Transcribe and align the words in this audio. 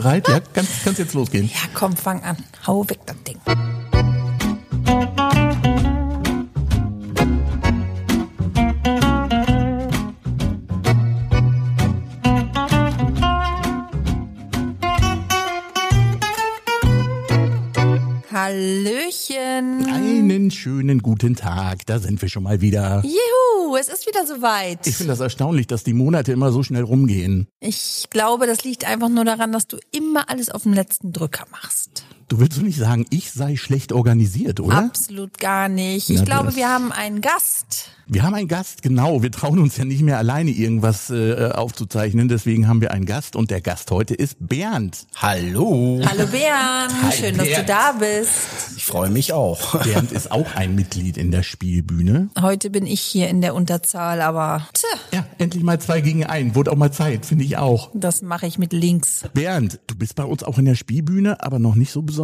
bereit? 0.00 0.28
Ja, 0.28 0.40
kannst, 0.52 0.84
kannst 0.84 0.98
jetzt 0.98 1.14
losgehen. 1.14 1.48
Ja, 1.48 1.68
komm, 1.74 1.96
fang 1.96 2.22
an. 2.22 2.36
Hau 2.66 2.88
weg 2.88 3.00
das 3.06 3.16
guten 21.20 21.36
Tag, 21.36 21.84
da 21.84 21.98
sind 21.98 22.22
wir 22.22 22.30
schon 22.30 22.42
mal 22.42 22.62
wieder. 22.62 23.02
Juhu, 23.04 23.76
es 23.76 23.88
ist 23.88 24.06
wieder 24.06 24.26
soweit. 24.26 24.86
Ich 24.86 24.96
finde 24.96 25.12
das 25.12 25.20
erstaunlich, 25.20 25.66
dass 25.66 25.84
die 25.84 25.92
Monate 25.92 26.32
immer 26.32 26.50
so 26.50 26.62
schnell 26.62 26.82
rumgehen. 26.82 27.46
Ich 27.60 28.06
glaube, 28.08 28.46
das 28.46 28.64
liegt 28.64 28.86
einfach 28.86 29.10
nur 29.10 29.26
daran, 29.26 29.52
dass 29.52 29.66
du 29.66 29.76
immer 29.92 30.30
alles 30.30 30.48
auf 30.48 30.62
dem 30.62 30.72
letzten 30.72 31.12
Drücker 31.12 31.44
machst. 31.50 32.06
Du 32.30 32.38
willst 32.38 32.56
doch 32.58 32.62
nicht 32.62 32.78
sagen, 32.78 33.06
ich 33.10 33.32
sei 33.32 33.56
schlecht 33.56 33.92
organisiert, 33.92 34.60
oder? 34.60 34.78
Absolut 34.78 35.40
gar 35.40 35.68
nicht. 35.68 36.10
Ich 36.10 36.18
Na, 36.18 36.24
glaube, 36.24 36.54
wir 36.54 36.68
haben 36.68 36.92
einen 36.92 37.20
Gast. 37.22 37.88
Wir 38.06 38.22
haben 38.22 38.34
einen 38.34 38.46
Gast, 38.46 38.82
genau. 38.82 39.22
Wir 39.22 39.32
trauen 39.32 39.58
uns 39.58 39.76
ja 39.76 39.84
nicht 39.84 40.02
mehr 40.02 40.18
alleine 40.18 40.50
irgendwas 40.52 41.10
äh, 41.10 41.50
aufzuzeichnen. 41.52 42.28
Deswegen 42.28 42.68
haben 42.68 42.80
wir 42.80 42.92
einen 42.92 43.04
Gast 43.04 43.34
und 43.34 43.50
der 43.50 43.60
Gast 43.60 43.90
heute 43.90 44.14
ist 44.14 44.36
Bernd. 44.38 45.06
Hallo. 45.16 46.00
Hallo 46.04 46.26
Bernd, 46.26 47.14
schön, 47.14 47.36
dass 47.36 47.46
du 47.48 47.52
Bernd. 47.52 47.68
da 47.68 47.92
bist. 47.98 48.30
Ich 48.76 48.84
freue 48.84 49.10
mich 49.10 49.32
auch. 49.32 49.82
Bernd 49.82 50.12
ist 50.12 50.30
auch 50.30 50.54
ein 50.54 50.76
Mitglied 50.76 51.16
in 51.16 51.32
der 51.32 51.42
Spielbühne. 51.42 52.30
Heute 52.40 52.70
bin 52.70 52.86
ich 52.86 53.00
hier 53.00 53.28
in 53.28 53.40
der 53.40 53.56
Unterzahl, 53.56 54.20
aber 54.20 54.68
tja, 54.72 54.88
Ja, 55.18 55.26
endlich 55.38 55.64
mal 55.64 55.80
zwei 55.80 56.00
gegen 56.00 56.24
einen. 56.24 56.54
Wurde 56.54 56.70
auch 56.70 56.76
mal 56.76 56.92
Zeit, 56.92 57.26
finde 57.26 57.44
ich 57.44 57.56
auch. 57.58 57.90
das 57.94 58.22
mache 58.22 58.46
ich 58.46 58.56
mit 58.58 58.72
links. 58.72 59.24
Bernd, 59.34 59.80
du 59.88 59.96
bist 59.96 60.14
bei 60.14 60.24
uns 60.24 60.44
auch 60.44 60.58
in 60.58 60.64
der 60.64 60.76
Spielbühne, 60.76 61.42
aber 61.42 61.58
noch 61.58 61.74
nicht 61.74 61.90
so 61.90 62.02
besonders 62.02 62.19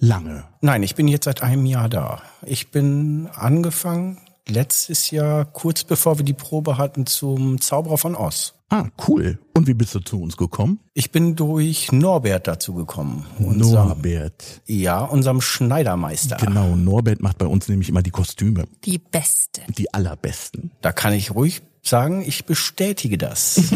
lange. 0.00 0.44
Nein, 0.60 0.82
ich 0.82 0.94
bin 0.94 1.08
jetzt 1.08 1.24
seit 1.24 1.42
einem 1.42 1.66
Jahr 1.66 1.88
da. 1.88 2.22
Ich 2.44 2.70
bin 2.70 3.28
angefangen 3.34 4.18
letztes 4.46 5.10
Jahr, 5.10 5.44
kurz 5.44 5.84
bevor 5.84 6.18
wir 6.18 6.24
die 6.24 6.32
Probe 6.34 6.78
hatten, 6.78 7.06
zum 7.06 7.60
Zauberer 7.60 7.98
von 7.98 8.14
Oz. 8.14 8.54
Ah, 8.68 8.86
cool. 9.08 9.38
Und 9.54 9.66
wie 9.66 9.74
bist 9.74 9.94
du 9.96 10.00
zu 10.00 10.20
uns 10.22 10.36
gekommen? 10.36 10.78
Ich 10.94 11.10
bin 11.10 11.34
durch 11.34 11.90
Norbert 11.90 12.46
dazu 12.46 12.72
gekommen. 12.74 13.26
Unserem, 13.38 13.88
Norbert. 13.88 14.62
ja, 14.66 15.02
unserem 15.02 15.40
Schneidermeister. 15.40 16.36
Genau, 16.36 16.76
Norbert 16.76 17.20
macht 17.20 17.38
bei 17.38 17.46
uns 17.46 17.68
nämlich 17.68 17.88
immer 17.88 18.02
die 18.02 18.12
Kostüme. 18.12 18.68
Die 18.84 18.98
Beste. 18.98 19.62
Die 19.76 19.92
allerbesten. 19.92 20.70
Da 20.82 20.92
kann 20.92 21.12
ich 21.14 21.34
ruhig 21.34 21.62
sagen, 21.82 22.22
ich 22.24 22.44
bestätige 22.44 23.18
das. 23.18 23.60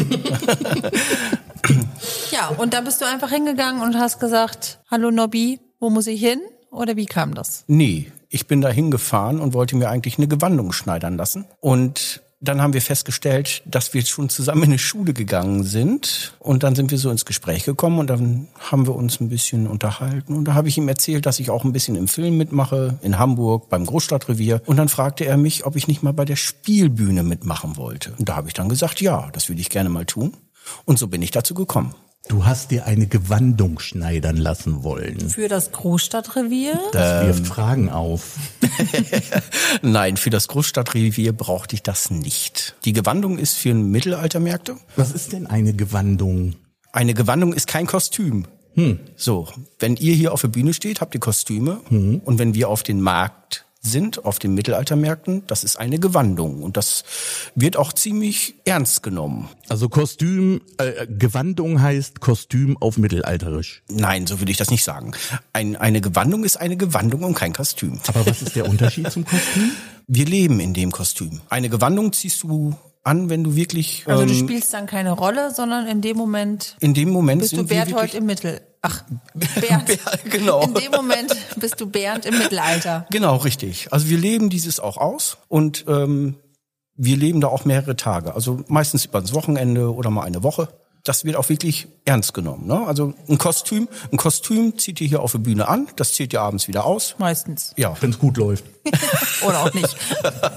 Ja, 2.31 2.49
und 2.49 2.73
da 2.73 2.81
bist 2.81 3.01
du 3.01 3.05
einfach 3.05 3.31
hingegangen 3.31 3.81
und 3.81 3.95
hast 3.95 4.19
gesagt, 4.19 4.79
hallo 4.91 5.09
Nobby, 5.09 5.59
wo 5.79 5.89
muss 5.89 6.07
ich 6.07 6.19
hin? 6.19 6.41
Oder 6.71 6.95
wie 6.95 7.05
kam 7.05 7.33
das? 7.33 7.63
Nee, 7.67 8.11
ich 8.29 8.47
bin 8.47 8.61
da 8.61 8.69
hingefahren 8.69 9.39
und 9.39 9.53
wollte 9.53 9.75
mir 9.75 9.89
eigentlich 9.89 10.17
eine 10.17 10.27
Gewandung 10.27 10.73
schneidern 10.73 11.15
lassen. 11.15 11.45
Und 11.61 12.21
dann 12.41 12.61
haben 12.61 12.73
wir 12.73 12.81
festgestellt, 12.81 13.63
dass 13.65 13.93
wir 13.93 14.05
schon 14.05 14.29
zusammen 14.29 14.63
in 14.63 14.69
eine 14.69 14.79
Schule 14.79 15.13
gegangen 15.13 15.63
sind. 15.63 16.35
Und 16.39 16.63
dann 16.63 16.75
sind 16.75 16.91
wir 16.91 16.97
so 16.97 17.09
ins 17.09 17.25
Gespräch 17.25 17.63
gekommen 17.63 17.99
und 17.99 18.09
dann 18.09 18.47
haben 18.59 18.85
wir 18.85 18.95
uns 18.95 19.19
ein 19.19 19.29
bisschen 19.29 19.67
unterhalten. 19.67 20.35
Und 20.35 20.45
da 20.45 20.53
habe 20.53 20.67
ich 20.67 20.77
ihm 20.77 20.87
erzählt, 20.87 21.25
dass 21.25 21.39
ich 21.39 21.49
auch 21.49 21.63
ein 21.63 21.71
bisschen 21.71 21.95
im 21.95 22.07
Film 22.07 22.37
mitmache, 22.37 22.99
in 23.01 23.17
Hamburg, 23.17 23.69
beim 23.69 23.85
Großstadtrevier. 23.85 24.61
Und 24.65 24.77
dann 24.77 24.89
fragte 24.89 25.25
er 25.25 25.37
mich, 25.37 25.65
ob 25.65 25.75
ich 25.75 25.87
nicht 25.87 26.03
mal 26.03 26.13
bei 26.13 26.25
der 26.25 26.35
Spielbühne 26.35 27.23
mitmachen 27.23 27.77
wollte. 27.77 28.13
Und 28.19 28.29
da 28.29 28.35
habe 28.35 28.47
ich 28.47 28.53
dann 28.53 28.69
gesagt, 28.69 29.01
ja, 29.01 29.29
das 29.31 29.49
würde 29.49 29.61
ich 29.61 29.69
gerne 29.69 29.89
mal 29.89 30.05
tun. 30.05 30.33
Und 30.83 30.99
so 30.99 31.07
bin 31.07 31.21
ich 31.21 31.31
dazu 31.31 31.53
gekommen. 31.53 31.95
Du 32.27 32.45
hast 32.45 32.71
dir 32.71 32.85
eine 32.85 33.05
Gewandung 33.05 33.79
schneidern 33.79 34.37
lassen 34.37 34.83
wollen. 34.83 35.29
Für 35.29 35.47
das 35.47 35.71
Großstadtrevier? 35.71 36.79
Das 36.91 37.25
wirft 37.27 37.45
Fragen 37.45 37.89
auf. 37.89 38.37
Nein, 39.81 40.17
für 40.17 40.31
das 40.31 40.47
Großstadtrevier 40.47 41.33
brauchte 41.33 41.75
ich 41.75 41.83
das 41.83 42.09
nicht. 42.09 42.75
Die 42.83 42.93
Gewandung 42.93 43.37
ist 43.37 43.53
für 43.55 43.73
Mittelaltermärkte. 43.73 44.77
Was 44.95 45.11
ist 45.11 45.33
denn 45.33 45.45
eine 45.45 45.73
Gewandung? 45.73 46.55
Eine 46.91 47.13
Gewandung 47.13 47.53
ist 47.53 47.67
kein 47.67 47.85
Kostüm. 47.85 48.47
So, 49.15 49.47
wenn 49.79 49.95
ihr 49.95 50.13
hier 50.15 50.33
auf 50.33 50.41
der 50.41 50.49
Bühne 50.49 50.73
steht, 50.73 50.99
habt 50.99 51.13
ihr 51.13 51.21
Kostüme. 51.21 51.79
Und 52.25 52.39
wenn 52.39 52.53
wir 52.53 52.69
auf 52.69 52.83
den 52.83 53.01
Markt 53.01 53.64
sind, 53.85 54.25
auf 54.25 54.39
den 54.39 54.53
Mittelaltermärkten, 54.53 55.43
das 55.47 55.63
ist 55.63 55.77
eine 55.77 55.99
Gewandung. 55.99 56.63
Und 56.63 56.77
das 56.77 57.03
wird 57.55 57.77
auch 57.77 57.93
ziemlich 57.93 58.55
ernst 58.65 59.03
genommen. 59.03 59.49
Also 59.69 59.89
Kostüm, 59.89 60.61
äh, 60.77 61.07
Gewandung 61.07 61.81
heißt 61.81 62.19
Kostüm 62.19 62.77
auf 62.79 62.97
mittelalterisch. 62.97 63.83
Nein, 63.89 64.27
so 64.27 64.39
würde 64.39 64.51
ich 64.51 64.57
das 64.57 64.71
nicht 64.71 64.83
sagen. 64.83 65.11
Ein, 65.53 65.75
eine 65.75 66.01
Gewandung 66.01 66.43
ist 66.43 66.57
eine 66.57 66.77
Gewandung 66.77 67.23
und 67.23 67.35
kein 67.35 67.53
Kostüm. 67.53 67.99
Aber 68.07 68.25
was 68.25 68.41
ist 68.41 68.55
der 68.55 68.67
Unterschied 68.69 69.11
zum 69.11 69.25
Kostüm? 69.25 69.71
Wir 70.07 70.25
leben 70.25 70.59
in 70.59 70.73
dem 70.73 70.91
Kostüm. 70.91 71.41
Eine 71.49 71.69
Gewandung 71.69 72.13
ziehst 72.13 72.43
du 72.43 72.75
an, 73.05 73.29
wenn 73.29 73.43
du 73.43 73.55
wirklich 73.55 74.03
Also 74.07 74.25
du 74.25 74.31
ähm, 74.31 74.39
spielst 74.39 74.73
dann 74.73 74.87
keine 74.87 75.11
Rolle, 75.11 75.53
sondern 75.53 75.87
in 75.87 76.01
dem 76.01 76.17
Moment 76.17 76.75
in 76.79 76.93
dem 76.93 77.09
Moment 77.09 77.41
bist 77.41 77.55
du 77.55 77.65
Berthold 77.65 78.13
im 78.15 78.25
Mittel. 78.25 78.61
Ach, 78.85 79.03
Bernd. 79.59 79.85
Ber- 79.87 80.29
genau. 80.29 80.61
In 80.63 80.73
dem 80.73 80.91
Moment 80.91 81.35
bist 81.57 81.79
du 81.81 81.87
Bernd 81.87 82.25
im 82.25 82.37
Mittelalter. 82.37 83.05
Genau, 83.11 83.37
richtig. 83.37 83.91
Also 83.91 84.09
wir 84.09 84.17
leben 84.17 84.49
dieses 84.49 84.79
auch 84.79 84.97
aus 84.97 85.37
und 85.47 85.85
ähm, 85.87 86.35
wir 86.95 87.17
leben 87.17 87.41
da 87.41 87.47
auch 87.47 87.65
mehrere 87.65 87.95
Tage. 87.95 88.33
Also 88.35 88.63
meistens 88.67 89.05
über 89.05 89.19
das 89.21 89.33
Wochenende 89.33 89.93
oder 89.93 90.09
mal 90.09 90.23
eine 90.23 90.43
Woche. 90.43 90.69
Das 91.05 91.23
wird 91.23 91.35
auch 91.37 91.47
wirklich 91.49 91.87
ernst 92.03 92.33
genommen. 92.33 92.67
Ne? 92.67 92.85
Also 92.85 93.13
ein 93.29 93.37
Kostüm, 93.37 93.87
ein 94.11 94.17
Kostüm 94.17 94.77
zieht 94.77 94.99
ihr 95.01 95.07
hier 95.07 95.21
auf 95.21 95.31
der 95.31 95.39
Bühne 95.39 95.67
an, 95.67 95.87
das 95.95 96.13
zieht 96.13 96.33
ihr 96.33 96.41
abends 96.41 96.67
wieder 96.67 96.85
aus. 96.85 97.15
Meistens. 97.19 97.73
Ja, 97.77 97.95
Wenn 98.01 98.09
es 98.11 98.19
gut 98.19 98.37
läuft. 98.37 98.63
Oder 99.47 99.63
auch 99.63 99.73
nicht. 99.73 99.95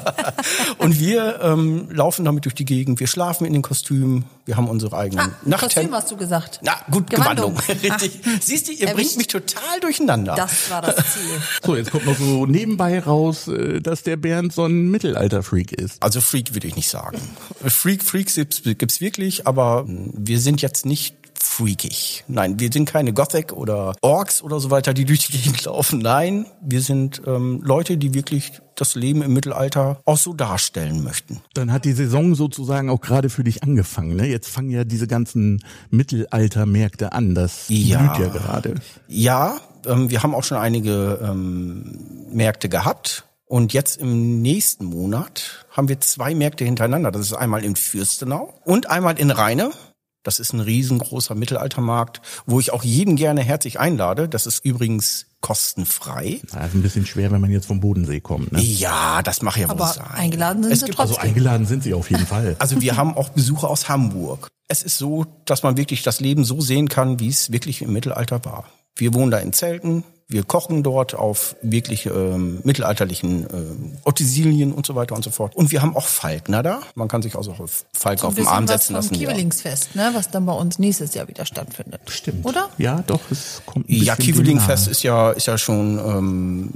und 0.78 0.98
wir 1.00 1.40
ähm, 1.42 1.88
laufen 1.90 2.24
damit 2.24 2.44
durch 2.44 2.54
die 2.54 2.64
Gegend. 2.66 3.00
Wir 3.00 3.06
schlafen 3.06 3.46
in 3.46 3.52
den 3.54 3.62
Kostümen. 3.62 4.24
Wir 4.44 4.56
haben 4.56 4.68
unsere 4.68 4.96
eigenen 4.96 5.20
Ah, 5.26 5.28
Kostüm 5.28 5.50
Nachthemden. 5.50 5.94
hast 5.94 6.10
du 6.10 6.16
gesagt. 6.16 6.60
Na 6.62 6.72
gut, 6.90 7.08
Gewandung. 7.10 7.54
Gewandung. 7.54 7.76
Richtig. 7.98 8.20
Ah, 8.26 8.30
Siehst 8.40 8.68
du, 8.68 8.72
ihr 8.72 8.88
erwischt. 8.88 8.96
bringt 8.96 9.16
mich 9.18 9.26
total 9.28 9.80
durcheinander. 9.80 10.34
Das 10.34 10.70
war 10.70 10.82
das 10.82 10.96
Ziel. 10.96 11.40
So, 11.64 11.76
jetzt 11.76 11.90
kommt 11.90 12.04
noch 12.06 12.18
so 12.18 12.44
nebenbei 12.46 13.00
raus, 13.00 13.48
äh, 13.48 13.80
dass 13.80 14.02
der 14.02 14.16
Bernd 14.16 14.52
so 14.52 14.64
ein 14.64 14.90
Mittelalter-Freak 14.90 15.72
ist. 15.72 16.02
Also 16.02 16.20
Freak 16.20 16.52
würde 16.54 16.66
ich 16.66 16.76
nicht 16.76 16.88
sagen. 16.90 17.18
Freak, 17.64 18.02
Freaks 18.02 18.34
gibt's, 18.34 18.62
gibt's 18.62 19.00
wirklich, 19.00 19.46
aber 19.46 19.84
mh, 19.86 20.10
wir 20.38 20.42
sind 20.42 20.62
jetzt 20.62 20.86
nicht 20.86 21.16
freakig. 21.34 22.22
Nein, 22.28 22.60
wir 22.60 22.70
sind 22.72 22.84
keine 22.88 23.12
Gothic 23.12 23.52
oder 23.52 23.96
Orks 24.02 24.40
oder 24.40 24.60
so 24.60 24.70
weiter, 24.70 24.94
die 24.94 25.04
durch 25.04 25.26
die 25.26 25.32
Gegend 25.36 25.64
laufen. 25.64 25.98
Nein, 25.98 26.46
wir 26.60 26.80
sind 26.80 27.20
ähm, 27.26 27.60
Leute, 27.64 27.96
die 27.96 28.14
wirklich 28.14 28.52
das 28.76 28.94
Leben 28.94 29.22
im 29.22 29.32
Mittelalter 29.32 30.00
auch 30.04 30.16
so 30.16 30.32
darstellen 30.34 31.02
möchten. 31.02 31.40
Dann 31.54 31.72
hat 31.72 31.84
die 31.84 31.92
Saison 31.92 32.36
sozusagen 32.36 32.88
auch 32.88 33.00
gerade 33.00 33.30
für 33.30 33.42
dich 33.42 33.64
angefangen. 33.64 34.14
Ne? 34.14 34.26
Jetzt 34.28 34.48
fangen 34.48 34.70
ja 34.70 34.84
diese 34.84 35.08
ganzen 35.08 35.60
Mittelaltermärkte 35.90 37.10
an. 37.12 37.34
Das 37.34 37.64
Ja. 37.66 37.98
blüht 37.98 38.26
ja 38.28 38.32
gerade. 38.32 38.74
Ja, 39.08 39.60
ähm, 39.86 40.10
wir 40.10 40.22
haben 40.22 40.36
auch 40.36 40.44
schon 40.44 40.58
einige 40.58 41.18
ähm, 41.20 41.98
Märkte 42.30 42.68
gehabt. 42.68 43.24
Und 43.46 43.72
jetzt 43.72 43.96
im 43.96 44.40
nächsten 44.42 44.84
Monat 44.84 45.66
haben 45.72 45.88
wir 45.88 45.98
zwei 46.00 46.34
Märkte 46.34 46.64
hintereinander. 46.64 47.10
Das 47.10 47.22
ist 47.22 47.32
einmal 47.32 47.64
in 47.64 47.74
Fürstenau 47.74 48.54
und 48.64 48.88
einmal 48.90 49.18
in 49.18 49.30
Rheine. 49.32 49.70
Das 50.22 50.40
ist 50.40 50.52
ein 50.52 50.60
riesengroßer 50.60 51.34
Mittelaltermarkt, 51.34 52.20
wo 52.46 52.60
ich 52.60 52.72
auch 52.72 52.82
jeden 52.82 53.16
gerne 53.16 53.42
herzlich 53.42 53.78
einlade. 53.80 54.28
Das 54.28 54.46
ist 54.46 54.64
übrigens 54.64 55.26
kostenfrei. 55.40 56.40
Das 56.50 56.68
ist 56.68 56.74
ein 56.74 56.82
bisschen 56.82 57.06
schwer, 57.06 57.30
wenn 57.30 57.40
man 57.40 57.50
jetzt 57.50 57.66
vom 57.66 57.80
Bodensee 57.80 58.20
kommt. 58.20 58.52
Ne? 58.52 58.60
Ja, 58.60 59.22
das 59.22 59.42
mache 59.42 59.60
ja 59.60 59.68
wohl 59.68 59.72
Aber 59.76 59.86
sein. 59.92 60.06
eingeladen 60.12 60.62
sind 60.64 60.72
Es 60.72 60.80
sie 60.80 60.86
gibt 60.86 60.96
trotzdem. 60.98 61.16
Also 61.18 61.28
eingeladen 61.28 61.66
sind 61.66 61.82
sie 61.84 61.94
auf 61.94 62.10
jeden 62.10 62.26
Fall. 62.26 62.56
Also 62.58 62.80
wir 62.80 62.96
haben 62.96 63.16
auch 63.16 63.28
Besucher 63.30 63.70
aus 63.70 63.88
Hamburg. 63.88 64.48
Es 64.68 64.82
ist 64.82 64.98
so, 64.98 65.26
dass 65.44 65.62
man 65.62 65.76
wirklich 65.76 66.02
das 66.02 66.20
Leben 66.20 66.44
so 66.44 66.60
sehen 66.60 66.88
kann, 66.88 67.20
wie 67.20 67.28
es 67.28 67.52
wirklich 67.52 67.82
im 67.82 67.92
Mittelalter 67.92 68.44
war. 68.44 68.64
Wir 68.96 69.14
wohnen 69.14 69.30
da 69.30 69.38
in 69.38 69.52
Zelten, 69.52 70.02
wir 70.30 70.44
kochen 70.44 70.82
dort 70.82 71.14
auf 71.14 71.56
wirklich 71.62 72.04
ähm, 72.04 72.60
mittelalterlichen 72.62 73.46
ähm, 73.50 73.92
Utensilien 74.04 74.72
und 74.72 74.84
so 74.84 74.94
weiter 74.94 75.14
und 75.14 75.24
so 75.24 75.30
fort. 75.30 75.56
Und 75.56 75.72
wir 75.72 75.80
haben 75.80 75.96
auch 75.96 76.06
Falkner 76.06 76.62
da. 76.62 76.80
Man 76.94 77.08
kann 77.08 77.22
sich 77.22 77.34
also 77.34 77.52
auf 77.52 77.86
Falken 77.94 78.26
auf 78.26 78.32
Ein 78.32 78.34
dem 78.34 78.36
bisschen 78.36 78.52
Arm 78.52 78.64
was 78.64 78.72
setzen 78.72 78.86
vom 78.88 78.94
lassen. 78.96 79.14
Ja. 79.14 79.20
Kiewelingsfest, 79.20 79.96
ne, 79.96 80.10
was 80.12 80.30
dann 80.30 80.44
bei 80.44 80.52
uns 80.52 80.78
nächstes 80.78 81.14
Jahr 81.14 81.28
wieder 81.28 81.46
stattfindet. 81.46 82.02
Stimmt. 82.08 82.44
Oder? 82.44 82.68
Ja, 82.76 83.02
doch, 83.06 83.20
es 83.30 83.62
kommt 83.64 83.88
ein 83.88 83.94
Ja, 83.94 84.16
Kiewelingfest 84.16 84.88
ist 84.88 85.02
ja, 85.02 85.30
ist 85.30 85.46
ja 85.46 85.56
schon, 85.56 85.98
ähm, 85.98 86.70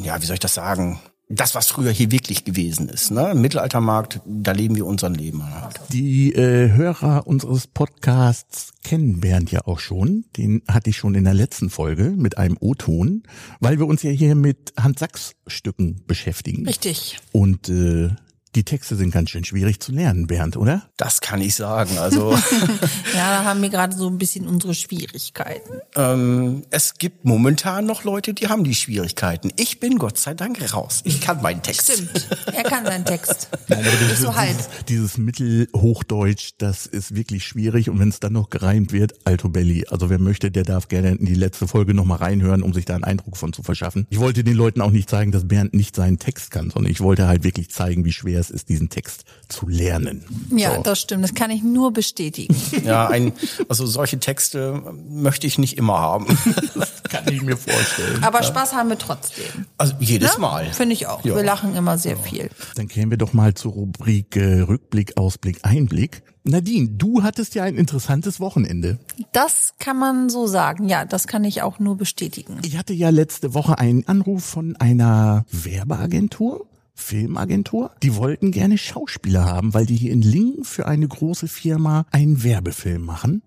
ja, 0.00 0.22
wie 0.22 0.26
soll 0.26 0.34
ich 0.34 0.40
das 0.40 0.54
sagen? 0.54 1.00
Das, 1.34 1.54
was 1.54 1.68
früher 1.68 1.90
hier 1.90 2.10
wirklich 2.10 2.44
gewesen 2.44 2.90
ist. 2.90 3.10
Ne? 3.10 3.34
Mittelaltermarkt, 3.34 4.20
da 4.26 4.52
leben 4.52 4.76
wir 4.76 4.84
unseren 4.84 5.14
Leben 5.14 5.42
halt. 5.42 5.80
Die 5.90 6.34
äh, 6.34 6.70
Hörer 6.72 7.26
unseres 7.26 7.66
Podcasts 7.66 8.74
kennen 8.84 9.20
Bernd 9.20 9.50
ja 9.50 9.66
auch 9.66 9.78
schon. 9.78 10.26
Den 10.36 10.62
hatte 10.68 10.90
ich 10.90 10.98
schon 10.98 11.14
in 11.14 11.24
der 11.24 11.32
letzten 11.32 11.70
Folge 11.70 12.10
mit 12.10 12.36
einem 12.36 12.58
O-Ton, 12.60 13.22
weil 13.60 13.78
wir 13.78 13.86
uns 13.86 14.02
ja 14.02 14.10
hier 14.10 14.34
mit 14.34 14.74
Hans 14.78 15.00
Sachs 15.00 15.34
Stücken 15.46 16.02
beschäftigen. 16.06 16.66
Richtig. 16.66 17.18
Und 17.32 17.70
äh, 17.70 18.10
Die 18.54 18.64
Texte 18.64 18.96
sind 18.96 19.12
ganz 19.12 19.30
schön 19.30 19.44
schwierig 19.44 19.80
zu 19.80 19.92
lernen, 19.92 20.26
Bernd, 20.26 20.58
oder? 20.58 20.82
Das 20.98 21.22
kann 21.22 21.40
ich 21.40 21.54
sagen. 21.54 21.96
Also 21.98 22.32
Ja, 23.14 23.38
da 23.38 23.44
haben 23.44 23.62
wir 23.62 23.70
gerade 23.70 23.96
so 23.96 24.06
ein 24.08 24.18
bisschen 24.18 24.46
unsere 24.46 24.74
Schwierigkeiten. 24.74 25.72
ähm, 25.96 26.62
es 26.70 26.94
gibt 26.98 27.24
momentan 27.24 27.86
noch 27.86 28.04
Leute, 28.04 28.34
die 28.34 28.48
haben 28.48 28.62
die 28.64 28.74
Schwierigkeiten. 28.74 29.50
Ich 29.56 29.80
bin 29.80 29.98
Gott 29.98 30.18
sei 30.18 30.34
Dank 30.34 30.60
raus. 30.74 31.00
Ich 31.04 31.22
kann 31.22 31.40
meinen 31.40 31.62
Text. 31.62 31.92
Stimmt. 31.92 32.28
Er 32.52 32.64
kann 32.64 32.84
seinen 32.84 33.06
Text. 33.06 33.48
Nein, 33.68 33.84
Ist 34.12 34.20
so 34.20 34.34
halb. 34.34 34.50
dieses, 34.86 35.16
dieses 35.16 35.18
Mittelhochdeutsch, 35.18 36.50
das 36.58 36.84
ist 36.86 37.14
wirklich 37.14 37.46
schwierig 37.46 37.88
und 37.88 37.98
wenn 37.98 38.10
es 38.10 38.20
dann 38.20 38.34
noch 38.34 38.50
gereimt 38.50 38.92
wird, 38.92 39.14
Alto 39.24 39.48
Belli. 39.48 39.86
Also 39.88 40.10
wer 40.10 40.18
möchte, 40.18 40.50
der 40.50 40.64
darf 40.64 40.88
gerne 40.88 41.12
in 41.12 41.24
die 41.24 41.34
letzte 41.34 41.66
Folge 41.66 41.94
nochmal 41.94 42.18
reinhören, 42.18 42.62
um 42.62 42.74
sich 42.74 42.84
da 42.84 42.94
einen 42.94 43.04
Eindruck 43.04 43.38
von 43.38 43.54
zu 43.54 43.62
verschaffen. 43.62 44.06
Ich 44.10 44.20
wollte 44.20 44.44
den 44.44 44.54
Leuten 44.56 44.82
auch 44.82 44.90
nicht 44.90 45.08
zeigen, 45.08 45.32
dass 45.32 45.48
Bernd 45.48 45.72
nicht 45.72 45.96
seinen 45.96 46.18
Text 46.18 46.50
kann, 46.50 46.70
sondern 46.70 46.92
ich 46.92 47.00
wollte 47.00 47.26
halt 47.26 47.44
wirklich 47.44 47.70
zeigen, 47.70 48.04
wie 48.04 48.12
schwer 48.12 48.41
es 48.42 48.50
ist, 48.50 48.68
diesen 48.68 48.90
Text 48.90 49.24
zu 49.48 49.66
lernen. 49.66 50.24
Ja, 50.54 50.76
So. 50.76 50.82
das 50.82 51.00
stimmt. 51.00 51.24
Das 51.24 51.34
kann 51.34 51.50
ich 51.50 51.62
nur 51.62 51.92
bestätigen. 51.92 52.54
Ja, 52.84 53.08
ein, 53.08 53.32
also 53.68 53.86
solche 53.86 54.18
Texte 54.18 54.82
möchte 55.08 55.46
ich 55.46 55.56
nicht 55.58 55.78
immer 55.78 55.98
haben. 55.98 56.26
kann 57.08 57.24
ich 57.30 57.40
mir 57.42 57.56
vorstellen. 57.56 58.22
Aber 58.22 58.42
Spaß 58.42 58.74
haben 58.74 58.88
wir 58.88 58.98
trotzdem. 58.98 59.66
Also 59.78 59.94
jedes 60.00 60.34
Ne? 60.34 60.40
Mal. 60.40 60.72
Finde 60.72 60.94
ich 60.94 61.06
auch. 61.06 61.24
Ja. 61.24 61.36
Wir 61.36 61.42
lachen 61.44 61.74
immer 61.76 61.96
sehr 61.98 62.16
viel. 62.16 62.50
Dann 62.74 62.88
kämen 62.88 63.10
wir 63.10 63.18
doch 63.18 63.32
mal 63.32 63.54
zur 63.54 63.72
Rubrik 63.72 64.34
äh, 64.36 64.60
Rückblick, 64.60 65.16
Ausblick, 65.16 65.60
Einblick. 65.62 66.22
Nadine, 66.44 66.88
du 66.88 67.22
hattest 67.22 67.54
ja 67.54 67.62
ein 67.62 67.76
interessantes 67.76 68.40
Wochenende. 68.40 68.98
Das 69.32 69.74
kann 69.78 69.96
man 69.96 70.28
so 70.28 70.48
sagen. 70.48 70.88
Ja, 70.88 71.04
das 71.04 71.28
kann 71.28 71.44
ich 71.44 71.62
auch 71.62 71.78
nur 71.78 71.96
bestätigen. 71.96 72.58
Ich 72.64 72.76
hatte 72.76 72.92
ja 72.94 73.10
letzte 73.10 73.54
Woche 73.54 73.78
einen 73.78 74.08
Anruf 74.08 74.42
von 74.44 74.74
einer 74.76 75.44
Werbeagentur. 75.52 76.66
Filmagentur. 76.94 77.90
Die 78.02 78.16
wollten 78.16 78.50
gerne 78.50 78.78
Schauspieler 78.78 79.44
haben, 79.44 79.74
weil 79.74 79.86
die 79.86 79.96
hier 79.96 80.12
in 80.12 80.22
Lingen 80.22 80.64
für 80.64 80.86
eine 80.86 81.08
große 81.08 81.48
Firma 81.48 82.06
einen 82.10 82.42
Werbefilm 82.42 83.04
machen. 83.04 83.42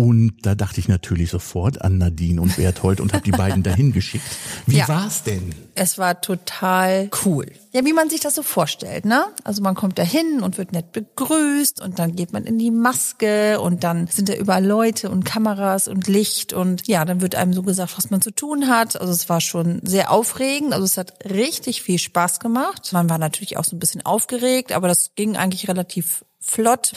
Und 0.00 0.32
da 0.42 0.54
dachte 0.54 0.80
ich 0.80 0.88
natürlich 0.88 1.28
sofort 1.28 1.82
an 1.82 1.98
Nadine 1.98 2.40
und 2.40 2.56
Berthold 2.56 3.00
und 3.02 3.12
habe 3.12 3.22
die 3.22 3.32
beiden 3.32 3.62
dahin 3.62 3.92
geschickt. 3.92 4.24
Wie 4.66 4.78
Ja. 4.78 4.88
war's 4.88 5.24
denn? 5.24 5.54
Es 5.74 5.98
war 5.98 6.22
total 6.22 7.10
cool. 7.26 7.46
Ja, 7.72 7.84
wie 7.84 7.92
man 7.92 8.08
sich 8.08 8.20
das 8.20 8.34
so 8.34 8.42
vorstellt, 8.42 9.04
ne? 9.04 9.26
Also 9.44 9.60
man 9.62 9.74
kommt 9.74 9.98
da 9.98 10.02
hin 10.02 10.40
und 10.42 10.56
wird 10.56 10.72
nett 10.72 10.92
begrüßt 10.92 11.82
und 11.82 11.98
dann 11.98 12.16
geht 12.16 12.32
man 12.32 12.44
in 12.44 12.58
die 12.58 12.70
Maske 12.70 13.60
und 13.60 13.84
dann 13.84 14.06
sind 14.06 14.30
da 14.30 14.34
überall 14.34 14.64
Leute 14.64 15.10
und 15.10 15.24
Kameras 15.24 15.86
und 15.86 16.08
Licht 16.08 16.54
und 16.54 16.88
ja, 16.88 17.04
dann 17.04 17.20
wird 17.20 17.34
einem 17.34 17.52
so 17.52 17.62
gesagt, 17.62 17.98
was 17.98 18.08
man 18.10 18.22
zu 18.22 18.30
tun 18.30 18.68
hat. 18.68 18.98
Also 18.98 19.12
es 19.12 19.28
war 19.28 19.42
schon 19.42 19.80
sehr 19.84 20.10
aufregend. 20.10 20.72
Also 20.72 20.86
es 20.86 20.96
hat 20.96 21.12
richtig 21.30 21.82
viel 21.82 21.98
Spaß 21.98 22.40
gemacht. 22.40 22.90
Man 22.92 23.10
war 23.10 23.18
natürlich 23.18 23.58
auch 23.58 23.64
so 23.64 23.76
ein 23.76 23.80
bisschen 23.80 24.04
aufgeregt, 24.06 24.72
aber 24.72 24.88
das 24.88 25.10
ging 25.14 25.36
eigentlich 25.36 25.68
relativ 25.68 26.24
flott. 26.50 26.92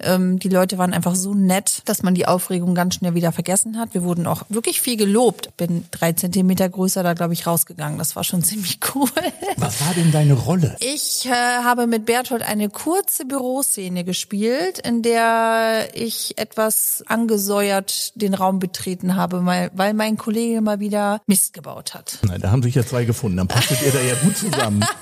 Ähm, 0.00 0.38
die 0.38 0.48
Leute 0.48 0.78
waren 0.78 0.92
einfach 0.92 1.14
so 1.14 1.34
nett, 1.34 1.82
dass 1.86 2.02
man 2.02 2.14
die 2.14 2.26
Aufregung 2.26 2.74
ganz 2.74 2.96
schnell 2.96 3.14
wieder 3.14 3.32
vergessen 3.32 3.78
hat. 3.78 3.94
Wir 3.94 4.02
wurden 4.02 4.26
auch 4.26 4.42
wirklich 4.48 4.80
viel 4.80 4.96
gelobt. 4.96 5.56
Bin 5.56 5.84
drei 5.90 6.12
Zentimeter 6.12 6.68
größer 6.68 7.02
da, 7.02 7.14
glaube 7.14 7.32
ich, 7.32 7.46
rausgegangen. 7.46 7.98
Das 7.98 8.16
war 8.16 8.24
schon 8.24 8.42
ziemlich 8.44 8.80
cool. 8.94 9.08
Was 9.56 9.80
war 9.80 9.94
denn 9.94 10.12
deine 10.12 10.34
Rolle? 10.34 10.76
Ich 10.80 11.26
äh, 11.26 11.30
habe 11.30 11.86
mit 11.86 12.04
Berthold 12.06 12.42
eine 12.42 12.68
kurze 12.68 13.24
Büroszene 13.24 14.04
gespielt, 14.04 14.78
in 14.78 15.02
der 15.02 15.88
ich 15.94 16.36
etwas 16.36 17.02
angesäuert 17.06 18.20
den 18.20 18.34
Raum 18.34 18.58
betreten 18.58 19.16
habe, 19.16 19.44
weil, 19.46 19.70
weil 19.74 19.94
mein 19.94 20.16
Kollege 20.16 20.60
mal 20.60 20.80
wieder 20.80 21.20
Mist 21.26 21.52
gebaut 21.52 21.94
hat. 21.94 22.18
Nein, 22.22 22.40
da 22.40 22.50
haben 22.50 22.62
sich 22.62 22.74
ja 22.74 22.84
zwei 22.84 23.04
gefunden. 23.04 23.36
Dann 23.36 23.48
passtet 23.48 23.82
ihr 23.82 23.92
da 23.92 24.00
ja 24.00 24.14
gut 24.16 24.36
zusammen. 24.36 24.84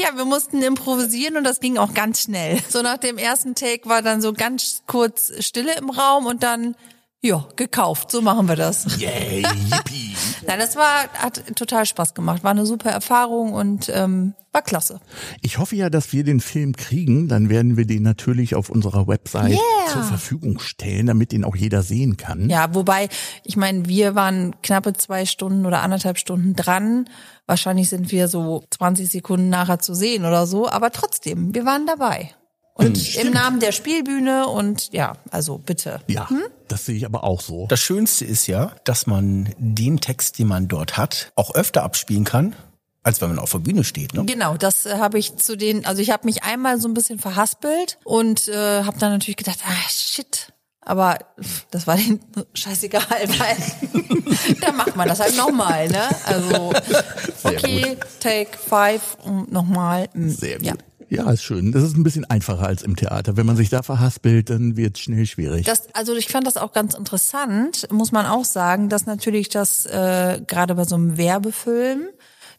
Ja, 0.00 0.16
wir 0.16 0.24
mussten 0.24 0.62
improvisieren 0.62 1.36
und 1.36 1.42
das 1.42 1.58
ging 1.58 1.76
auch 1.76 1.92
ganz 1.92 2.22
schnell. 2.22 2.60
So 2.68 2.82
nach 2.82 2.98
dem 2.98 3.18
ersten 3.18 3.56
Take 3.56 3.88
war 3.88 4.00
dann 4.00 4.20
so 4.20 4.32
ganz 4.32 4.82
kurz 4.86 5.32
Stille 5.44 5.74
im 5.76 5.90
Raum 5.90 6.26
und 6.26 6.44
dann, 6.44 6.76
ja, 7.20 7.44
gekauft. 7.56 8.12
So 8.12 8.22
machen 8.22 8.48
wir 8.48 8.56
das. 8.56 8.98
Yay, 8.98 9.42
yippie. 9.42 10.14
Nein, 10.46 10.58
das 10.60 10.76
war, 10.76 11.08
hat 11.14 11.42
total 11.56 11.84
Spaß 11.84 12.14
gemacht. 12.14 12.44
War 12.44 12.52
eine 12.52 12.64
super 12.64 12.90
Erfahrung 12.90 13.52
und 13.52 13.90
ähm, 13.92 14.34
war 14.52 14.62
klasse. 14.62 15.00
Ich 15.42 15.58
hoffe 15.58 15.74
ja, 15.74 15.90
dass 15.90 16.12
wir 16.12 16.22
den 16.22 16.40
Film 16.40 16.74
kriegen. 16.76 17.28
Dann 17.28 17.50
werden 17.50 17.76
wir 17.76 17.86
den 17.86 18.02
natürlich 18.02 18.54
auf 18.54 18.70
unserer 18.70 19.08
Website 19.08 19.50
Yeah. 19.50 19.92
zur 19.92 20.02
Verfügung 20.04 20.60
stellen, 20.60 21.06
damit 21.06 21.32
den 21.32 21.44
auch 21.44 21.56
jeder 21.56 21.82
sehen 21.82 22.16
kann. 22.16 22.48
Ja, 22.48 22.74
wobei, 22.74 23.08
ich 23.44 23.56
meine, 23.56 23.88
wir 23.88 24.14
waren 24.14 24.54
knappe 24.62 24.92
zwei 24.92 25.26
Stunden 25.26 25.66
oder 25.66 25.82
anderthalb 25.82 26.18
Stunden 26.18 26.54
dran. 26.54 27.08
Wahrscheinlich 27.46 27.88
sind 27.88 28.12
wir 28.12 28.28
so 28.28 28.62
20 28.70 29.08
Sekunden 29.08 29.48
nachher 29.48 29.80
zu 29.80 29.94
sehen 29.94 30.24
oder 30.24 30.46
so, 30.46 30.68
aber 30.68 30.92
trotzdem, 30.92 31.54
wir 31.54 31.64
waren 31.64 31.86
dabei. 31.86 32.30
Und 32.78 33.16
im 33.16 33.32
Namen 33.32 33.58
der 33.58 33.72
Spielbühne 33.72 34.46
und 34.46 34.92
ja, 34.92 35.16
also 35.30 35.58
bitte. 35.58 36.00
Ja, 36.06 36.28
das 36.68 36.86
sehe 36.86 36.94
ich 36.94 37.04
aber 37.04 37.24
auch 37.24 37.40
so. 37.40 37.66
Das 37.66 37.80
Schönste 37.80 38.24
ist 38.24 38.46
ja, 38.46 38.72
dass 38.84 39.06
man 39.08 39.52
den 39.58 40.00
Text, 40.00 40.38
den 40.38 40.46
man 40.46 40.68
dort 40.68 40.96
hat, 40.96 41.32
auch 41.34 41.54
öfter 41.56 41.82
abspielen 41.82 42.22
kann, 42.22 42.54
als 43.02 43.20
wenn 43.20 43.30
man 43.30 43.40
auf 43.40 43.50
der 43.50 43.58
Bühne 43.58 43.82
steht. 43.82 44.14
Ne? 44.14 44.24
Genau, 44.26 44.56
das 44.56 44.86
äh, 44.86 44.94
habe 44.98 45.18
ich 45.18 45.36
zu 45.36 45.56
den, 45.56 45.86
also 45.86 46.00
ich 46.00 46.10
habe 46.12 46.24
mich 46.24 46.44
einmal 46.44 46.80
so 46.80 46.86
ein 46.86 46.94
bisschen 46.94 47.18
verhaspelt 47.18 47.98
und 48.04 48.46
äh, 48.46 48.84
habe 48.84 48.96
dann 49.00 49.10
natürlich 49.10 49.36
gedacht, 49.38 49.58
ah 49.66 49.88
shit, 49.90 50.52
aber 50.80 51.18
pff, 51.42 51.66
das 51.72 51.88
war 51.88 51.96
denen 51.96 52.20
scheißegal, 52.54 53.02
weil 53.10 54.54
da 54.60 54.70
macht 54.70 54.94
man 54.94 55.08
das 55.08 55.18
halt 55.18 55.36
nochmal, 55.36 55.88
ne? 55.88 56.02
Also 56.26 56.72
okay, 57.42 57.96
take 58.20 58.56
five 58.56 59.16
und 59.24 59.50
nochmal. 59.50 60.08
mm, 60.14 60.28
Sehr 60.30 60.58
gut. 60.58 60.66
Ja. 60.66 60.74
Ja. 61.08 61.30
ist 61.30 61.42
schön. 61.42 61.72
Das 61.72 61.82
ist 61.82 61.96
ein 61.96 62.02
bisschen 62.02 62.24
einfacher 62.24 62.66
als 62.66 62.82
im 62.82 62.96
Theater. 62.96 63.36
Wenn 63.36 63.46
man 63.46 63.56
sich 63.56 63.68
da 63.68 63.82
verhaspelt, 63.82 64.50
dann 64.50 64.76
wird 64.76 64.96
es 64.96 65.02
schnell 65.02 65.26
schwierig. 65.26 65.66
Das, 65.66 65.94
also 65.94 66.14
ich 66.14 66.28
fand 66.28 66.46
das 66.46 66.56
auch 66.56 66.72
ganz 66.72 66.94
interessant, 66.94 67.88
muss 67.90 68.12
man 68.12 68.26
auch 68.26 68.44
sagen, 68.44 68.88
dass 68.88 69.06
natürlich 69.06 69.48
das 69.48 69.86
äh, 69.86 70.40
gerade 70.46 70.74
bei 70.74 70.84
so 70.84 70.96
einem 70.96 71.16
Werbefilm 71.16 72.08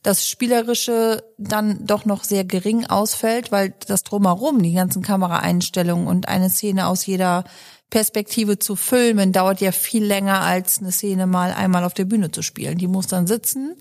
das 0.01 0.27
Spielerische 0.27 1.23
dann 1.37 1.85
doch 1.85 2.05
noch 2.05 2.23
sehr 2.23 2.45
gering 2.45 2.85
ausfällt, 2.85 3.51
weil 3.51 3.73
das 3.87 4.03
drumherum, 4.03 4.61
die 4.63 4.73
ganzen 4.73 5.01
Kameraeinstellungen 5.01 6.07
und 6.07 6.27
eine 6.29 6.49
Szene 6.49 6.87
aus 6.87 7.05
jeder 7.05 7.43
Perspektive 7.89 8.59
zu 8.59 8.75
filmen, 8.75 9.33
dauert 9.33 9.61
ja 9.61 9.71
viel 9.71 10.05
länger 10.05 10.41
als 10.41 10.79
eine 10.79 10.91
Szene 10.91 11.27
mal 11.27 11.51
einmal 11.51 11.83
auf 11.83 11.93
der 11.93 12.05
Bühne 12.05 12.31
zu 12.31 12.41
spielen. 12.43 12.77
Die 12.77 12.87
muss 12.87 13.07
dann 13.07 13.27
sitzen 13.27 13.75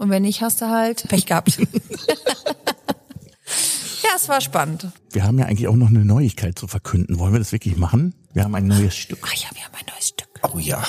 und 0.00 0.08
wenn 0.08 0.22
nicht, 0.22 0.40
hast 0.40 0.62
du 0.62 0.70
halt 0.70 1.06
Pech 1.08 1.26
gehabt. 1.26 1.58
ja, 4.02 4.10
es 4.16 4.28
war 4.28 4.40
spannend. 4.40 4.88
Wir 5.12 5.24
haben 5.24 5.38
ja 5.38 5.46
eigentlich 5.46 5.68
auch 5.68 5.76
noch 5.76 5.88
eine 5.88 6.04
Neuigkeit 6.04 6.58
zu 6.58 6.66
verkünden. 6.66 7.18
Wollen 7.18 7.32
wir 7.32 7.38
das 7.38 7.52
wirklich 7.52 7.76
machen? 7.76 8.14
Wir 8.32 8.44
haben 8.44 8.54
ein 8.54 8.66
neues 8.66 8.96
Stück. 8.96 9.18
Ach 9.22 9.34
ja, 9.34 9.48
wir 9.54 9.62
haben 9.64 9.74
ein 9.74 9.86
neues 9.92 10.08
Stück. 10.08 10.28
Oh 10.54 10.58
ja. 10.58 10.82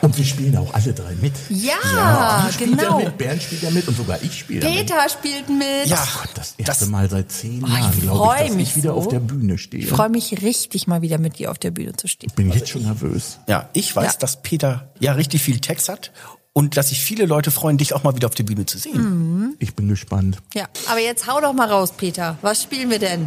Und 0.00 0.18
wir 0.18 0.24
spielen 0.24 0.56
auch 0.56 0.74
alle 0.74 0.92
drei 0.92 1.14
mit. 1.20 1.32
Ja, 1.48 2.48
spielst 2.52 2.58
genau. 2.58 2.98
Ja 2.98 3.04
mit, 3.04 3.18
Bernd 3.18 3.40
spielt 3.40 3.62
ja 3.62 3.70
mit 3.70 3.86
und 3.86 3.96
sogar 3.96 4.20
ich 4.20 4.36
spiele 4.40 4.62
ja 4.64 4.68
mit. 4.68 4.88
Peter 4.88 5.08
spielt 5.08 5.48
mit. 5.48 5.86
Ja. 5.86 6.04
Gott, 6.20 6.30
das 6.34 6.54
erste 6.58 6.64
Das- 6.84 6.88
Mal 6.88 7.08
seit 7.08 7.30
zehn 7.30 7.62
Oh, 7.62 7.68
Jahren, 7.68 7.92
ich 7.94 8.00
glaube 8.02 8.34
ich, 8.40 8.46
dass 8.48 8.56
mich 8.56 8.68
ich 8.70 8.76
wieder 8.76 8.90
so. 8.90 8.96
auf 8.96 9.08
der 9.08 9.20
Bühne 9.20 9.58
stehe. 9.58 9.84
Ich 9.84 9.88
freue 9.90 10.08
mich 10.08 10.42
richtig 10.42 10.88
mal 10.88 11.02
wieder 11.02 11.18
mit 11.18 11.38
dir 11.38 11.52
auf 11.52 11.58
der 11.58 11.70
Bühne 11.70 11.92
zu 11.92 12.08
stehen. 12.08 12.32
bin 12.34 12.50
jetzt 12.50 12.68
schon 12.68 12.82
nervös. 12.82 13.38
Ja, 13.46 13.68
ich 13.74 13.94
weiß, 13.94 14.14
Ja. 14.14 14.18
dass 14.18 14.42
Peter 14.42 14.90
ja 14.98 15.12
richtig 15.12 15.40
viel 15.42 15.60
Text 15.60 15.88
hat 15.88 16.10
und 16.52 16.76
dass 16.76 16.90
sich 16.90 17.00
viele 17.00 17.24
Leute 17.26 17.50
freuen, 17.50 17.78
dich 17.78 17.94
auch 17.94 18.02
mal 18.02 18.14
wieder 18.14 18.28
auf 18.28 18.34
der 18.34 18.44
Bühne 18.44 18.66
zu 18.66 18.78
sehen. 18.78 19.56
Ich 19.58 19.74
bin 19.74 19.88
gespannt. 19.88 20.38
Ja, 20.54 20.68
aber 20.88 21.00
jetzt 21.00 21.26
hau 21.26 21.40
doch 21.40 21.52
mal 21.52 21.68
raus, 21.68 21.92
Peter. 21.96 22.36
Was 22.42 22.62
spielen 22.62 22.90
wir 22.90 22.98
denn? 22.98 23.26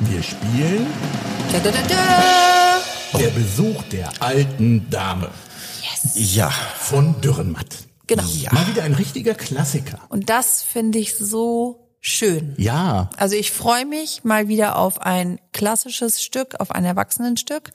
Wir 0.00 0.22
spielen 0.22 0.86
Da, 1.52 1.58
da, 1.60 1.70
da, 1.70 1.78
da. 1.88 3.18
Der 3.18 3.28
Besuch 3.28 3.82
der 3.84 4.10
alten 4.20 4.88
Dame 4.90 5.30
Ja. 6.14 6.50
von 6.50 7.20
Dürrenmatt. 7.20 7.66
Genau. 8.06 8.22
Mal 8.52 8.66
wieder 8.68 8.82
ein 8.84 8.94
richtiger 8.94 9.34
Klassiker. 9.34 10.00
Und 10.08 10.30
das 10.30 10.62
finde 10.62 10.98
ich 10.98 11.16
so 11.16 11.88
schön. 12.00 12.54
Ja, 12.58 13.10
Also 13.16 13.34
ich 13.36 13.50
freue 13.52 13.84
mich 13.86 14.24
mal 14.24 14.48
wieder 14.48 14.76
auf 14.76 15.00
ein 15.02 15.38
klassisches 15.52 16.22
Stück, 16.22 16.54
auf 16.60 16.70
ein 16.70 16.84
Erwachsenenstück. 16.84 17.70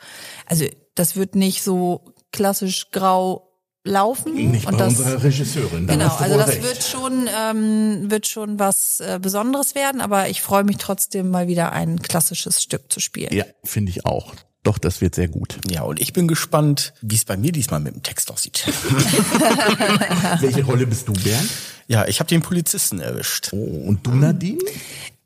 Also 0.48 0.66
das 0.96 1.16
wird 1.16 1.36
nicht 1.36 1.62
so 1.63 2.13
klassisch 2.32 2.90
grau 2.92 3.53
laufen. 3.84 4.34
nicht 4.52 4.66
und 4.66 4.78
bei 4.78 4.86
das, 4.86 5.00
unserer 5.00 5.24
Regisseurin. 5.24 5.88
Da 5.88 5.94
Genau, 5.94 6.06
hast 6.06 6.20
du 6.20 6.24
also 6.24 6.38
das 6.38 6.48
recht. 6.50 6.63
wird 6.63 6.84
schon 6.84 7.30
ähm, 7.38 8.10
wird 8.12 8.28
schon 8.28 8.60
was 8.60 9.00
äh, 9.02 9.20
Besonderes 9.22 9.75
werden, 9.75 10.00
aber 10.02 10.30
ich 10.30 10.42
freue 10.42 10.63
mich 10.63 10.78
trotzdem 10.78 11.30
mal 11.30 11.48
wieder 11.48 11.72
ein 11.74 12.02
klassisches 12.02 12.62
Stück 12.63 12.92
zu 12.92 13.00
spielen. 13.00 13.34
Ja, 13.34 13.46
finde 13.63 13.92
ich 13.92 14.06
auch. 14.06 14.34
Doch, 14.63 14.78
das 14.78 15.02
wird 15.02 15.13
sehr 15.16 15.28
gut. 15.28 15.58
Ja, 15.70 15.82
und 15.82 16.00
ich 16.00 16.13
bin 16.13 16.30
gespannt, 16.30 16.94
wie 17.02 17.16
es 17.16 17.25
bei 17.25 17.36
mir 17.36 17.52
diesmal 17.52 17.82
mit 17.82 17.94
dem 17.96 18.02
Text 18.04 18.32
aussieht. 18.32 18.63
Welche 20.40 20.63
Rolle 20.63 20.88
bist 20.88 21.08
du, 21.08 21.13
Bernd? 21.13 21.50
ja, 21.88 22.06
ich 22.08 22.20
habe 22.20 22.30
den 22.30 22.42
Polizisten 22.42 23.02
erwischt. 23.02 23.50
Oh, 23.52 23.58
und 23.88 24.06
du, 24.08 24.12
Nadine? 24.12 24.60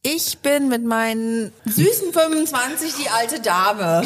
Ich 0.02 0.40
bin 0.40 0.70
mit 0.70 0.84
meinen 0.86 1.52
süßen 1.66 2.14
25 2.14 2.94
die 3.04 3.10
alte 3.10 3.40
Dame. 3.42 4.04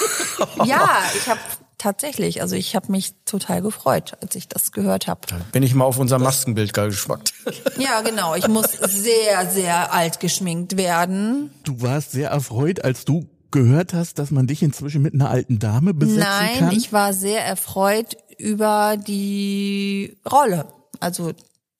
ja, 0.64 1.02
ich 1.16 1.28
habe 1.28 1.40
tatsächlich. 1.84 2.40
Also 2.40 2.56
ich 2.56 2.74
habe 2.74 2.90
mich 2.90 3.14
total 3.26 3.60
gefreut, 3.60 4.14
als 4.22 4.34
ich 4.34 4.48
das 4.48 4.72
gehört 4.72 5.06
habe. 5.06 5.20
Bin 5.52 5.62
ich 5.62 5.74
mal 5.74 5.84
auf 5.84 5.98
unser 5.98 6.18
Maskenbild 6.18 6.72
geschmackt. 6.72 7.32
Ja, 7.76 8.00
genau. 8.02 8.34
Ich 8.34 8.46
muss 8.48 8.72
sehr, 8.72 9.50
sehr 9.50 9.92
alt 9.92 10.20
geschminkt 10.20 10.76
werden. 10.76 11.50
Du 11.64 11.82
warst 11.82 12.12
sehr 12.12 12.30
erfreut, 12.30 12.84
als 12.84 13.04
du 13.04 13.28
gehört 13.50 13.92
hast, 13.92 14.18
dass 14.18 14.30
man 14.30 14.46
dich 14.46 14.62
inzwischen 14.62 15.02
mit 15.02 15.12
einer 15.12 15.28
alten 15.28 15.58
Dame 15.58 15.92
besetzen 15.92 16.20
Nein, 16.20 16.58
kann? 16.58 16.72
ich 16.72 16.92
war 16.92 17.12
sehr 17.12 17.44
erfreut 17.44 18.16
über 18.38 18.96
die 18.96 20.16
Rolle. 20.30 20.66
Also 21.00 21.32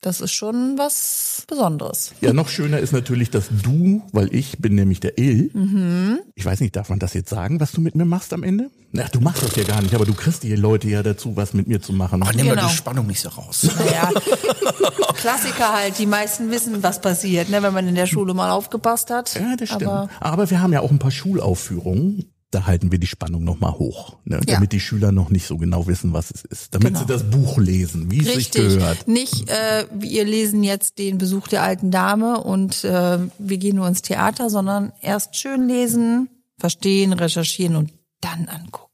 das 0.05 0.21
ist 0.21 0.33
schon 0.33 0.77
was 0.77 1.45
Besonderes. 1.49 2.13
Ja, 2.21 2.33
noch 2.33 2.49
schöner 2.49 2.79
ist 2.79 2.93
natürlich, 2.93 3.31
dass 3.31 3.47
du, 3.63 4.03
weil 4.13 4.35
ich 4.35 4.59
bin 4.59 4.75
nämlich 4.75 5.01
der 5.01 5.19
Il. 5.19 5.51
Mhm. 5.55 6.19
Ich 6.35 6.45
weiß 6.45 6.61
nicht, 6.61 6.77
darf 6.77 6.89
man 6.91 6.99
das 6.99 7.15
jetzt 7.15 7.31
sagen, 7.31 7.59
was 7.61 7.73
du 7.73 7.81
mit 7.81 7.95
mir 7.95 8.05
machst 8.05 8.33
am 8.33 8.43
Ende? 8.43 8.71
Na, 8.93 9.05
du 9.11 9.21
machst 9.21 9.43
das 9.43 9.57
ja 9.57 9.65
gar 9.65 9.83
nicht, 9.83 9.95
aber 9.95 10.05
du 10.07 10.15
kriegst 10.15 10.43
die 10.43 10.55
Leute 10.55 10.89
ja 10.89 11.03
dazu, 11.03 11.37
was 11.37 11.53
mit 11.55 11.67
mir 11.67 11.81
zu 11.83 11.93
machen. 11.93 12.23
Aber 12.23 12.33
nimm 12.33 12.47
mal 12.47 12.55
Genau. 12.55 12.69
die 12.69 12.75
Spannung 12.75 13.07
nicht 13.07 13.21
so 13.21 13.29
raus. 13.31 13.67
Naja, 13.79 14.11
Klassiker 15.15 15.73
halt. 15.73 15.99
Die 15.99 16.07
meisten 16.07 16.51
wissen, 16.51 16.83
was 16.83 17.01
passiert, 17.01 17.49
ne, 17.49 17.63
wenn 17.63 17.73
man 17.73 17.89
in 17.89 17.95
der 17.95 18.07
Schule 18.07 18.35
mal 18.35 18.51
aufgepasst 18.51 19.11
hat. 19.11 19.35
Ja, 19.35 19.57
das 19.57 19.69
stimmt. 19.71 19.85
Aber 19.85 20.09
Aber, 20.21 20.51
wir 20.51 20.61
haben 20.61 20.73
ja 20.73 20.81
auch 20.81 20.91
ein 20.91 20.99
paar 20.99 21.11
Schulaufführungen. 21.11 22.31
Da 22.55 22.67
halten 22.67 22.93
wir 22.93 22.99
die 23.01 23.07
Spannung 23.09 23.43
nochmal 23.43 23.73
hoch, 23.73 24.17
ne? 24.25 24.37
Ja. 24.47 24.55
damit 24.55 24.73
die 24.73 24.79
Schüler 24.81 25.11
noch 25.11 25.29
nicht 25.31 25.47
so 25.47 25.57
genau 25.57 25.87
wissen, 25.89 26.13
was 26.13 26.31
es 26.31 26.45
ist. 26.45 26.75
Damit 26.75 26.89
Genau. 26.89 27.01
sie 27.01 27.07
das 27.07 27.29
Buch 27.29 27.59
lesen, 27.59 28.11
wie 28.13 28.21
es 28.21 28.33
sich 28.33 28.51
gehört. 28.53 29.09
Nicht, 29.09 29.49
äh, 29.51 29.87
wir 29.93 30.25
lesen 30.25 30.63
jetzt 30.63 30.99
den 30.99 31.19
Besuch 31.19 31.49
der 31.49 31.63
alten 31.63 31.91
Dame 31.91 32.41
und 32.43 32.85
äh, 32.85 33.19
wir 33.39 33.59
gehen 33.59 33.77
nur 33.77 33.89
ins 33.89 34.03
Theater, 34.03 34.51
sondern 34.51 34.93
erst 35.03 35.35
schön 35.37 35.67
lesen, 35.67 36.29
verstehen, 36.59 37.13
recherchieren 37.13 37.75
und 37.77 37.93
dann 38.21 38.47
angucken. 38.49 38.93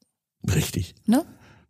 Richtig. 0.55 0.95
Ne? 1.07 1.25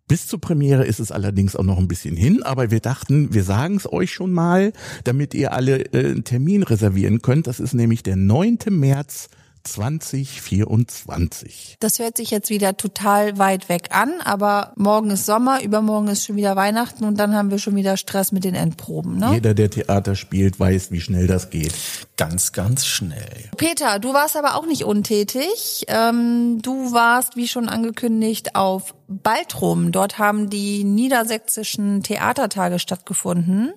Bis 0.07 0.27
zur 0.27 0.41
Premiere 0.41 0.85
ist 0.87 1.01
es 1.01 1.11
allerdings 1.13 1.57
auch 1.57 1.63
noch 1.65 1.79
ein 1.79 1.89
bisschen 1.89 2.17
hin, 2.17 2.43
aber 2.43 2.71
wir 2.71 2.81
dachten, 2.81 3.33
wir 3.35 3.45
sagen 3.45 3.77
es 3.77 3.93
euch 3.93 4.13
schon 4.13 4.33
mal, 4.33 4.73
damit 5.05 5.35
ihr 5.35 5.53
alle 5.53 5.93
äh, 5.93 6.11
einen 6.11 6.25
Termin 6.25 6.63
reservieren 6.63 7.21
könnt. 7.23 7.47
Das 7.49 7.59
ist 7.61 7.75
nämlich 7.75 8.03
der 8.03 8.17
9. 8.17 8.59
März 8.71 9.29
2024. 9.63 11.77
Das 11.81 11.99
hört 11.99 12.17
sich 12.17 12.31
jetzt 12.31 12.51
wieder 12.51 12.77
total 12.77 13.39
weit 13.39 13.69
weg 13.69 13.89
an, 13.91 14.13
aber 14.25 14.73
morgen 14.77 15.11
ist 15.11 15.27
Sommer, 15.27 15.63
übermorgen 15.63 16.09
ist 16.09 16.25
schon 16.25 16.37
wieder 16.37 16.57
Weihnachten 16.57 17.05
und 17.05 17.19
dann 17.19 17.35
haben 17.35 17.51
wir 17.51 17.59
schon 17.59 17.77
wieder 17.77 17.97
Stress 17.97 18.33
mit 18.33 18.45
den 18.45 18.55
Endproben. 18.55 19.19
Ne? 19.19 19.35
Jeder, 19.35 19.55
der 19.55 19.71
Theater 19.71 20.15
spielt, 20.15 20.61
weiß, 20.61 20.91
wie 20.91 21.01
schnell 21.01 21.27
das 21.27 21.51
geht. 21.51 21.73
Ganz, 22.17 22.53
ganz 22.53 22.87
schnell. 22.87 23.51
Peter, 23.57 23.99
du 23.99 24.13
warst 24.13 24.37
aber 24.37 24.57
auch 24.57 24.67
nicht 24.67 24.85
untätig. 24.85 25.85
Ähm, 25.89 26.61
du 26.63 26.93
warst, 26.93 27.37
wie 27.37 27.49
schon 27.49 27.69
angekündigt, 27.69 28.57
auf 28.57 28.95
Baltrum. 29.11 29.93
Dort 29.93 30.19
haben 30.19 30.49
die 30.51 30.85
niedersächsischen 30.85 32.03
Theatertage 32.03 32.79
stattgefunden. 32.79 33.73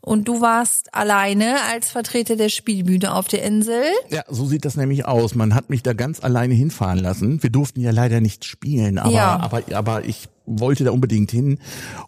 Und 0.00 0.28
du 0.28 0.40
warst 0.40 0.94
alleine 0.94 1.56
als 1.72 1.90
Vertreter 1.90 2.36
der 2.36 2.48
Spielbühne 2.50 3.12
auf 3.14 3.26
der 3.26 3.42
Insel. 3.42 3.82
Ja, 4.10 4.22
so 4.28 4.46
sieht 4.46 4.64
das 4.64 4.76
nämlich 4.76 5.06
aus. 5.06 5.34
Man 5.34 5.54
hat 5.54 5.70
mich 5.70 5.82
da 5.82 5.92
ganz 5.92 6.22
alleine 6.22 6.54
hinfahren 6.54 6.98
lassen. 7.00 7.42
Wir 7.42 7.50
durften 7.50 7.80
ja 7.80 7.90
leider 7.90 8.20
nicht 8.20 8.44
spielen, 8.44 8.98
aber, 8.98 9.10
Ja. 9.12 9.40
aber, 9.40 9.62
aber 9.74 10.04
ich 10.04 10.28
wollte 10.46 10.84
da 10.84 10.92
unbedingt 10.92 11.30
hin 11.32 11.58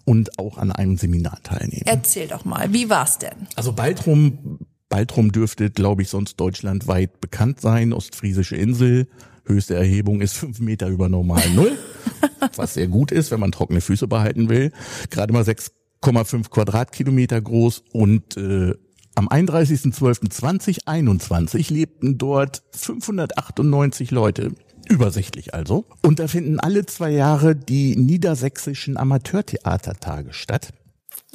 und 0.05 0.39
auch 0.39 0.57
an 0.57 0.71
einem 0.71 0.97
Seminar 0.99 1.39
teilnehmen. 1.43 1.83
Erzähl 1.85 2.29
doch 2.29 2.45
mal, 2.45 2.73
wie 2.73 2.89
war's 2.89 3.19
denn? 3.19 3.49
Also 3.57 3.73
Baltrum, 3.73 4.61
Baltrum 4.89 5.33
dürfte, 5.33 5.71
glaube 5.71 6.03
ich, 6.03 6.09
sonst 6.09 6.37
deutschlandweit 6.37 7.21
bekannt 7.21 7.61
sein. 7.61 7.93
Ostfriesische 7.93 8.57
Insel. 8.57 9.09
Höchste 9.51 9.75
Erhebung 9.75 10.21
ist 10.21 10.37
fünf 10.37 10.61
Meter 10.61 10.89
über 10.89 11.09
normal 11.09 11.49
Null. 11.51 11.77
was 12.57 12.75
sehr 12.75 12.89
gut 12.89 13.13
ist, 13.13 13.31
wenn 13.31 13.39
man 13.41 13.53
trockene 13.53 13.81
Füße 13.81 14.09
behalten 14.09 14.49
will. 14.49 14.73
Gerade 15.11 15.33
mal 15.33 15.43
6,5 15.43 16.51
Quadratkilometer 16.51 17.41
groß 17.41 17.85
und 17.93 18.37
äh, 18.37 18.75
am 19.15 19.29
31.12.2021 19.29 21.73
lebten 21.73 22.19
dort 22.19 22.65
598 22.73 24.11
Leute. 24.11 24.51
Übersichtlich 24.89 25.55
also. 25.55 25.85
Und 26.03 26.19
da 26.19 26.27
finden 26.27 26.59
alle 26.59 26.85
zwei 26.87 27.11
Jahre 27.11 27.55
die 27.55 27.95
niedersächsischen 27.97 28.97
Amateurtheatertage 28.97 30.33
statt. 30.33 30.73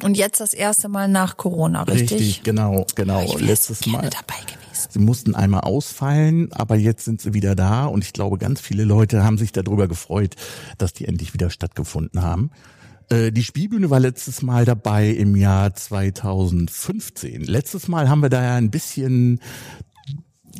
Und 0.02 0.16
jetzt 0.16 0.40
das 0.40 0.52
erste 0.52 0.88
Mal 0.88 1.06
nach 1.08 1.36
Corona, 1.36 1.84
richtig? 1.84 2.42
genau, 2.42 2.86
genau. 2.94 3.20
Wär 3.20 3.40
Letztes 3.40 3.86
Mal. 3.86 4.10
dabei 4.10 4.40
gewesen. 4.42 4.65
Sie 4.96 5.02
mussten 5.02 5.34
einmal 5.34 5.60
ausfallen, 5.60 6.50
aber 6.52 6.76
jetzt 6.76 7.04
sind 7.04 7.20
sie 7.20 7.34
wieder 7.34 7.54
da 7.54 7.84
und 7.84 8.02
ich 8.02 8.14
glaube, 8.14 8.38
ganz 8.38 8.62
viele 8.62 8.84
Leute 8.84 9.24
haben 9.24 9.36
sich 9.36 9.52
darüber 9.52 9.88
gefreut, 9.88 10.36
dass 10.78 10.94
die 10.94 11.04
endlich 11.06 11.34
wieder 11.34 11.50
stattgefunden 11.50 12.22
haben. 12.22 12.50
Äh, 13.10 13.30
Die 13.30 13.42
Spielbühne 13.44 13.90
war 13.90 14.00
letztes 14.00 14.40
Mal 14.40 14.64
dabei 14.64 15.08
im 15.10 15.36
Jahr 15.36 15.74
2015. 15.74 17.42
Letztes 17.44 17.88
Mal 17.88 18.08
haben 18.08 18.20
wir 18.22 18.30
da 18.30 18.42
ja 18.42 18.54
ein 18.56 18.70
bisschen 18.70 19.40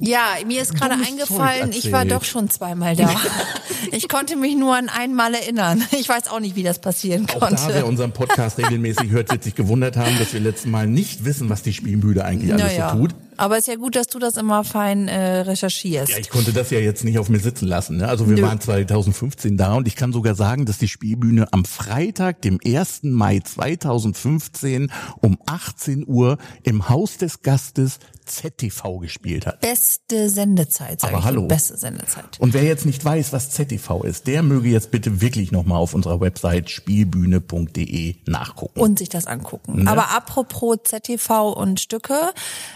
Ja, 0.00 0.34
mir 0.46 0.60
ist 0.60 0.74
gerade 0.74 0.96
eingefallen, 0.96 1.72
ich 1.72 1.90
war 1.90 2.04
doch 2.04 2.22
schon 2.24 2.50
zweimal 2.50 2.94
da. 2.94 3.08
ich 3.92 4.06
konnte 4.10 4.36
mich 4.36 4.54
nur 4.54 4.76
an 4.76 4.90
einmal 4.90 5.32
erinnern. 5.32 5.82
Ich 5.98 6.10
weiß 6.10 6.28
auch 6.28 6.40
nicht, 6.40 6.56
wie 6.56 6.62
das 6.62 6.78
passieren 6.78 7.26
Auch 7.34 7.40
da, 7.40 7.50
wer 7.50 7.56
konnte. 7.56 7.86
unseren 7.86 8.12
Podcast 8.12 8.58
regelmäßig 8.58 9.08
hört, 9.12 9.30
wird 9.30 9.44
sich 9.44 9.54
gewundert 9.54 9.96
haben, 9.96 10.18
dass 10.18 10.34
wir 10.34 10.40
letztes 10.40 10.70
Mal 10.70 10.86
nicht 10.86 11.24
wissen, 11.24 11.48
was 11.48 11.62
die 11.62 11.72
Spielbühne 11.72 12.22
eigentlich 12.22 12.52
alles 12.52 12.66
Naja, 12.66 12.90
so 12.92 12.98
tut. 12.98 13.14
Aber 13.36 13.58
ist 13.58 13.68
ja 13.68 13.76
gut, 13.76 13.96
dass 13.96 14.06
du 14.06 14.18
das 14.18 14.36
immer 14.36 14.64
fein 14.64 15.08
äh, 15.08 15.40
recherchierst. 15.40 16.12
Ja, 16.12 16.18
ich 16.18 16.30
konnte 16.30 16.52
das 16.52 16.70
ja 16.70 16.78
jetzt 16.78 17.04
nicht 17.04 17.18
auf 17.18 17.28
mir 17.28 17.38
sitzen 17.38 17.66
lassen. 17.66 17.98
Ne? 17.98 18.08
Also 18.08 18.28
wir 18.28 18.36
Nö. 18.36 18.42
waren 18.42 18.60
2015 18.60 19.56
da 19.56 19.74
und 19.74 19.86
ich 19.88 19.96
kann 19.96 20.12
sogar 20.12 20.34
sagen, 20.34 20.66
dass 20.66 20.78
die 20.78 20.88
Spielbühne 20.88 21.52
am 21.52 21.64
Freitag, 21.64 22.42
dem 22.42 22.58
1. 22.64 23.04
Mai 23.04 23.40
2015 23.40 24.90
um 25.20 25.38
18 25.46 26.04
Uhr 26.06 26.38
im 26.62 26.88
Haus 26.88 27.18
des 27.18 27.42
Gastes 27.42 27.98
ZTV 28.26 28.98
gespielt 28.98 29.46
hat. 29.46 29.60
Beste 29.60 30.28
Sendezeit, 30.28 31.00
sag 31.00 31.10
Aber 31.10 31.20
ich. 31.20 31.24
hallo. 31.24 31.46
Beste 31.46 31.76
Sendezeit. 31.76 32.38
Und 32.38 32.54
wer 32.54 32.64
jetzt 32.64 32.84
nicht 32.84 33.04
weiß, 33.04 33.32
was 33.32 33.50
ZTV 33.50 34.02
ist, 34.02 34.26
der 34.26 34.42
möge 34.42 34.68
jetzt 34.68 34.90
bitte 34.90 35.20
wirklich 35.20 35.52
nochmal 35.52 35.78
auf 35.78 35.94
unserer 35.94 36.20
Website 36.20 36.70
spielbühne.de 36.70 38.16
nachgucken. 38.26 38.80
Und 38.80 38.98
sich 38.98 39.08
das 39.08 39.26
angucken. 39.26 39.84
Ne? 39.84 39.90
Aber 39.90 40.10
apropos 40.14 40.78
ZTV 40.84 41.52
und 41.52 41.80
Stücke, 41.80 42.32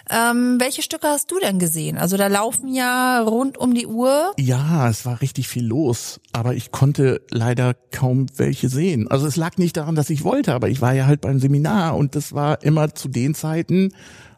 ähm, 0.09 0.50
welche 0.59 0.83
Stücke 0.83 1.07
hast 1.07 1.31
du 1.31 1.39
denn 1.39 1.59
gesehen? 1.59 1.99
Also 1.99 2.17
da 2.17 2.27
laufen 2.27 2.75
ja 2.75 3.21
rund 3.21 3.59
um 3.59 3.75
die 3.75 3.87
Uhr. 3.87 4.33
Ja, 4.39 4.89
es 4.89 5.05
war 5.07 5.21
richtig 5.21 5.49
viel 5.49 5.65
los, 5.65 6.21
aber 6.33 6.55
ich 6.55 6.73
konnte 6.73 7.21
leider 7.31 7.75
kaum 7.93 8.27
welche 8.37 8.69
sehen. 8.69 9.09
Also 9.09 9.27
es 9.27 9.37
lag 9.37 9.59
nicht 9.59 9.77
daran, 9.77 9.95
dass 9.95 10.11
ich 10.11 10.25
wollte, 10.25 10.55
aber 10.55 10.69
ich 10.69 10.81
war 10.81 10.95
ja 10.95 11.07
halt 11.07 11.21
beim 11.21 11.39
Seminar 11.39 11.97
und 11.97 12.17
das 12.17 12.33
war 12.33 12.63
immer 12.65 12.95
zu 12.95 13.09
den 13.09 13.35
Zeiten, 13.35 13.93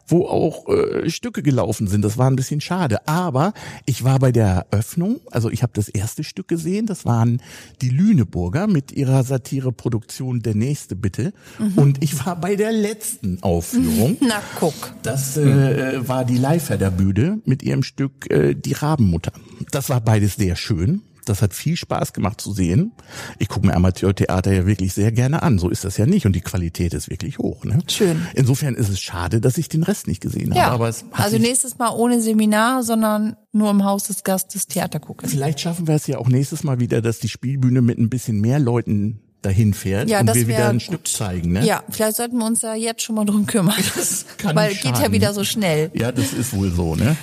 wo 0.07 0.25
auch 0.27 0.67
äh, 0.67 1.09
Stücke 1.09 1.43
gelaufen 1.43 1.87
sind. 1.87 2.03
Das 2.03 2.17
war 2.17 2.29
ein 2.29 2.35
bisschen 2.35 2.61
schade. 2.61 3.07
Aber 3.07 3.53
ich 3.85 4.03
war 4.03 4.19
bei 4.19 4.31
der 4.31 4.67
Eröffnung, 4.71 5.21
also 5.31 5.49
ich 5.49 5.63
habe 5.63 5.73
das 5.75 5.87
erste 5.87 6.23
Stück 6.23 6.47
gesehen, 6.47 6.85
das 6.85 7.05
waren 7.05 7.41
die 7.81 7.89
Lüneburger 7.89 8.67
mit 8.67 8.91
ihrer 8.91 9.23
Satireproduktion 9.23 10.41
Der 10.41 10.55
Nächste 10.55 10.95
bitte. 10.95 11.33
Und 11.75 12.03
ich 12.03 12.25
war 12.25 12.35
bei 12.35 12.55
der 12.55 12.71
letzten 12.71 13.41
Aufführung. 13.41 14.17
Na, 14.21 14.41
guck. 14.59 14.73
Das 15.03 15.37
äh, 15.37 16.07
war 16.07 16.25
die 16.25 16.37
Leihfederbühne 16.37 17.41
mit 17.45 17.63
ihrem 17.63 17.83
Stück 17.83 18.29
äh, 18.31 18.55
Die 18.55 18.73
Rabenmutter. 18.73 19.33
Das 19.71 19.89
war 19.89 20.01
beides 20.01 20.35
sehr 20.35 20.55
schön. 20.55 21.01
Das 21.25 21.41
hat 21.41 21.53
viel 21.53 21.75
Spaß 21.75 22.13
gemacht 22.13 22.41
zu 22.41 22.53
sehen. 22.53 22.91
Ich 23.39 23.49
gucke 23.49 23.67
mir 23.67 23.75
Amateurtheater 23.75 24.51
ja 24.51 24.65
wirklich 24.65 24.93
sehr 24.93 25.11
gerne 25.11 25.43
an. 25.43 25.59
So 25.59 25.69
ist 25.69 25.85
das 25.85 25.97
ja 25.97 26.05
nicht. 26.05 26.25
Und 26.25 26.33
die 26.35 26.41
Qualität 26.41 26.93
ist 26.93 27.09
wirklich 27.09 27.37
hoch. 27.39 27.63
Ne? 27.65 27.79
Schön. 27.87 28.27
Insofern 28.33 28.75
ist 28.75 28.89
es 28.89 28.99
schade, 28.99 29.41
dass 29.41 29.57
ich 29.57 29.69
den 29.69 29.83
Rest 29.83 30.07
nicht 30.07 30.21
gesehen 30.21 30.51
habe. 30.51 30.59
Ja, 30.59 30.71
Aber 30.71 30.89
es 30.89 31.05
also 31.11 31.37
nächstes 31.37 31.77
Mal 31.77 31.89
ohne 31.91 32.21
Seminar, 32.21 32.83
sondern 32.83 33.35
nur 33.51 33.69
im 33.69 33.83
Haus 33.83 34.03
des 34.05 34.23
Gastes 34.23 34.67
Theater 34.67 34.99
gucken. 34.99 35.29
vielleicht 35.29 35.59
schaffen 35.59 35.87
wir 35.87 35.95
es 35.95 36.07
ja 36.07 36.17
auch 36.17 36.27
nächstes 36.27 36.63
Mal 36.63 36.79
wieder, 36.79 37.01
dass 37.01 37.19
die 37.19 37.29
Spielbühne 37.29 37.81
mit 37.81 37.97
ein 37.99 38.09
bisschen 38.09 38.41
mehr 38.41 38.59
Leuten 38.59 39.19
dahin 39.43 39.73
fährt 39.73 40.09
Ja, 40.09 40.21
und 40.21 40.25
das 40.25 40.35
wir 40.37 40.47
wieder 40.47 40.69
ein 40.69 40.77
gut. 40.77 40.83
Stück 40.83 41.07
zeigen. 41.07 41.51
Ne? 41.51 41.65
Ja, 41.65 41.83
vielleicht 41.89 42.17
sollten 42.17 42.37
wir 42.37 42.45
uns 42.45 42.61
ja 42.61 42.73
jetzt 42.75 43.03
schon 43.03 43.15
mal 43.15 43.25
drum 43.25 43.45
kümmern. 43.45 43.75
kann 44.37 44.55
Weil 44.55 44.73
geht 44.73 44.97
ja 44.97 45.11
wieder 45.11 45.33
so 45.33 45.43
schnell. 45.43 45.91
Ja, 45.93 46.11
das 46.11 46.33
ist 46.33 46.53
wohl 46.55 46.71
so, 46.71 46.95
ne? 46.95 47.15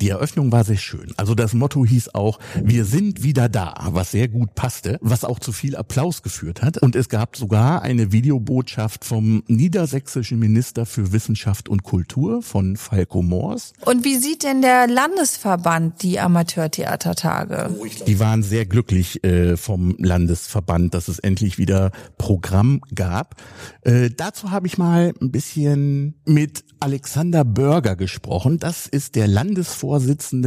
Die 0.00 0.10
Eröffnung 0.10 0.52
war 0.52 0.62
sehr 0.62 0.76
schön. 0.76 1.12
Also 1.16 1.34
das 1.34 1.54
Motto 1.54 1.84
hieß 1.84 2.14
auch, 2.14 2.38
wir 2.62 2.84
sind 2.84 3.24
wieder 3.24 3.48
da, 3.48 3.74
was 3.90 4.12
sehr 4.12 4.28
gut 4.28 4.54
passte, 4.54 4.98
was 5.00 5.24
auch 5.24 5.40
zu 5.40 5.50
viel 5.50 5.74
Applaus 5.74 6.22
geführt 6.22 6.62
hat. 6.62 6.78
Und 6.78 6.94
es 6.94 7.08
gab 7.08 7.36
sogar 7.36 7.82
eine 7.82 8.12
Videobotschaft 8.12 9.04
vom 9.04 9.42
niedersächsischen 9.48 10.38
Minister 10.38 10.86
für 10.86 11.12
Wissenschaft 11.12 11.68
und 11.68 11.82
Kultur 11.82 12.42
von 12.42 12.76
Falco 12.76 13.22
Moors. 13.22 13.72
Und 13.84 14.04
wie 14.04 14.16
sieht 14.16 14.44
denn 14.44 14.62
der 14.62 14.86
Landesverband 14.86 16.02
die 16.02 16.20
Amateurtheatertage? 16.20 17.70
Die 18.06 18.20
waren 18.20 18.44
sehr 18.44 18.66
glücklich 18.66 19.24
äh, 19.24 19.56
vom 19.56 19.96
Landesverband, 19.98 20.94
dass 20.94 21.08
es 21.08 21.18
endlich 21.18 21.58
wieder 21.58 21.90
Programm 22.18 22.82
gab. 22.94 23.34
Äh, 23.82 24.10
dazu 24.16 24.52
habe 24.52 24.68
ich 24.68 24.78
mal 24.78 25.12
ein 25.20 25.32
bisschen 25.32 26.14
mit 26.24 26.64
Alexander 26.78 27.44
Börger 27.44 27.96
gesprochen. 27.96 28.60
Das 28.60 28.86
ist 28.86 29.16
der 29.16 29.26
Landesvorsitzende 29.26 29.87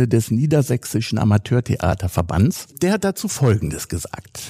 des 0.07 0.31
Niedersächsischen 0.31 1.17
Amateurtheaterverbands. 1.17 2.67
Der 2.81 2.93
hat 2.93 3.03
dazu 3.03 3.27
Folgendes 3.27 3.87
gesagt. 3.87 4.41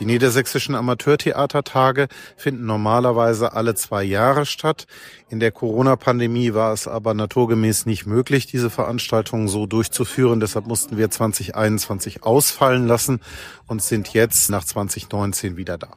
Die 0.00 0.06
niedersächsischen 0.06 0.74
Amateurtheatertage 0.74 2.08
finden 2.36 2.66
normalerweise 2.66 3.52
alle 3.52 3.76
zwei 3.76 4.02
Jahre 4.02 4.44
statt. 4.44 4.88
In 5.28 5.38
der 5.38 5.52
Corona-Pandemie 5.52 6.52
war 6.52 6.72
es 6.72 6.88
aber 6.88 7.14
naturgemäß 7.14 7.86
nicht 7.86 8.04
möglich, 8.04 8.46
diese 8.46 8.70
Veranstaltungen 8.70 9.46
so 9.46 9.66
durchzuführen. 9.66 10.40
Deshalb 10.40 10.66
mussten 10.66 10.96
wir 10.96 11.10
2021 11.10 12.24
ausfallen 12.24 12.88
lassen 12.88 13.20
und 13.68 13.82
sind 13.82 14.12
jetzt 14.12 14.50
nach 14.50 14.64
2019 14.64 15.56
wieder 15.56 15.78
da. 15.78 15.90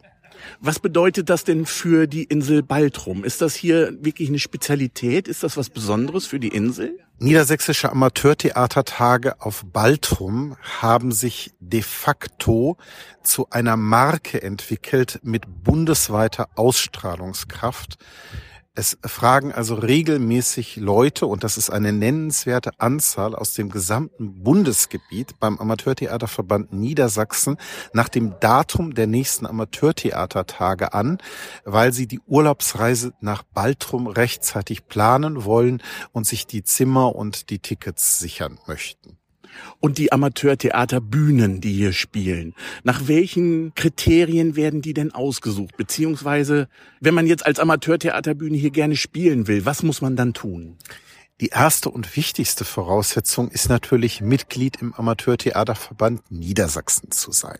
Was 0.60 0.80
bedeutet 0.80 1.30
das 1.30 1.44
denn 1.44 1.66
für 1.66 2.08
die 2.08 2.24
Insel 2.24 2.64
Baltrum? 2.64 3.24
Ist 3.24 3.42
das 3.42 3.56
hier 3.56 3.94
wirklich 4.02 4.30
eine 4.30 4.40
Spezialität? 4.40 5.28
Ist 5.28 5.44
das 5.44 5.58
was 5.58 5.70
Besonderes 5.70 6.26
für 6.26 6.40
die 6.40 6.50
Insel? 6.50 7.00
Niedersächsische 7.20 7.92
Amateurtheatertage 7.92 9.42
auf 9.42 9.66
Baltrum 9.66 10.56
haben 10.80 11.12
sich 11.12 11.52
de 11.60 11.82
facto 11.82 12.78
zu 13.24 13.50
einer 13.50 13.76
Marke 13.76 14.42
entwickelt 14.42 15.20
mit 15.24 15.46
bundesweiter 15.64 16.50
Ausstrahlungskraft. 16.56 17.98
Es 18.80 18.96
fragen 19.04 19.52
also 19.52 19.74
regelmäßig 19.74 20.76
Leute, 20.76 21.26
und 21.26 21.44
das 21.44 21.58
ist 21.58 21.72
eine 21.72 21.92
nennenswerte 21.92 22.70
Anzahl 22.78 23.34
aus 23.34 23.56
dem 23.56 23.72
gesamten 23.72 24.44
Bundesgebiet 24.44 25.40
beim 25.40 25.58
Amateurtheaterverband 25.58 26.74
Niedersachsen 26.74 27.58
nach 27.94 28.08
dem 28.08 28.36
Datum 28.40 28.94
der 28.94 29.08
nächsten 29.08 29.48
Amateurtheatertage 29.48 30.94
an, 30.94 31.18
weil 31.66 31.92
sie 31.92 32.06
die 32.06 32.20
Urlaubsreise 32.20 33.14
nach 33.20 33.42
Baltrum 33.42 34.06
rechtzeitig 34.06 34.86
planen 34.86 35.44
wollen 35.44 35.82
und 36.12 36.28
sich 36.28 36.46
die 36.46 36.62
Zimmer 36.62 37.16
und 37.16 37.50
die 37.50 37.58
Tickets 37.58 38.20
sichern 38.20 38.60
möchten 38.68 39.18
und 39.80 39.98
die 39.98 40.12
Amateurtheaterbühnen, 40.12 41.62
die 41.62 41.74
hier 41.74 41.94
spielen. 41.94 42.54
Nach 42.84 43.08
welchen 43.08 43.74
Kriterien 43.76 44.56
werden 44.56 44.82
die 44.82 44.94
denn 44.94 45.14
ausgesucht? 45.14 45.78
Beziehungsweise, 45.78 46.68
wenn 47.00 47.14
man 47.14 47.28
jetzt 47.28 47.46
als 47.46 47.60
Amateurtheaterbühne 47.60 48.58
hier 48.58 48.72
gerne 48.72 48.96
spielen 48.96 49.48
will, 49.48 49.66
was 49.66 49.84
muss 49.84 50.02
man 50.02 50.16
dann 50.16 50.34
tun? 50.34 50.78
Die 51.40 51.50
erste 51.50 51.90
und 51.90 52.16
wichtigste 52.16 52.66
Voraussetzung 52.66 53.50
ist 53.50 53.70
natürlich, 53.70 54.22
Mitglied 54.22 54.82
im 54.82 54.94
Amateurtheaterverband 54.96 56.32
Niedersachsen 56.32 57.12
zu 57.12 57.32
sein. 57.32 57.60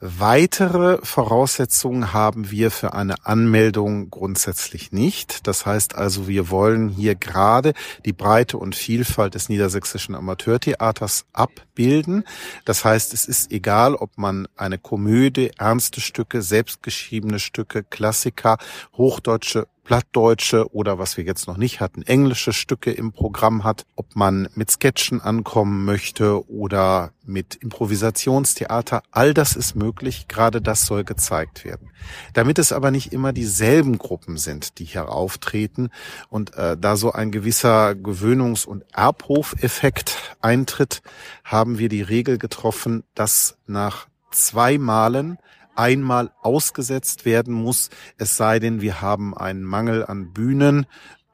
Weitere 0.00 0.98
Voraussetzungen 1.02 2.12
haben 2.12 2.52
wir 2.52 2.70
für 2.70 2.92
eine 2.92 3.26
Anmeldung 3.26 4.10
grundsätzlich 4.10 4.92
nicht. 4.92 5.48
Das 5.48 5.66
heißt 5.66 5.96
also, 5.96 6.28
wir 6.28 6.50
wollen 6.50 6.88
hier 6.88 7.16
gerade 7.16 7.72
die 8.04 8.12
Breite 8.12 8.58
und 8.58 8.76
Vielfalt 8.76 9.34
des 9.34 9.48
niedersächsischen 9.48 10.14
Amateurtheaters 10.14 11.26
abbilden. 11.32 12.22
Das 12.64 12.84
heißt, 12.84 13.12
es 13.12 13.24
ist 13.24 13.50
egal, 13.50 13.96
ob 13.96 14.16
man 14.16 14.46
eine 14.56 14.78
Komödie, 14.78 15.50
ernste 15.58 16.00
Stücke, 16.00 16.42
selbstgeschriebene 16.42 17.40
Stücke, 17.40 17.82
Klassiker, 17.82 18.58
hochdeutsche 18.96 19.66
Plattdeutsche 19.88 20.70
oder 20.74 20.98
was 20.98 21.16
wir 21.16 21.24
jetzt 21.24 21.48
noch 21.48 21.56
nicht 21.56 21.80
hatten, 21.80 22.02
englische 22.02 22.52
Stücke 22.52 22.90
im 22.90 23.10
Programm 23.10 23.64
hat, 23.64 23.86
ob 23.96 24.16
man 24.16 24.50
mit 24.54 24.70
Sketchen 24.70 25.22
ankommen 25.22 25.86
möchte 25.86 26.46
oder 26.50 27.12
mit 27.24 27.54
Improvisationstheater, 27.54 29.02
all 29.10 29.32
das 29.32 29.56
ist 29.56 29.76
möglich, 29.76 30.28
gerade 30.28 30.60
das 30.60 30.84
soll 30.84 31.04
gezeigt 31.04 31.64
werden. 31.64 31.90
Damit 32.34 32.58
es 32.58 32.70
aber 32.70 32.90
nicht 32.90 33.14
immer 33.14 33.32
dieselben 33.32 33.96
Gruppen 33.96 34.36
sind, 34.36 34.78
die 34.78 34.84
hier 34.84 35.08
auftreten 35.08 35.88
und 36.28 36.54
äh, 36.54 36.76
da 36.76 36.96
so 36.96 37.12
ein 37.12 37.30
gewisser 37.30 37.92
Gewöhnungs- 37.92 38.66
und 38.66 38.84
Erbhofeffekt 38.92 40.36
eintritt, 40.42 41.00
haben 41.44 41.78
wir 41.78 41.88
die 41.88 42.02
Regel 42.02 42.36
getroffen, 42.36 43.04
dass 43.14 43.56
nach 43.66 44.06
zwei 44.32 44.76
Malen 44.76 45.38
einmal 45.78 46.32
ausgesetzt 46.42 47.24
werden 47.24 47.54
muss, 47.54 47.90
es 48.18 48.36
sei 48.36 48.58
denn, 48.58 48.80
wir 48.80 49.00
haben 49.00 49.36
einen 49.36 49.62
Mangel 49.62 50.04
an 50.04 50.32
Bühnen, 50.32 50.86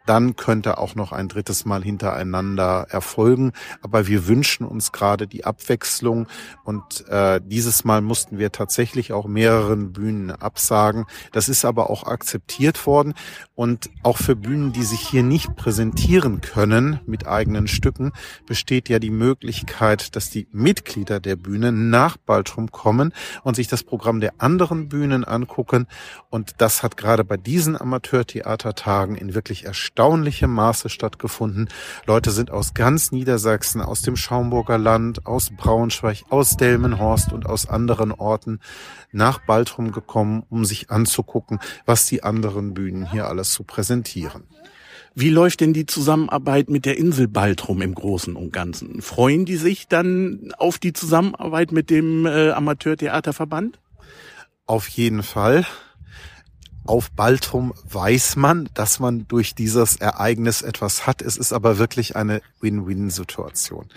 dann 0.06 0.36
könnte 0.36 0.78
auch 0.78 0.94
noch 0.94 1.12
ein 1.12 1.28
drittes 1.28 1.64
Mal 1.64 1.82
hintereinander 1.82 2.86
erfolgen. 2.88 3.52
Aber 3.82 4.06
wir 4.06 4.26
wünschen 4.26 4.66
uns 4.66 4.92
gerade 4.92 5.26
die 5.26 5.44
Abwechslung 5.44 6.28
und 6.64 7.06
äh, 7.08 7.40
dieses 7.44 7.84
Mal 7.84 8.00
mussten 8.00 8.38
wir 8.38 8.52
tatsächlich 8.52 9.12
auch 9.12 9.26
mehreren 9.26 9.92
Bühnen 9.92 10.30
absagen. 10.30 11.06
Das 11.32 11.48
ist 11.48 11.64
aber 11.64 11.90
auch 11.90 12.04
akzeptiert 12.04 12.86
worden 12.86 13.14
und 13.54 13.90
auch 14.02 14.18
für 14.18 14.36
Bühnen, 14.36 14.72
die 14.72 14.82
sich 14.82 15.00
hier 15.00 15.22
nicht 15.22 15.54
präsentieren 15.56 16.40
können 16.40 17.00
mit 17.06 17.26
eigenen 17.26 17.68
Stücken, 17.68 18.12
besteht 18.46 18.88
ja 18.88 18.98
die 18.98 19.10
Möglichkeit, 19.10 20.16
dass 20.16 20.30
die 20.30 20.48
Mitglieder 20.52 21.20
der 21.20 21.36
Bühne 21.36 21.72
nach 21.72 22.16
Baltrum 22.16 22.70
kommen 22.70 23.12
und 23.42 23.56
sich 23.56 23.68
das 23.68 23.82
Programm 23.82 24.20
der 24.20 24.34
anderen 24.38 24.88
Bühnen 24.88 25.24
angucken. 25.24 25.86
Und 26.30 26.54
das 26.58 26.82
hat 26.82 26.96
gerade 26.96 27.24
bei 27.24 27.36
diesen 27.36 27.80
Amateurtheatertagen 27.80 29.16
in 29.16 29.34
wirklich 29.34 29.64
erstaunlichem 29.94 30.52
Maße 30.52 30.88
stattgefunden. 30.88 31.68
Leute 32.04 32.32
sind 32.32 32.50
aus 32.50 32.74
ganz 32.74 33.12
Niedersachsen, 33.12 33.80
aus 33.80 34.02
dem 34.02 34.16
Schaumburger 34.16 34.76
Land, 34.76 35.24
aus 35.24 35.50
Braunschweig, 35.56 36.24
aus 36.30 36.56
Delmenhorst 36.56 37.32
und 37.32 37.46
aus 37.46 37.68
anderen 37.68 38.10
Orten 38.10 38.58
nach 39.12 39.38
Baltrum 39.38 39.92
gekommen, 39.92 40.42
um 40.50 40.64
sich 40.64 40.90
anzugucken, 40.90 41.60
was 41.86 42.06
die 42.06 42.24
anderen 42.24 42.74
Bühnen 42.74 43.08
hier 43.08 43.28
alles 43.28 43.52
zu 43.52 43.62
präsentieren. 43.62 44.42
Wie 45.14 45.30
läuft 45.30 45.60
denn 45.60 45.72
die 45.72 45.86
Zusammenarbeit 45.86 46.68
mit 46.68 46.86
der 46.86 46.98
Insel 46.98 47.28
Baltrum 47.28 47.80
im 47.80 47.94
Großen 47.94 48.34
und 48.34 48.52
Ganzen? 48.52 49.00
Freuen 49.00 49.44
die 49.44 49.54
sich 49.54 49.86
dann 49.86 50.52
auf 50.58 50.80
die 50.80 50.92
Zusammenarbeit 50.92 51.70
mit 51.70 51.88
dem 51.88 52.26
äh, 52.26 52.50
Amateurtheaterverband? 52.50 53.78
Auf 54.66 54.88
jeden 54.88 55.22
Fall 55.22 55.64
auf 56.86 57.10
Baltrum 57.10 57.72
weiß 57.84 58.36
man, 58.36 58.68
dass 58.74 59.00
man 59.00 59.26
durch 59.28 59.54
dieses 59.54 59.96
Ereignis 59.96 60.62
etwas 60.62 61.06
hat. 61.06 61.22
Es 61.22 61.36
ist 61.36 61.52
aber 61.52 61.78
wirklich 61.78 62.16
eine 62.16 62.42
Win-Win-Situation. 62.60 63.88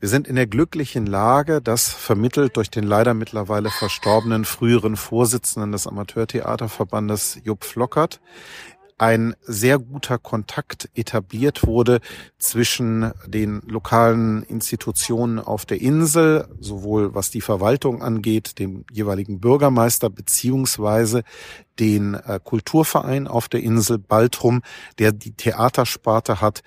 Wir 0.00 0.08
sind 0.08 0.28
in 0.28 0.36
der 0.36 0.46
glücklichen 0.46 1.06
Lage, 1.06 1.62
dass 1.62 1.88
vermittelt 1.88 2.56
durch 2.56 2.68
den 2.68 2.84
leider 2.84 3.14
mittlerweile 3.14 3.70
verstorbenen 3.70 4.44
früheren 4.44 4.96
Vorsitzenden 4.96 5.72
des 5.72 5.86
Amateurtheaterverbandes 5.86 7.40
Jupp 7.42 7.64
Flockert 7.64 8.20
ein 8.96 9.34
sehr 9.42 9.78
guter 9.78 10.18
Kontakt 10.18 10.88
etabliert 10.94 11.66
wurde 11.66 12.00
zwischen 12.38 13.12
den 13.26 13.60
lokalen 13.66 14.42
Institutionen 14.44 15.38
auf 15.38 15.66
der 15.66 15.80
Insel, 15.80 16.48
sowohl 16.60 17.14
was 17.14 17.30
die 17.30 17.40
Verwaltung 17.40 18.02
angeht, 18.02 18.58
dem 18.58 18.84
jeweiligen 18.90 19.40
Bürgermeister 19.40 20.10
beziehungsweise 20.10 21.24
den 21.80 22.14
äh, 22.14 22.38
Kulturverein 22.42 23.26
auf 23.26 23.48
der 23.48 23.62
Insel 23.62 23.98
Baltrum, 23.98 24.62
der 24.98 25.12
die 25.12 25.32
Theatersparte 25.32 26.40
hat, 26.40 26.62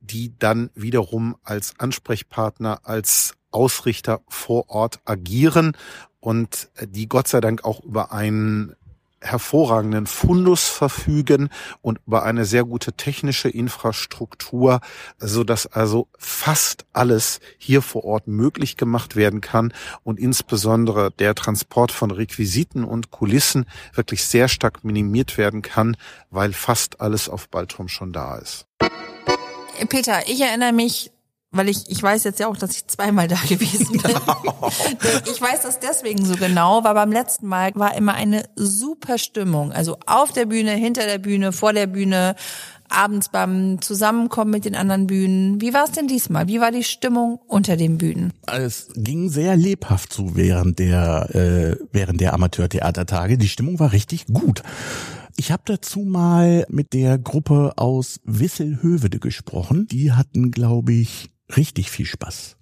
die 0.00 0.34
dann 0.38 0.70
wiederum 0.74 1.36
als 1.44 1.74
Ansprechpartner, 1.78 2.80
als 2.82 3.34
Ausrichter 3.52 4.22
vor 4.28 4.68
Ort 4.70 5.00
agieren 5.04 5.76
und 6.20 6.70
die 6.82 7.08
Gott 7.08 7.28
sei 7.28 7.40
Dank 7.40 7.64
auch 7.64 7.82
über 7.82 8.12
einen 8.12 8.74
hervorragenden 9.20 10.06
Fundus 10.06 10.68
verfügen 10.68 11.50
und 11.82 12.00
über 12.06 12.22
eine 12.22 12.44
sehr 12.44 12.64
gute 12.64 12.92
technische 12.92 13.48
Infrastruktur, 13.48 14.80
so 15.18 15.44
dass 15.44 15.66
also 15.66 16.08
fast 16.18 16.86
alles 16.92 17.40
hier 17.58 17.82
vor 17.82 18.04
Ort 18.04 18.26
möglich 18.26 18.76
gemacht 18.76 19.16
werden 19.16 19.40
kann 19.40 19.72
und 20.04 20.18
insbesondere 20.18 21.10
der 21.10 21.34
Transport 21.34 21.92
von 21.92 22.10
Requisiten 22.10 22.84
und 22.84 23.10
Kulissen 23.10 23.66
wirklich 23.94 24.24
sehr 24.24 24.48
stark 24.48 24.84
minimiert 24.84 25.38
werden 25.38 25.62
kann, 25.62 25.96
weil 26.30 26.52
fast 26.52 27.00
alles 27.00 27.28
auf 27.28 27.48
Baltrum 27.48 27.88
schon 27.88 28.12
da 28.12 28.36
ist. 28.36 28.66
Peter, 29.88 30.28
ich 30.28 30.40
erinnere 30.40 30.72
mich 30.72 31.10
weil 31.52 31.68
ich, 31.68 31.90
ich 31.90 32.02
weiß 32.02 32.24
jetzt 32.24 32.38
ja 32.38 32.46
auch, 32.46 32.56
dass 32.56 32.72
ich 32.72 32.86
zweimal 32.86 33.28
da 33.28 33.36
gewesen 33.48 34.00
bin. 34.00 34.12
ich 35.32 35.40
weiß 35.40 35.62
das 35.62 35.80
deswegen 35.80 36.24
so 36.24 36.36
genau, 36.36 36.84
weil 36.84 36.94
beim 36.94 37.12
letzten 37.12 37.46
Mal 37.46 37.72
war 37.74 37.96
immer 37.96 38.14
eine 38.14 38.44
super 38.56 39.18
Stimmung. 39.18 39.72
Also 39.72 39.98
auf 40.06 40.32
der 40.32 40.46
Bühne, 40.46 40.72
hinter 40.72 41.06
der 41.06 41.18
Bühne, 41.18 41.52
vor 41.52 41.72
der 41.72 41.86
Bühne, 41.86 42.36
abends 42.90 43.28
beim 43.28 43.80
Zusammenkommen 43.80 44.50
mit 44.50 44.64
den 44.64 44.74
anderen 44.74 45.06
Bühnen. 45.06 45.60
Wie 45.60 45.72
war 45.72 45.84
es 45.84 45.92
denn 45.92 46.08
diesmal? 46.08 46.48
Wie 46.48 46.60
war 46.60 46.72
die 46.72 46.84
Stimmung 46.84 47.38
unter 47.46 47.76
den 47.76 47.98
Bühnen? 47.98 48.32
Es 48.46 48.88
ging 48.94 49.28
sehr 49.28 49.56
lebhaft 49.56 50.12
zu 50.12 50.36
während 50.36 50.78
der, 50.78 51.34
äh, 51.34 51.76
während 51.92 52.20
der 52.20 52.34
Amateurtheatertage. 52.34 53.38
Die 53.38 53.48
Stimmung 53.48 53.78
war 53.78 53.92
richtig 53.92 54.26
gut. 54.26 54.62
Ich 55.36 55.52
habe 55.52 55.62
dazu 55.64 56.00
mal 56.00 56.66
mit 56.68 56.92
der 56.92 57.16
Gruppe 57.16 57.72
aus 57.76 58.20
Wisselhövede 58.24 59.20
gesprochen. 59.20 59.86
Die 59.90 60.12
hatten, 60.12 60.50
glaube 60.50 60.92
ich, 60.92 61.30
richtig 61.56 61.90
viel 61.90 62.06
Spaß. 62.06 62.56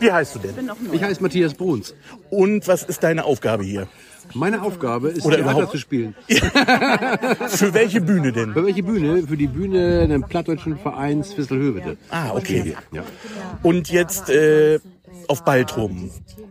Wie 0.00 0.10
heißt 0.10 0.34
du 0.34 0.38
denn? 0.40 0.70
Ich 0.92 1.02
heiße 1.02 1.22
Matthias 1.22 1.54
Bruns. 1.54 1.94
Und 2.30 2.66
was 2.66 2.82
ist 2.82 3.02
deine 3.04 3.24
Aufgabe 3.24 3.62
hier? 3.62 3.86
Meine 4.34 4.62
Aufgabe 4.62 5.08
ist, 5.10 5.24
Oder 5.24 5.36
Theater 5.36 5.52
überhaupt? 5.52 5.72
zu 5.72 5.78
spielen. 5.78 6.14
Für 6.28 7.74
welche 7.74 8.00
Bühne 8.00 8.32
denn? 8.32 8.52
Für 8.52 8.64
welche 8.64 8.82
Bühne? 8.82 9.26
Für 9.26 9.36
die 9.36 9.46
Bühne 9.46 10.08
des 10.08 10.22
Plattdeutschen 10.28 10.78
Vereins 10.78 11.32
Fisselhövede. 11.32 11.96
Ah, 12.10 12.32
okay. 12.34 12.74
Ja. 12.92 13.04
Und 13.62 13.90
jetzt 13.90 14.30
äh, 14.30 14.80
auf 15.32 15.44
Baltrum. 15.44 16.10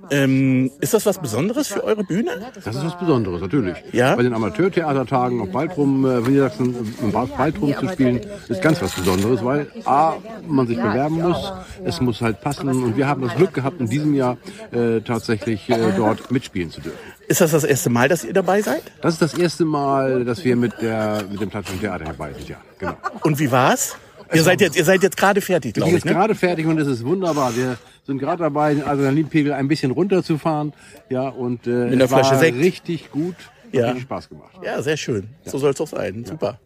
Ähm, 0.09 0.71
ist 0.81 0.95
das 0.95 1.05
was 1.05 1.19
Besonderes 1.19 1.67
für 1.67 1.83
eure 1.83 2.03
Bühne? 2.03 2.31
Das 2.55 2.75
ist 2.75 2.83
was 2.83 2.97
Besonderes, 2.97 3.39
natürlich. 3.39 3.77
Ja? 3.91 4.15
Bei 4.15 4.23
den 4.23 4.33
Amateurtheatertagen 4.33 5.39
auf 5.39 5.51
Baltrum, 5.51 6.03
äh, 6.03 6.19
Niedersachsen, 6.27 6.95
im 6.99 7.11
Baltrum 7.11 7.75
zu 7.79 7.87
spielen, 7.89 8.21
ist 8.49 8.59
ganz 8.63 8.81
was 8.81 8.93
Besonderes, 8.93 9.45
weil 9.45 9.67
A, 9.85 10.15
man 10.47 10.65
sich 10.65 10.77
bewerben 10.77 11.21
muss, 11.21 11.53
es 11.85 12.01
muss 12.01 12.21
halt 12.21 12.41
passen 12.41 12.69
und 12.69 12.97
wir 12.97 13.07
haben 13.07 13.21
das 13.21 13.35
Glück 13.35 13.53
gehabt, 13.53 13.79
in 13.79 13.87
diesem 13.87 14.15
Jahr 14.15 14.37
äh, 14.71 15.01
tatsächlich 15.01 15.69
äh, 15.69 15.91
dort 15.95 16.31
mitspielen 16.31 16.71
zu 16.71 16.81
dürfen. 16.81 16.97
Ist 17.27 17.39
das 17.39 17.51
das 17.51 17.63
erste 17.63 17.91
Mal, 17.91 18.09
dass 18.09 18.23
ihr 18.23 18.33
dabei 18.33 18.63
seid? 18.63 18.81
Das 19.01 19.13
ist 19.13 19.21
das 19.21 19.35
erste 19.35 19.63
Mal, 19.63 20.25
dass 20.25 20.43
wir 20.43 20.55
mit, 20.55 20.73
der, 20.81 21.23
mit 21.29 21.39
dem 21.39 21.51
Plattform 21.51 21.79
Theater 21.79 22.05
dabei 22.05 22.33
sind, 22.33 22.49
ja, 22.49 22.57
genau. 22.79 22.97
Und 23.21 23.37
wie 23.37 23.51
war's? 23.51 23.95
Ihr 24.33 24.43
seid 24.43 24.61
jetzt, 24.61 24.77
ihr 24.77 24.85
seid 24.85 25.03
jetzt 25.03 25.17
gerade 25.17 25.41
fertig, 25.41 25.73
glaube 25.73 25.89
ich, 25.89 25.95
jetzt 25.95 26.05
ne? 26.05 26.13
gerade 26.13 26.35
fertig 26.35 26.65
und 26.65 26.77
es 26.79 26.87
ist 26.87 27.05
wunderbar. 27.05 27.55
Wir 27.55 27.77
sind 28.05 28.17
gerade 28.19 28.43
dabei, 28.43 28.73
den 28.73 28.83
Adrenalinpegel 28.83 29.53
ein 29.53 29.67
bisschen 29.67 29.91
runterzufahren. 29.91 30.73
Ja, 31.09 31.29
und 31.29 31.67
äh, 31.67 31.69
Mit 31.69 31.93
einer 31.93 32.05
es 32.05 32.11
war 32.11 32.19
Flasche 32.23 32.39
Sekt. 32.39 32.57
richtig 32.57 33.11
gut. 33.11 33.35
Hat 33.35 33.73
Ja. 33.73 33.85
richtig 33.87 34.03
Spaß 34.03 34.29
gemacht. 34.29 34.51
Ja, 34.63 34.81
sehr 34.81 34.97
schön. 34.97 35.27
So 35.45 35.57
soll 35.57 35.71
es 35.71 35.81
auch 35.81 35.87
sein. 35.87 36.25
Super. 36.25 36.59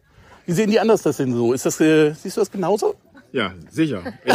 Wie 0.46 0.52
sehen 0.52 0.70
die 0.70 0.78
anders 0.80 1.02
das 1.02 1.16
denn 1.16 1.32
so? 1.32 1.52
Ist 1.52 1.66
das, 1.66 1.80
äh, 1.80 2.12
siehst 2.14 2.36
du 2.36 2.40
das 2.40 2.50
genauso? 2.50 2.94
Ja, 3.32 3.52
sicher. 3.70 4.02
Ich, 4.24 4.34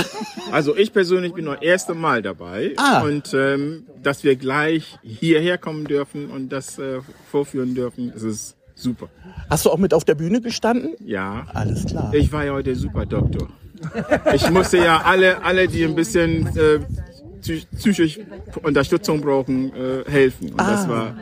also 0.52 0.76
ich 0.76 0.92
persönlich 0.94 1.34
bin 1.34 1.46
das 1.46 1.62
erste 1.62 1.94
Mal 1.94 2.22
dabei 2.22 2.74
Ah. 2.78 3.02
und 3.02 3.34
ähm, 3.34 3.86
dass 4.04 4.24
wir 4.24 4.36
gleich 4.36 5.00
hierher 5.02 5.58
kommen 5.58 5.86
dürfen 5.86 6.30
und 6.30 6.50
das 6.50 6.78
äh, 6.78 7.00
vorführen 7.32 7.74
dürfen, 7.74 8.12
das 8.14 8.22
ist 8.24 8.58
super. 8.82 9.08
Hast 9.50 9.66
du 9.66 9.70
auch 9.70 9.78
mit 9.78 9.94
auf 9.94 10.04
der 10.06 10.16
Bühne 10.16 10.42
gestanden? 10.42 10.96
Ja, 11.06 11.46
Alles 11.54 11.86
klar. 11.86 12.14
ich 12.14 12.32
war 12.32 12.46
ja 12.46 12.54
heute 12.54 12.76
super 12.76 13.06
Doktor. 13.06 13.48
Ich 14.34 14.50
musste 14.52 14.78
ja 14.78 15.02
alle, 15.02 15.44
alle, 15.44 15.68
die 15.68 15.84
ein 15.84 15.96
bisschen 15.96 16.48
äh, 16.56 16.80
psy- 17.42 17.66
psychisch 17.76 18.20
Unterstützung 18.64 19.22
brauchen, 19.22 19.72
äh, 19.74 20.04
helfen. 20.10 20.50
Und 20.52 20.60
das 20.60 20.88
war 20.88 21.16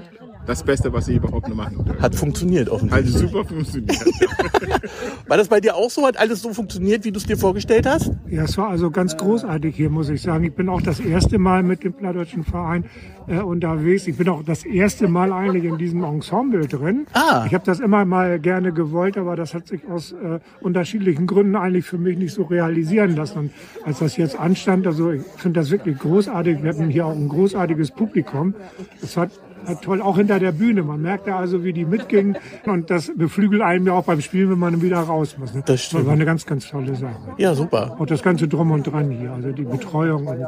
das 0.50 0.64
Beste, 0.64 0.92
was 0.92 1.08
ich 1.08 1.18
überhaupt 1.18 1.48
nur 1.48 1.56
machen 1.56 1.76
durfte. 1.76 2.02
Hat 2.02 2.16
funktioniert 2.16 2.70
offensichtlich. 2.70 3.14
Also 3.14 3.28
super 3.28 3.46
funktioniert. 3.46 4.00
War 5.28 5.38
das 5.38 5.48
bei 5.48 5.62
dir 5.62 5.76
auch 5.76 5.92
so? 5.92 6.08
Hat 6.08 6.18
alles 6.18 6.42
so 6.42 6.54
funktioniert, 6.54 7.06
wie 7.06 7.12
du 7.12 7.20
es 7.20 7.26
dir 7.26 7.38
vorgestellt 7.38 7.86
hast? 7.86 8.12
Ja, 8.28 8.44
es 8.44 8.58
war 8.58 8.70
also 8.70 8.90
ganz 8.90 9.16
großartig 9.16 9.76
hier, 9.76 9.92
muss 9.92 10.10
ich 10.10 10.24
sagen. 10.24 10.44
Ich 10.44 10.56
bin 10.56 10.68
auch 10.68 10.82
das 10.82 11.00
erste 11.00 11.38
Mal 11.38 11.62
mit 11.62 11.84
dem 11.84 11.94
Plattdeutschen 11.94 12.44
Verein 12.44 12.86
äh, 13.28 13.38
unterwegs. 13.38 14.08
Ich 14.08 14.18
bin 14.18 14.28
auch 14.28 14.42
das 14.42 14.66
erste 14.66 15.08
Mal 15.08 15.32
eigentlich 15.32 15.66
in 15.66 15.78
diesem 15.78 16.04
Ensemble 16.04 16.68
drin. 16.68 17.06
Ah. 17.14 17.44
Ich 17.46 17.54
habe 17.54 17.64
das 17.64 17.80
immer 17.80 18.04
mal 18.06 18.40
gerne 18.40 18.74
gewollt, 18.74 19.20
aber 19.20 19.36
das 19.36 19.54
hat 19.54 19.68
sich 19.68 19.88
aus 19.88 20.14
äh, 20.14 20.40
unterschiedlichen 20.62 21.28
Gründen 21.28 21.58
eigentlich 21.58 21.86
für 21.86 22.00
mich 22.00 22.18
nicht 22.18 22.34
so 22.34 22.44
realisieren 22.44 23.16
lassen. 23.16 23.38
Und 23.38 23.52
als 23.86 24.00
das 24.00 24.18
jetzt 24.18 24.40
anstand, 24.40 24.88
also 24.88 25.12
ich 25.12 25.22
finde 25.38 25.60
das 25.60 25.70
wirklich 25.70 26.00
großartig. 26.00 26.64
Wir 26.64 26.72
hatten 26.72 26.90
hier 26.90 27.06
auch 27.06 27.16
ein 27.16 27.30
großartiges 27.30 27.92
Publikum. 27.92 28.56
Es 29.04 29.16
hat 29.16 29.30
hat 29.66 29.82
toll, 29.82 30.02
auch 30.02 30.18
hinter 30.18 30.40
der 30.40 30.52
Bühne. 30.52 30.84
Man 30.84 31.02
merkte 31.02 31.36
also, 31.36 31.64
wie 31.64 31.74
die 31.74 31.86
mitgingen. 31.86 32.38
Und 32.66 32.90
das 32.90 33.12
beflügelt 33.16 33.62
einem 33.62 33.88
ja 33.88 33.94
auch 33.94 34.06
beim 34.06 34.22
Spielen, 34.22 34.52
wenn 34.52 34.60
man 34.60 34.82
wieder 34.82 35.00
raus 35.00 35.36
muss. 35.38 35.54
Ne? 35.54 35.64
Das 35.66 35.84
stimmt. 35.84 36.06
war 36.06 36.14
eine 36.14 36.26
ganz, 36.26 36.46
ganz 36.46 36.68
tolle 36.68 36.96
Sache. 36.96 37.16
Ja, 37.38 37.56
super. 37.56 37.96
Und 38.00 38.12
das 38.12 38.24
ganze 38.24 38.48
Drum 38.48 38.72
und 38.72 38.84
Dran 38.84 39.12
hier, 39.12 39.32
also 39.32 39.52
die 39.52 39.64
Betreuung. 39.64 40.28
Und, 40.28 40.40
äh, 40.40 40.46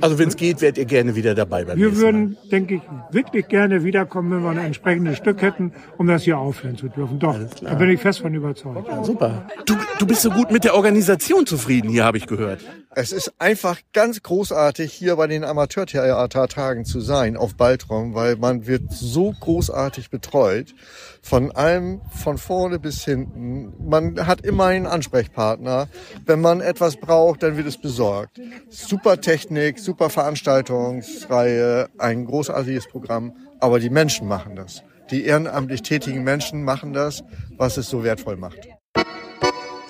Also 0.00 0.18
wenn 0.18 0.28
es 0.28 0.36
geht, 0.36 0.60
werdet 0.60 0.78
ihr 0.78 0.84
gerne 0.84 1.14
wieder 1.14 1.34
dabei 1.34 1.64
beim 1.64 1.78
wir 1.78 1.96
würden, 1.96 2.36
denke 2.50 2.76
ich, 2.76 2.82
wirklich 3.10 3.48
gerne 3.48 3.84
wiederkommen, 3.84 4.30
wenn 4.30 4.42
wir 4.42 4.50
ein 4.50 4.66
entsprechendes 4.66 5.16
Stück 5.16 5.42
hätten, 5.42 5.72
um 5.98 6.06
das 6.06 6.22
hier 6.22 6.38
aufhören 6.38 6.76
zu 6.76 6.88
dürfen. 6.88 7.18
Doch, 7.18 7.36
da 7.60 7.74
bin 7.74 7.90
ich 7.90 8.00
fest 8.00 8.20
von 8.20 8.34
überzeugt. 8.34 8.88
Super. 9.04 9.46
Du, 9.66 9.74
du 9.98 10.06
bist 10.06 10.22
so 10.22 10.30
gut 10.30 10.50
mit 10.50 10.64
der 10.64 10.74
Organisation 10.74 11.46
zufrieden 11.46 11.90
hier, 11.90 12.04
habe 12.04 12.18
ich 12.18 12.26
gehört. 12.26 12.60
Es 12.94 13.12
ist 13.12 13.32
einfach 13.38 13.78
ganz 13.94 14.22
großartig, 14.22 14.92
hier 14.92 15.16
bei 15.16 15.26
den 15.26 15.44
Amateurtheatertagen 15.44 16.84
zu 16.84 17.00
sein 17.00 17.36
auf 17.36 17.54
Baltrum, 17.54 18.14
weil 18.14 18.36
man 18.36 18.51
wird 18.66 18.92
so 18.92 19.34
großartig 19.38 20.10
betreut. 20.10 20.74
Von 21.22 21.50
allem, 21.52 22.00
von 22.10 22.38
vorne 22.38 22.78
bis 22.78 23.04
hinten. 23.04 23.72
Man 23.88 24.26
hat 24.26 24.42
immer 24.42 24.66
einen 24.66 24.86
Ansprechpartner. 24.86 25.88
Wenn 26.26 26.40
man 26.40 26.60
etwas 26.60 26.96
braucht, 26.96 27.42
dann 27.42 27.56
wird 27.56 27.66
es 27.66 27.80
besorgt. 27.80 28.40
Super 28.68 29.20
Technik, 29.20 29.78
super 29.78 30.10
Veranstaltungsreihe, 30.10 31.88
ein 31.98 32.24
großartiges 32.24 32.88
Programm. 32.88 33.32
Aber 33.60 33.80
die 33.80 33.90
Menschen 33.90 34.28
machen 34.28 34.56
das. 34.56 34.82
Die 35.10 35.24
ehrenamtlich 35.24 35.82
tätigen 35.82 36.24
Menschen 36.24 36.64
machen 36.64 36.92
das, 36.92 37.22
was 37.56 37.76
es 37.76 37.88
so 37.88 38.04
wertvoll 38.04 38.36
macht. 38.36 38.68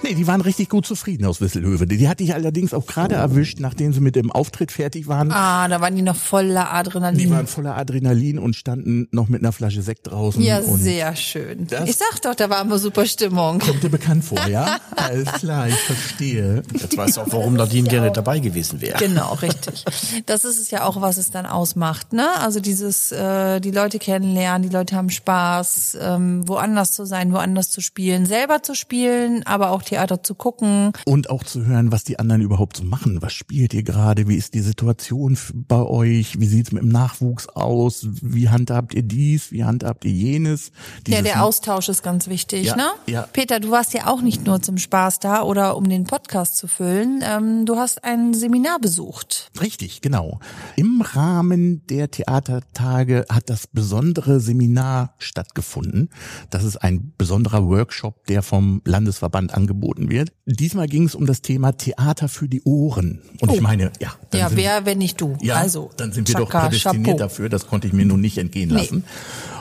Nee, 0.02 0.14
die 0.14 0.26
waren 0.26 0.40
richtig 0.40 0.68
gut 0.68 0.86
zufrieden 0.86 1.24
aus 1.26 1.40
Wisselhöfe. 1.40 1.86
Die 1.86 2.08
hatte 2.08 2.24
ich 2.24 2.34
allerdings 2.34 2.74
auch 2.74 2.86
gerade 2.86 3.14
erwischt, 3.14 3.60
nachdem 3.60 3.92
sie 3.92 4.00
mit 4.00 4.16
dem 4.16 4.32
Auftritt 4.32 4.72
fertig 4.72 5.06
waren. 5.06 5.30
Ah, 5.30 5.68
da 5.68 5.80
waren 5.80 5.94
die 5.94 6.02
noch 6.02 6.16
voller 6.16 6.72
Adrenalin. 6.72 7.18
Die 7.18 7.30
waren 7.30 7.46
voller 7.46 7.76
Adrenalin 7.76 8.38
und 8.38 8.56
standen 8.56 9.08
noch 9.12 9.28
mit 9.28 9.42
einer 9.42 9.52
Flasche 9.52 9.82
Sekt 9.82 10.08
draußen. 10.08 10.42
ja, 10.42 10.58
und 10.58 10.78
sehr 10.78 11.14
schön. 11.16 11.66
Ich 11.86 11.96
sag 11.96 12.20
doch, 12.22 12.34
da 12.34 12.50
war 12.50 12.62
immer 12.62 12.78
super 12.78 13.06
Stimmung. 13.06 13.58
Kommt 13.60 13.82
dir 13.82 13.90
bekannt 13.90 14.24
vor, 14.24 14.44
ja? 14.48 14.78
Alles 14.96 15.30
klar, 15.32 15.68
ich 15.68 15.74
verstehe. 15.74 16.62
Jetzt 16.72 16.96
weißt 16.96 17.16
du 17.16 17.20
auch, 17.22 17.26
warum 17.30 17.54
Nadine 17.54 17.88
gerne 17.88 18.10
dabei 18.10 18.38
gewesen 18.40 18.80
wäre. 18.80 18.98
Genau, 18.98 19.34
richtig. 19.34 19.84
Das 20.26 20.44
ist 20.44 20.58
es 20.60 20.70
ja 20.70 20.84
auch, 20.84 21.00
was 21.00 21.16
es 21.16 21.30
dann 21.30 21.46
ausmacht, 21.46 22.12
ne? 22.12 22.28
Also 22.40 22.60
dieses, 22.60 23.12
äh, 23.12 23.60
die 23.60 23.70
Leute 23.70 23.98
kennenlernen, 23.98 24.68
die 24.68 24.74
Leute 24.74 24.96
haben 24.96 25.10
Spaß, 25.10 25.98
ähm, 26.00 26.46
woanders 26.48 26.92
zu 26.92 27.04
sein, 27.04 27.32
woanders 27.32 27.70
zu 27.70 27.80
spielen, 27.80 28.26
selber 28.26 28.62
zu 28.62 28.74
spielen, 28.74 29.44
aber 29.46 29.70
auch 29.70 29.82
Theater 29.92 30.22
zu 30.22 30.34
gucken. 30.34 30.92
Und 31.04 31.28
auch 31.28 31.44
zu 31.44 31.66
hören, 31.66 31.92
was 31.92 32.02
die 32.04 32.18
anderen 32.18 32.40
überhaupt 32.40 32.78
so 32.78 32.84
machen. 32.84 33.20
Was 33.20 33.34
spielt 33.34 33.74
ihr 33.74 33.82
gerade? 33.82 34.26
Wie 34.26 34.36
ist 34.36 34.54
die 34.54 34.60
Situation 34.60 35.36
bei 35.54 35.82
euch? 35.82 36.40
Wie 36.40 36.46
sieht's 36.46 36.72
mit 36.72 36.82
dem 36.82 36.88
Nachwuchs 36.88 37.46
aus? 37.48 38.06
Wie 38.22 38.48
handhabt 38.48 38.94
ihr 38.94 39.02
dies? 39.02 39.52
Wie 39.52 39.64
handhabt 39.64 40.04
ihr 40.06 40.12
jenes? 40.12 40.68
Ja, 40.68 40.72
Dieses- 41.18 41.22
der 41.24 41.44
Austausch 41.44 41.90
ist 41.90 42.02
ganz 42.02 42.26
wichtig, 42.28 42.66
Ja, 42.68 42.76
ne? 42.76 42.86
ja. 43.06 43.22
Peter, 43.32 43.60
du 43.60 43.70
warst 43.70 43.92
ja 43.92 44.06
auch 44.06 44.22
nicht 44.22 44.46
nur 44.46 44.62
zum 44.62 44.78
Spaß 44.78 45.18
da 45.18 45.42
oder 45.42 45.76
um 45.76 45.86
den 45.88 46.04
Podcast 46.04 46.56
zu 46.56 46.68
füllen. 46.68 47.22
Ähm, 47.22 47.66
du 47.66 47.76
hast 47.76 48.02
ein 48.02 48.32
Seminar 48.32 48.78
besucht. 48.80 49.50
Richtig, 49.60 50.00
genau. 50.00 50.40
Im 50.76 51.02
Rahmen 51.02 51.86
der 51.88 52.10
Theatertage 52.10 53.26
hat 53.28 53.50
das 53.50 53.66
besondere 53.66 54.40
Seminar 54.40 55.14
stattgefunden. 55.18 56.08
Das 56.50 56.64
ist 56.64 56.76
ein 56.78 57.12
besonderer 57.18 57.66
Workshop, 57.66 58.26
der 58.26 58.42
vom 58.42 58.80
Landesverband 58.86 59.52
angeboten 59.54 59.81
wird. 59.82 60.32
Diesmal 60.46 60.86
ging 60.86 61.04
es 61.04 61.14
um 61.14 61.26
das 61.26 61.42
Thema 61.42 61.72
Theater 61.72 62.28
für 62.28 62.48
die 62.48 62.62
Ohren. 62.62 63.20
Und 63.40 63.52
ich 63.52 63.60
meine, 63.60 63.92
ja. 64.00 64.14
Ja, 64.32 64.50
wer, 64.54 64.86
wenn 64.86 64.98
nicht 64.98 65.20
du? 65.20 65.36
Ja, 65.42 65.56
also, 65.56 65.90
dann 65.96 66.12
sind 66.12 66.28
wir 66.28 66.36
doch 66.36 66.50
Chaka, 66.50 66.68
prädestiniert 66.68 67.06
Chapeau. 67.06 67.18
dafür. 67.18 67.48
Das 67.48 67.66
konnte 67.66 67.86
ich 67.86 67.92
mir 67.92 68.06
nun 68.06 68.20
nicht 68.20 68.38
entgehen 68.38 68.70
Nee. 68.70 69.02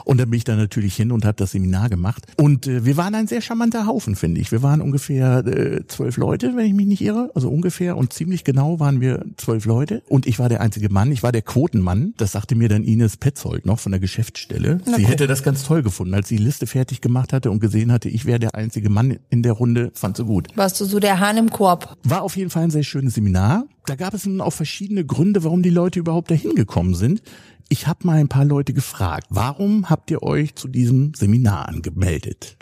Und 0.06 0.20
dann 0.20 0.30
bin 0.30 0.38
ich 0.38 0.44
da 0.44 0.56
natürlich 0.56 0.96
hin 0.96 1.12
und 1.12 1.26
habe 1.26 1.36
das 1.36 1.52
Seminar 1.52 1.90
gemacht. 1.90 2.26
Und 2.38 2.68
äh, 2.68 2.86
wir 2.86 2.98
waren 2.98 3.16
ein 3.16 3.28
sehr 3.28 3.42
charmanter 3.42 3.86
Haufen, 3.86 4.16
finde 4.16 4.42
ich. 4.42 4.52
Wir 4.52 4.64
waren 4.64 4.82
ungefähr 4.82 5.46
äh, 5.46 5.86
zwölf 5.88 6.18
Leute, 6.18 6.56
wenn 6.56 6.66
ich 6.66 6.74
mich 6.74 6.88
nicht 6.88 7.02
irre. 7.02 7.32
Also 7.36 7.50
ungefähr. 7.50 7.98
Und 7.98 8.14
ziemlich 8.14 8.44
genau 8.44 8.80
waren 8.80 9.02
wir 9.02 9.26
zwölf 9.38 9.66
Leute. 9.66 10.04
Und 10.08 10.26
ich 10.26 10.40
war 10.40 10.50
der 10.50 10.62
einzige 10.62 10.90
Mann. 10.90 11.12
Ich 11.12 11.24
war 11.24 11.32
der 11.32 11.42
Quotenmann. 11.42 12.14
Das 12.18 12.32
sagte 12.32 12.56
mir 12.56 12.70
dann 12.70 12.84
Ines 12.84 13.18
Petzold 13.18 13.66
noch 13.66 13.80
von 13.80 13.92
der 13.92 14.00
Geschäftsstelle. 14.00 14.80
sie 14.96 15.06
hätte 15.06 15.28
das 15.28 15.44
ganz 15.44 15.64
toll 15.64 15.84
gefunden. 15.84 16.14
Als 16.14 16.30
sie 16.30 16.38
die 16.38 16.44
Liste 16.44 16.68
fertig 16.68 17.02
gemacht 17.02 17.34
hatte 17.34 17.52
und 17.52 17.60
gesehen 17.60 17.92
hatte, 17.92 18.10
ich 18.10 18.26
wäre 18.26 18.40
der 18.40 18.56
einzige 18.56 18.90
Mann 18.90 19.18
in 19.30 19.44
der 19.44 19.54
Runde, 19.54 19.92
fand 19.94 20.18
sie 20.18 20.26
gut. 20.26 20.48
Warst 20.56 20.80
du 20.82 20.86
so 20.86 21.00
der 21.00 21.20
Hahn 21.20 21.38
im 21.38 21.50
Korb? 21.50 21.98
War 22.04 22.22
auf 22.22 22.36
jeden 22.38 22.50
Fall 22.50 22.64
ein 22.64 22.72
sehr 22.72 22.84
schönes 22.84 23.16
Seminar. 23.16 23.66
Da 23.86 23.96
gab 23.96 24.14
es 24.14 24.26
nun 24.26 24.42
auch 24.42 24.54
verschiedene 24.54 25.06
Gründe, 25.06 25.44
warum 25.44 25.64
die 25.64 25.70
Leute 25.70 26.00
überhaupt 26.00 26.30
dahin 26.30 26.56
gekommen 26.56 26.96
sind. 26.96 27.22
Ich 27.72 27.88
habe 27.88 28.06
mal 28.06 28.18
ein 28.18 28.28
paar 28.28 28.44
Leute 28.44 28.74
gefragt, 28.74 29.28
warum 29.30 29.90
habt 29.90 30.12
ihr 30.12 30.22
euch 30.24 30.56
zu 30.56 30.68
diesem 30.68 31.14
Seminar 31.14 31.70
angemeldet? 31.70 32.58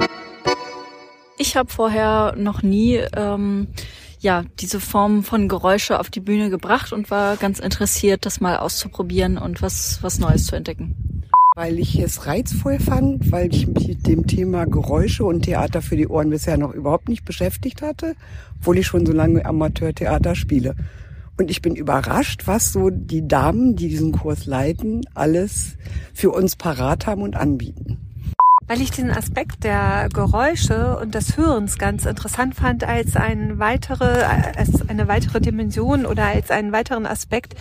Ich 1.40 1.56
habe 1.56 1.72
vorher 1.72 2.36
noch 2.38 2.62
nie 2.62 3.02
ähm, 3.18 3.70
ja 4.20 4.44
diese 4.60 4.80
Form 4.80 5.24
von 5.24 5.48
Geräusche 5.48 6.00
auf 6.00 6.12
die 6.12 6.20
Bühne 6.20 6.52
gebracht 6.52 6.94
und 6.94 7.10
war 7.10 7.38
ganz 7.38 7.58
interessiert, 7.58 8.28
das 8.28 8.40
mal 8.40 8.58
auszuprobieren 8.58 9.40
und 9.40 9.64
was 9.64 9.98
was 10.04 10.20
Neues 10.20 10.46
zu 10.46 10.56
entdecken. 10.56 11.24
Weil 11.56 11.80
ich 11.80 11.98
es 11.98 12.28
reizvoll 12.28 12.78
fand, 12.78 13.32
weil 13.32 13.52
ich 13.52 13.66
mich 13.66 13.88
mit 13.88 14.06
dem 14.06 14.28
Thema 14.28 14.66
Geräusche 14.66 15.24
und 15.24 15.42
Theater 15.42 15.82
für 15.82 15.98
die 15.98 16.08
Ohren 16.08 16.30
bisher 16.30 16.60
noch 16.60 16.72
überhaupt 16.72 17.10
nicht 17.10 17.26
beschäftigt 17.26 17.82
hatte, 17.82 18.16
obwohl 18.60 18.78
ich 18.78 18.86
schon 18.86 19.08
so 19.08 19.12
lange 19.12 19.44
Amateurtheater 19.44 20.36
spiele. 20.36 20.76
Und 21.40 21.50
ich 21.50 21.62
bin 21.62 21.74
überrascht, 21.74 22.48
was 22.48 22.74
so 22.74 22.90
die 22.90 23.26
Damen, 23.26 23.78
die 23.78 23.88
diesen 23.88 24.12
Kurs 24.12 24.46
leiten, 24.46 25.06
alles 25.14 25.78
für 26.14 26.32
uns 26.32 26.58
parat 26.58 27.08
haben 27.08 27.22
und 27.22 27.38
anbieten. 27.38 27.98
weil 28.68 28.82
ich 28.82 28.92
den 28.92 29.10
Aspekt 29.10 29.64
der 29.64 30.10
Geräusche 30.14 30.98
und 31.00 31.16
des 31.16 31.38
Hörens 31.38 31.78
ganz 31.78 32.06
interessant 32.06 32.56
fand 32.56 32.84
als 32.84 33.16
ein 33.16 33.58
weitere, 33.58 34.04
als 34.04 34.88
eine 34.90 35.08
weitere 35.08 35.40
Dimension 35.40 36.06
oder 36.06 36.26
als 36.26 36.52
einen 36.52 36.74
weiteren 36.74 37.08
Aspekt 37.08 37.56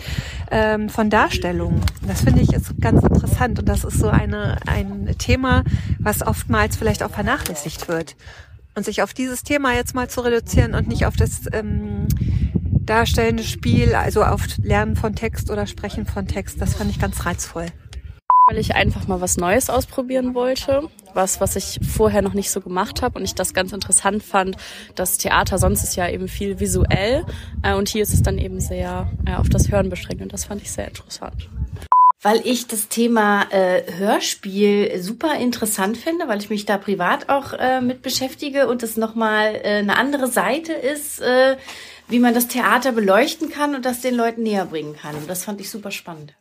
ähm, 0.51 0.89
von 0.89 1.09
Darstellung. 1.09 1.81
Das 2.05 2.21
finde 2.21 2.41
ich 2.41 2.53
ist 2.53 2.79
ganz 2.81 3.01
interessant 3.01 3.59
und 3.59 3.69
das 3.69 3.85
ist 3.85 3.97
so 3.97 4.09
eine, 4.09 4.57
ein 4.67 5.15
Thema, 5.17 5.63
was 5.99 6.21
oftmals 6.21 6.75
vielleicht 6.75 7.01
auch 7.01 7.11
vernachlässigt 7.11 7.87
wird. 7.87 8.17
Und 8.75 8.85
sich 8.85 9.01
auf 9.01 9.13
dieses 9.13 9.43
Thema 9.43 9.73
jetzt 9.73 9.95
mal 9.95 10.09
zu 10.09 10.21
reduzieren 10.21 10.75
und 10.75 10.87
nicht 10.87 11.05
auf 11.05 11.15
das, 11.15 11.41
ähm, 11.53 12.07
darstellendes 12.89 13.49
Spiel, 13.49 13.93
also 13.93 14.23
auf 14.23 14.41
Lernen 14.63 14.95
von 14.95 15.15
Text 15.15 15.51
oder 15.51 15.67
Sprechen 15.67 16.05
von 16.05 16.27
Text. 16.27 16.59
Das 16.59 16.75
fand 16.75 16.89
ich 16.89 16.99
ganz 16.99 17.25
reizvoll. 17.25 17.67
Weil 18.47 18.57
ich 18.57 18.73
einfach 18.73 19.07
mal 19.07 19.21
was 19.21 19.37
Neues 19.37 19.69
ausprobieren 19.69 20.33
wollte. 20.33 20.89
Was, 21.13 21.39
was 21.39 21.55
ich 21.55 21.79
vorher 21.87 22.23
noch 22.23 22.33
nicht 22.33 22.49
so 22.49 22.61
gemacht 22.61 23.01
habe 23.03 23.19
und 23.19 23.25
ich 23.25 23.35
das 23.35 23.53
ganz 23.53 23.73
interessant 23.73 24.23
fand. 24.23 24.57
Das 24.95 25.17
Theater 25.19 25.59
sonst 25.59 25.83
ist 25.83 25.95
ja 25.95 26.09
eben 26.09 26.27
viel 26.27 26.59
visuell 26.59 27.25
äh, 27.61 27.75
und 27.75 27.89
hier 27.89 28.01
ist 28.01 28.13
es 28.13 28.23
dann 28.23 28.39
eben 28.39 28.59
sehr 28.59 29.11
äh, 29.25 29.35
auf 29.35 29.49
das 29.49 29.71
Hören 29.71 29.89
beschränkt 29.89 30.23
und 30.23 30.33
das 30.33 30.45
fand 30.45 30.61
ich 30.61 30.71
sehr 30.71 30.87
interessant 30.87 31.49
weil 32.21 32.41
ich 32.45 32.67
das 32.67 32.89
Thema 32.89 33.45
äh, 33.49 33.81
Hörspiel 33.97 35.01
super 35.01 35.35
interessant 35.39 35.95
finde, 35.95 36.27
weil 36.27 36.39
ich 36.39 36.49
mich 36.49 36.65
da 36.65 36.77
privat 36.77 37.29
auch 37.29 37.53
äh, 37.53 37.79
mit 37.79 38.01
beschäftige 38.01 38.67
und 38.67 38.83
es 38.83 38.97
nochmal 38.97 39.55
äh, 39.63 39.77
eine 39.77 39.95
andere 39.95 40.27
Seite 40.27 40.73
ist, 40.73 41.21
äh, 41.21 41.55
wie 42.09 42.19
man 42.19 42.33
das 42.33 42.47
Theater 42.47 42.91
beleuchten 42.91 43.49
kann 43.49 43.75
und 43.75 43.85
das 43.85 44.01
den 44.01 44.15
Leuten 44.15 44.43
näher 44.43 44.65
bringen 44.65 44.95
kann. 44.95 45.15
Und 45.15 45.29
das 45.29 45.43
fand 45.43 45.61
ich 45.61 45.69
super 45.69 45.91
spannend. 45.91 46.33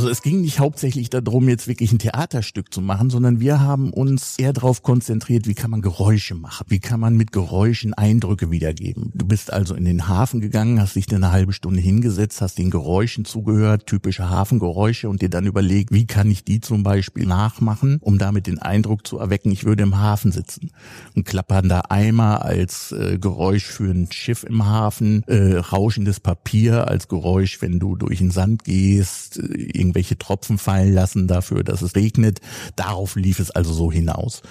Also 0.00 0.08
es 0.08 0.22
ging 0.22 0.40
nicht 0.40 0.60
hauptsächlich 0.60 1.10
darum, 1.10 1.46
jetzt 1.50 1.68
wirklich 1.68 1.92
ein 1.92 1.98
Theaterstück 1.98 2.72
zu 2.72 2.80
machen, 2.80 3.10
sondern 3.10 3.38
wir 3.38 3.60
haben 3.60 3.92
uns 3.92 4.36
eher 4.38 4.54
darauf 4.54 4.82
konzentriert, 4.82 5.46
wie 5.46 5.52
kann 5.52 5.70
man 5.70 5.82
Geräusche 5.82 6.34
machen, 6.34 6.64
wie 6.70 6.78
kann 6.78 7.00
man 7.00 7.18
mit 7.18 7.32
Geräuschen 7.32 7.92
Eindrücke 7.92 8.50
wiedergeben. 8.50 9.10
Du 9.14 9.26
bist 9.26 9.52
also 9.52 9.74
in 9.74 9.84
den 9.84 10.08
Hafen 10.08 10.40
gegangen, 10.40 10.80
hast 10.80 10.96
dich 10.96 11.04
dann 11.04 11.22
eine 11.22 11.34
halbe 11.34 11.52
Stunde 11.52 11.82
hingesetzt, 11.82 12.40
hast 12.40 12.56
den 12.56 12.70
Geräuschen 12.70 13.26
zugehört, 13.26 13.88
typische 13.88 14.30
Hafengeräusche 14.30 15.06
und 15.10 15.20
dir 15.20 15.28
dann 15.28 15.44
überlegt, 15.44 15.92
wie 15.92 16.06
kann 16.06 16.30
ich 16.30 16.44
die 16.44 16.62
zum 16.62 16.82
Beispiel 16.82 17.26
nachmachen, 17.26 17.98
um 18.00 18.16
damit 18.16 18.46
den 18.46 18.58
Eindruck 18.58 19.06
zu 19.06 19.18
erwecken, 19.18 19.52
ich 19.52 19.66
würde 19.66 19.82
im 19.82 19.98
Hafen 19.98 20.32
sitzen. 20.32 20.70
Ein 21.14 21.24
klappernder 21.24 21.90
Eimer 21.90 22.42
als 22.42 22.92
äh, 22.92 23.18
Geräusch 23.18 23.66
für 23.66 23.90
ein 23.90 24.10
Schiff 24.10 24.44
im 24.44 24.64
Hafen, 24.64 25.24
äh, 25.26 25.58
rauschendes 25.58 26.20
Papier 26.20 26.88
als 26.88 27.06
Geräusch, 27.06 27.60
wenn 27.60 27.78
du 27.78 27.96
durch 27.96 28.16
den 28.16 28.30
Sand 28.30 28.64
gehst, 28.64 29.38
äh, 29.38 29.89
irgendwelche 29.90 30.18
Tropfen 30.18 30.58
fallen 30.58 30.94
lassen 30.94 31.26
dafür, 31.26 31.64
dass 31.64 31.82
es 31.82 31.96
regnet. 31.96 32.40
Darauf 32.76 33.16
lief 33.16 33.40
es 33.40 33.50
also 33.50 33.72
so 33.72 33.90
hinaus. 33.90 34.42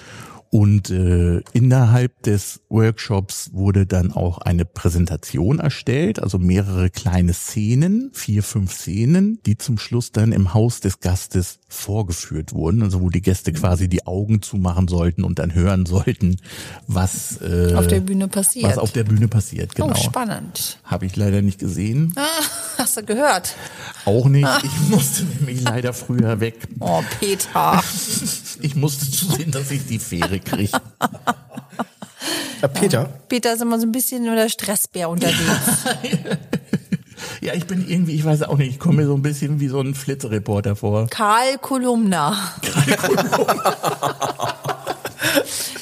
Und 0.52 0.90
äh, 0.90 1.42
innerhalb 1.52 2.22
des 2.24 2.60
Workshops 2.68 3.50
wurde 3.52 3.86
dann 3.86 4.10
auch 4.10 4.38
eine 4.38 4.64
Präsentation 4.64 5.60
erstellt, 5.60 6.20
also 6.20 6.38
mehrere 6.38 6.90
kleine 6.90 7.34
Szenen, 7.34 8.10
vier, 8.12 8.42
fünf 8.42 8.72
Szenen, 8.72 9.38
die 9.46 9.56
zum 9.58 9.78
Schluss 9.78 10.10
dann 10.10 10.32
im 10.32 10.52
Haus 10.52 10.80
des 10.80 10.98
Gastes 10.98 11.60
vorgeführt 11.68 12.52
wurden, 12.52 12.82
also 12.82 13.00
wo 13.00 13.10
die 13.10 13.22
Gäste 13.22 13.52
quasi 13.52 13.88
die 13.88 14.08
Augen 14.08 14.42
zumachen 14.42 14.88
sollten 14.88 15.22
und 15.22 15.38
dann 15.38 15.54
hören 15.54 15.86
sollten, 15.86 16.36
was 16.88 17.40
äh, 17.40 17.74
auf 17.76 17.86
der 17.86 18.00
Bühne 18.00 18.26
passiert. 18.26 18.64
Was 18.64 18.78
auf 18.78 18.90
der 18.90 19.04
Bühne 19.04 19.28
passiert, 19.28 19.76
genau. 19.76 19.92
Oh, 19.92 19.94
spannend. 19.94 20.80
Habe 20.82 21.06
ich 21.06 21.14
leider 21.14 21.42
nicht 21.42 21.60
gesehen. 21.60 22.12
Ah, 22.16 22.26
hast 22.78 22.96
du 22.96 23.04
gehört? 23.04 23.54
Auch 24.04 24.26
nicht. 24.26 24.46
Ah. 24.46 24.60
Ich 24.64 24.90
musste 24.90 25.22
nämlich 25.22 25.62
leider 25.62 25.92
früher 25.92 26.40
weg. 26.40 26.56
Oh, 26.80 27.04
Peter. 27.20 27.82
Ich 28.62 28.74
musste 28.74 29.10
zusehen, 29.10 29.50
dass 29.52 29.70
ich 29.70 29.86
die 29.86 29.98
Fähre 29.98 30.39
kriege. 30.40 30.80
Ja, 32.62 32.68
Peter? 32.68 33.08
Peter 33.28 33.54
ist 33.54 33.62
immer 33.62 33.78
so 33.78 33.86
ein 33.86 33.92
bisschen 33.92 34.24
nur 34.24 34.34
der 34.34 34.48
Stressbär 34.48 35.08
unterwegs. 35.08 35.38
Ja, 37.42 37.54
ich 37.54 37.66
bin 37.66 37.86
irgendwie, 37.88 38.14
ich 38.14 38.24
weiß 38.24 38.42
auch 38.44 38.58
nicht, 38.58 38.70
ich 38.70 38.78
komme 38.78 38.98
mir 38.98 39.06
so 39.06 39.14
ein 39.14 39.22
bisschen 39.22 39.60
wie 39.60 39.68
so 39.68 39.80
ein 39.80 39.94
Flitzreporter 39.94 40.76
vor. 40.76 41.06
Karl 41.08 41.56
Kolumna. 41.58 42.36
Karl 42.62 42.96
Kolumna. 42.96 44.54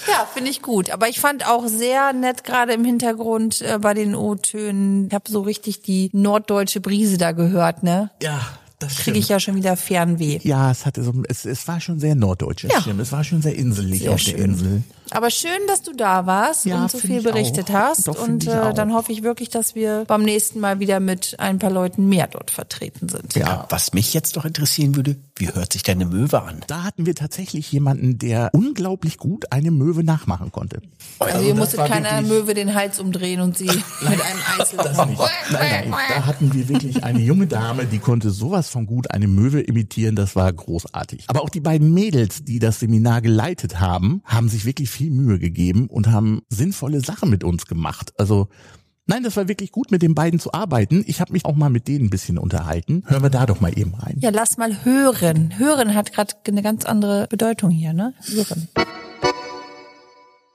Ja, 0.09 0.27
finde 0.33 0.51
ich 0.51 0.63
gut. 0.63 0.91
Aber 0.91 1.09
ich 1.09 1.21
fand 1.21 1.47
auch 1.47 1.67
sehr 1.67 2.13
nett 2.13 2.43
gerade 2.43 2.73
im 2.73 2.85
Hintergrund 2.85 3.63
äh, 3.63 3.79
bei 3.79 3.95
den 3.95 4.15
O-Tönen. 4.15 5.07
Ich 5.09 5.15
habe 5.15 5.31
so 5.31 5.43
richtig 5.43 5.83
die 5.83 6.11
norddeutsche 6.13 6.81
Brise 6.81 7.19
da 7.19 7.33
gehört, 7.33 7.83
ne? 7.83 8.11
Ja, 8.23 8.41
das 8.79 8.97
kriege 8.99 9.19
ich 9.19 9.29
ja 9.29 9.41
schon 9.41 9.57
wieder 9.57 9.77
Fernweh. 9.77 10.39
Ja, 10.43 10.71
es 10.71 10.87
hatte 10.87 11.03
so, 11.03 11.13
es, 11.29 11.45
es 11.45 11.67
war 11.67 11.81
schon 11.81 11.99
sehr 11.99 12.15
norddeutsch. 12.15 12.65
Ja. 12.65 12.81
Stimmt. 12.81 13.01
Es 13.01 13.11
war 13.11 13.25
schon 13.25 13.43
sehr 13.43 13.57
inselig 13.57 14.01
sehr 14.01 14.13
auf 14.13 14.21
schön. 14.21 14.37
der 14.37 14.45
Insel. 14.45 14.83
Aber 15.11 15.31
schön, 15.31 15.59
dass 15.67 15.83
du 15.83 15.93
da 15.93 16.27
warst 16.27 16.67
ja, 16.67 16.83
und 16.83 16.91
so 16.91 16.99
viel 16.99 17.23
berichtet 17.23 17.71
auch. 17.71 17.75
hast. 17.75 18.09
Doch, 18.09 18.21
und 18.21 18.47
äh, 18.47 18.75
dann 18.75 18.93
hoffe 18.93 19.11
ich 19.13 19.23
wirklich, 19.23 19.49
dass 19.49 19.75
wir 19.75 20.05
beim 20.07 20.23
nächsten 20.23 20.61
Mal 20.61 20.81
wieder 20.81 21.01
mit 21.01 21.37
ein 21.39 21.59
paar 21.59 21.71
Leuten 21.71 22.09
mehr 22.09 22.27
dort 22.27 22.51
vertreten 22.51 23.09
sind. 23.09 23.35
Ja, 23.35 23.47
ja. 23.47 23.67
was 23.71 23.93
mich 23.95 24.13
jetzt 24.15 24.37
doch 24.37 24.45
interessieren 24.45 24.97
würde, 24.97 25.17
wie 25.37 25.49
hört 25.49 25.73
sich 25.73 25.83
deine 25.83 26.05
Möwe 26.05 26.43
an? 26.43 26.61
Da 26.67 26.85
hatten 26.85 27.07
wir 27.07 27.15
tatsächlich 27.15 27.73
jemanden, 27.73 28.19
der 28.19 28.51
unglaublich 28.53 29.19
gut 29.19 29.51
eine 29.51 29.71
Möwe 29.71 30.05
nachmachen 30.05 30.53
konnte. 30.53 30.83
Also, 31.19 31.35
also 31.35 31.49
ihr 31.49 31.55
musstet 31.55 31.87
keiner 31.87 32.21
Möwe 32.23 32.55
den 32.55 32.75
Hals 32.75 33.01
umdrehen 33.01 33.41
und 33.41 33.57
sie 33.57 33.67
mit 34.01 34.21
einem 34.21 34.41
Einzel. 34.59 34.77
Das 34.77 35.07
nicht. 35.07 35.21
Nein, 35.51 35.91
nein, 35.91 36.01
da 36.09 36.27
hatten 36.27 36.53
wir 36.53 36.69
wirklich 36.69 37.03
eine 37.03 37.21
junge 37.21 37.47
Dame, 37.47 37.87
die 37.87 37.99
konnte 37.99 38.31
sowas 38.31 38.68
von 38.69 38.87
gut 38.87 39.11
eine 39.11 39.29
Möwe 39.29 39.61
imitieren. 39.61 40.17
Das 40.17 40.37
war 40.37 40.53
großartig. 40.53 41.25
Aber 41.29 41.43
auch 41.43 41.51
die 41.51 41.61
beiden 41.61 41.93
Mädels, 41.93 42.45
die 42.45 42.59
das 42.59 42.81
Seminar 42.81 43.21
geleitet 43.21 43.81
haben, 43.81 44.23
haben 44.25 44.49
sich 44.49 44.65
wirklich 44.65 44.91
viel 44.91 45.11
Mühe 45.11 45.39
gegeben 45.39 45.87
und 45.89 46.09
haben 46.09 46.43
sinnvolle 46.49 47.01
Sachen 47.01 47.31
mit 47.31 47.45
uns 47.45 47.67
gemacht. 47.67 48.13
Also 48.19 48.49
Nein, 49.11 49.23
das 49.23 49.39
war 49.39 49.49
wirklich 49.49 49.73
gut, 49.73 49.91
mit 49.91 50.03
den 50.03 50.15
beiden 50.15 50.39
zu 50.39 50.53
arbeiten. 50.53 51.03
Ich 51.07 51.23
habe 51.23 51.33
mich 51.33 51.47
auch 51.47 51.57
mal 51.57 51.71
mit 51.71 51.89
denen 51.89 52.07
ein 52.07 52.11
bisschen 52.11 52.37
unterhalten. 52.37 53.05
Hören 53.07 53.23
wir 53.23 53.31
da 53.31 53.47
doch 53.47 53.59
mal 53.59 53.73
eben 53.77 53.95
rein. 53.95 54.19
Ja, 54.21 54.29
lass 54.29 54.59
mal 54.59 54.85
hören. 54.85 55.59
Hören 55.59 55.95
hat 55.95 56.13
gerade 56.13 56.35
eine 56.47 56.63
ganz 56.63 56.85
andere 56.85 57.27
Bedeutung 57.27 57.71
hier, 57.71 57.95
ne? 57.95 58.13
Hören. 58.27 58.69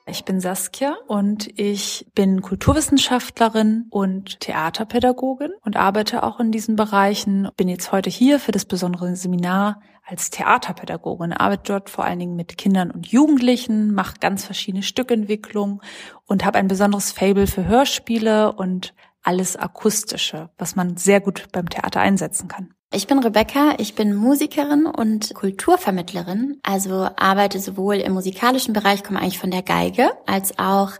Ich 0.06 0.26
bin 0.26 0.42
Saskia 0.42 0.98
und 1.08 1.48
ich 1.58 2.06
bin 2.13 2.42
Kulturwissenschaftlerin 2.42 3.86
und 3.89 4.42
Theaterpädagogin 4.42 5.52
und 5.63 5.78
arbeite 5.78 6.24
auch 6.24 6.42
in 6.42 6.52
diesen 6.52 6.76
Bereichen. 6.76 7.48
Bin 7.56 7.70
jetzt 7.70 7.94
heute 7.94 8.10
hier 8.10 8.39
für 8.39 8.52
das 8.52 8.66
besondere 8.66 9.16
Seminar 9.16 9.82
als 10.06 10.30
Theaterpädagogin, 10.30 11.32
arbeite 11.32 11.72
dort 11.72 11.89
vor 11.89 12.04
allen 12.04 12.20
Dingen 12.20 12.36
mit 12.36 12.58
Kindern 12.58 12.92
und 12.92 13.08
Jugendlichen, 13.08 13.94
mache 13.94 14.16
ganz 14.20 14.44
verschiedene 14.44 14.84
Stückentwicklungen 14.84 15.80
und 16.26 16.44
habe 16.44 16.60
ein 16.60 16.68
besonderes 16.68 17.13
Fable 17.13 17.48
für 17.48 17.66
Hörspiele 17.66 18.52
und 18.52 18.94
alles 19.22 19.56
Akustische, 19.56 20.50
was 20.58 20.76
man 20.76 20.98
sehr 20.98 21.22
gut 21.22 21.48
beim 21.54 21.70
Theater 21.70 22.02
einsetzen 22.02 22.50
kann. 22.50 22.74
Ich 22.95 23.08
bin 23.08 23.17
Rebecca, 23.17 23.73
ich 23.79 23.95
bin 23.95 24.13
Musikerin 24.13 24.86
und 24.86 25.34
Kulturvermittlerin, 25.34 26.60
also 26.62 27.10
arbeite 27.15 27.60
sowohl 27.60 27.95
im 27.95 28.13
musikalischen 28.13 28.75
Bereich, 28.75 29.03
komme 29.03 29.19
eigentlich 29.19 29.39
von 29.39 29.49
der 29.49 29.63
Geige, 29.63 30.12
als 30.27 30.60
auch 30.60 30.91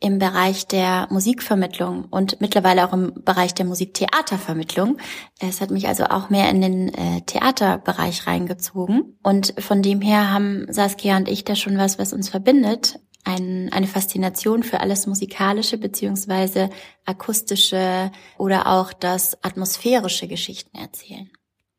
im 0.00 0.18
Bereich 0.18 0.66
der 0.66 1.06
Musikvermittlung 1.08 2.06
und 2.10 2.40
mittlerweile 2.40 2.84
auch 2.84 2.92
im 2.92 3.12
Bereich 3.24 3.54
der 3.54 3.64
Musiktheatervermittlung. 3.64 4.98
Es 5.38 5.60
hat 5.60 5.70
mich 5.70 5.86
also 5.86 6.06
auch 6.06 6.30
mehr 6.30 6.50
in 6.50 6.60
den 6.60 6.92
äh, 6.92 7.20
Theaterbereich 7.22 8.26
reingezogen. 8.26 9.16
Und 9.22 9.54
von 9.58 9.82
dem 9.82 10.00
her 10.00 10.32
haben 10.32 10.66
Saskia 10.68 11.16
und 11.16 11.28
ich 11.28 11.44
da 11.44 11.54
schon 11.54 11.78
was, 11.78 11.96
was 11.96 12.12
uns 12.12 12.28
verbindet. 12.28 12.98
Ein, 13.24 13.70
eine 13.72 13.86
Faszination 13.86 14.64
für 14.64 14.80
alles 14.80 15.06
Musikalische 15.06 15.78
beziehungsweise 15.78 16.70
akustische 17.04 18.10
oder 18.36 18.66
auch 18.66 18.92
das 18.92 19.42
atmosphärische 19.44 20.26
Geschichten 20.28 20.76
erzählen. 20.76 21.30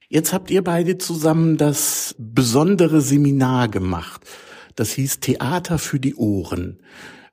Jetzt 0.09 0.31
habt 0.31 0.49
ihr 0.51 0.63
beide 0.63 0.97
zusammen 0.97 1.57
das 1.57 2.15
besondere 2.17 3.01
Seminar 3.01 3.67
gemacht. 3.67 4.21
Das 4.75 4.91
hieß 4.91 5.19
Theater 5.19 5.79
für 5.79 5.99
die 5.99 6.15
Ohren. 6.15 6.79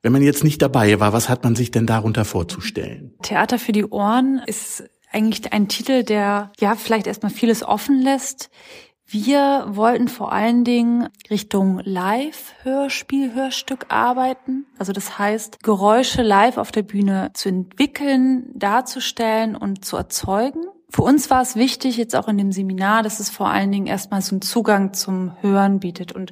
Wenn 0.01 0.11
man 0.11 0.21
jetzt 0.21 0.43
nicht 0.43 0.61
dabei 0.61 0.99
war, 0.99 1.13
was 1.13 1.29
hat 1.29 1.43
man 1.43 1.55
sich 1.55 1.71
denn 1.71 1.87
darunter 1.87 2.25
vorzustellen? 2.25 3.13
Theater 3.21 3.59
für 3.59 3.71
die 3.71 3.85
Ohren 3.85 4.41
ist 4.45 4.83
eigentlich 5.11 5.53
ein 5.53 5.69
Titel, 5.69 6.03
der 6.03 6.51
ja 6.59 6.75
vielleicht 6.75 7.07
erstmal 7.07 7.31
vieles 7.31 7.63
offen 7.63 8.01
lässt. 8.01 8.49
Wir 9.07 9.67
wollten 9.69 10.07
vor 10.07 10.33
allen 10.33 10.63
Dingen 10.63 11.07
Richtung 11.29 11.79
Live-Hörspiel, 11.83 13.33
Hörstück 13.33 13.85
arbeiten. 13.89 14.65
Also 14.77 14.91
das 14.91 15.17
heißt, 15.17 15.63
Geräusche 15.63 16.23
live 16.23 16.57
auf 16.57 16.71
der 16.71 16.83
Bühne 16.83 17.31
zu 17.33 17.49
entwickeln, 17.49 18.51
darzustellen 18.53 19.55
und 19.55 19.85
zu 19.85 19.95
erzeugen. 19.95 20.65
Für 20.89 21.01
uns 21.01 21.29
war 21.29 21.41
es 21.41 21.55
wichtig, 21.55 21.97
jetzt 21.97 22.15
auch 22.15 22.27
in 22.27 22.37
dem 22.37 22.51
Seminar, 22.51 23.01
dass 23.01 23.19
es 23.19 23.29
vor 23.29 23.49
allen 23.49 23.71
Dingen 23.71 23.87
erstmal 23.87 24.21
so 24.21 24.35
einen 24.35 24.41
Zugang 24.41 24.93
zum 24.93 25.35
Hören 25.41 25.79
bietet 25.79 26.11
und 26.11 26.31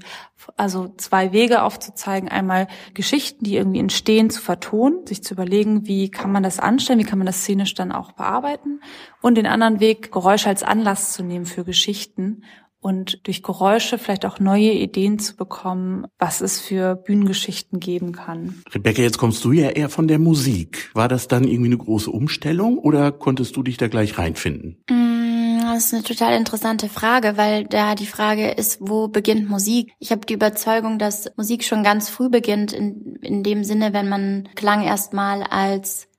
also 0.57 0.93
zwei 0.97 1.31
Wege 1.31 1.63
aufzuzeigen. 1.63 2.29
Einmal 2.29 2.67
Geschichten, 2.93 3.43
die 3.43 3.55
irgendwie 3.55 3.79
entstehen, 3.79 4.29
zu 4.29 4.41
vertonen, 4.41 5.07
sich 5.07 5.23
zu 5.23 5.33
überlegen, 5.33 5.87
wie 5.87 6.09
kann 6.09 6.31
man 6.31 6.43
das 6.43 6.59
anstellen, 6.59 6.99
wie 6.99 7.03
kann 7.03 7.17
man 7.17 7.25
das 7.25 7.41
szenisch 7.41 7.73
dann 7.73 7.91
auch 7.91 8.11
bearbeiten. 8.11 8.81
Und 9.21 9.35
den 9.35 9.47
anderen 9.47 9.79
Weg, 9.79 10.11
Geräusche 10.11 10.49
als 10.49 10.63
Anlass 10.63 11.13
zu 11.13 11.23
nehmen 11.23 11.45
für 11.45 11.63
Geschichten 11.63 12.43
und 12.83 13.25
durch 13.25 13.41
Geräusche 13.41 13.97
vielleicht 13.97 14.25
auch 14.25 14.39
neue 14.39 14.71
Ideen 14.71 15.17
zu 15.17 15.35
bekommen, 15.35 16.05
was 16.19 16.41
es 16.41 16.59
für 16.59 16.95
Bühnengeschichten 16.95 17.79
geben 17.79 18.11
kann. 18.11 18.61
Rebecca, 18.73 19.01
jetzt 19.01 19.17
kommst 19.17 19.43
du 19.45 19.51
ja 19.53 19.69
eher 19.69 19.89
von 19.89 20.07
der 20.07 20.19
Musik. 20.19 20.91
War 20.93 21.07
das 21.07 21.27
dann 21.27 21.45
irgendwie 21.45 21.69
eine 21.69 21.77
große 21.77 22.11
Umstellung 22.11 22.77
oder 22.77 23.11
konntest 23.11 23.55
du 23.55 23.63
dich 23.63 23.77
da 23.77 23.87
gleich 23.87 24.17
reinfinden? 24.17 24.83
Mm, 24.89 25.61
das 25.73 25.85
ist 25.85 25.93
eine 25.93 26.03
total 26.03 26.33
interessante 26.35 26.89
Frage, 26.89 27.37
weil 27.37 27.63
da 27.63 27.95
die 27.95 28.05
Frage 28.05 28.51
ist, 28.51 28.79
wo 28.81 29.07
beginnt 29.07 29.49
Musik? 29.49 29.93
Ich 29.99 30.11
habe 30.11 30.25
die 30.25 30.33
Überzeugung, 30.33 30.99
dass 30.99 31.31
Musik 31.37 31.63
schon 31.63 31.83
ganz 31.83 32.09
früh 32.09 32.29
beginnt, 32.29 32.73
in, 32.73 33.15
in 33.21 33.43
dem 33.43 33.63
Sinne, 33.63 33.93
wenn 33.93 34.09
man 34.09 34.49
Klang 34.55 34.83
erstmal 34.83 35.43
als 35.43 36.09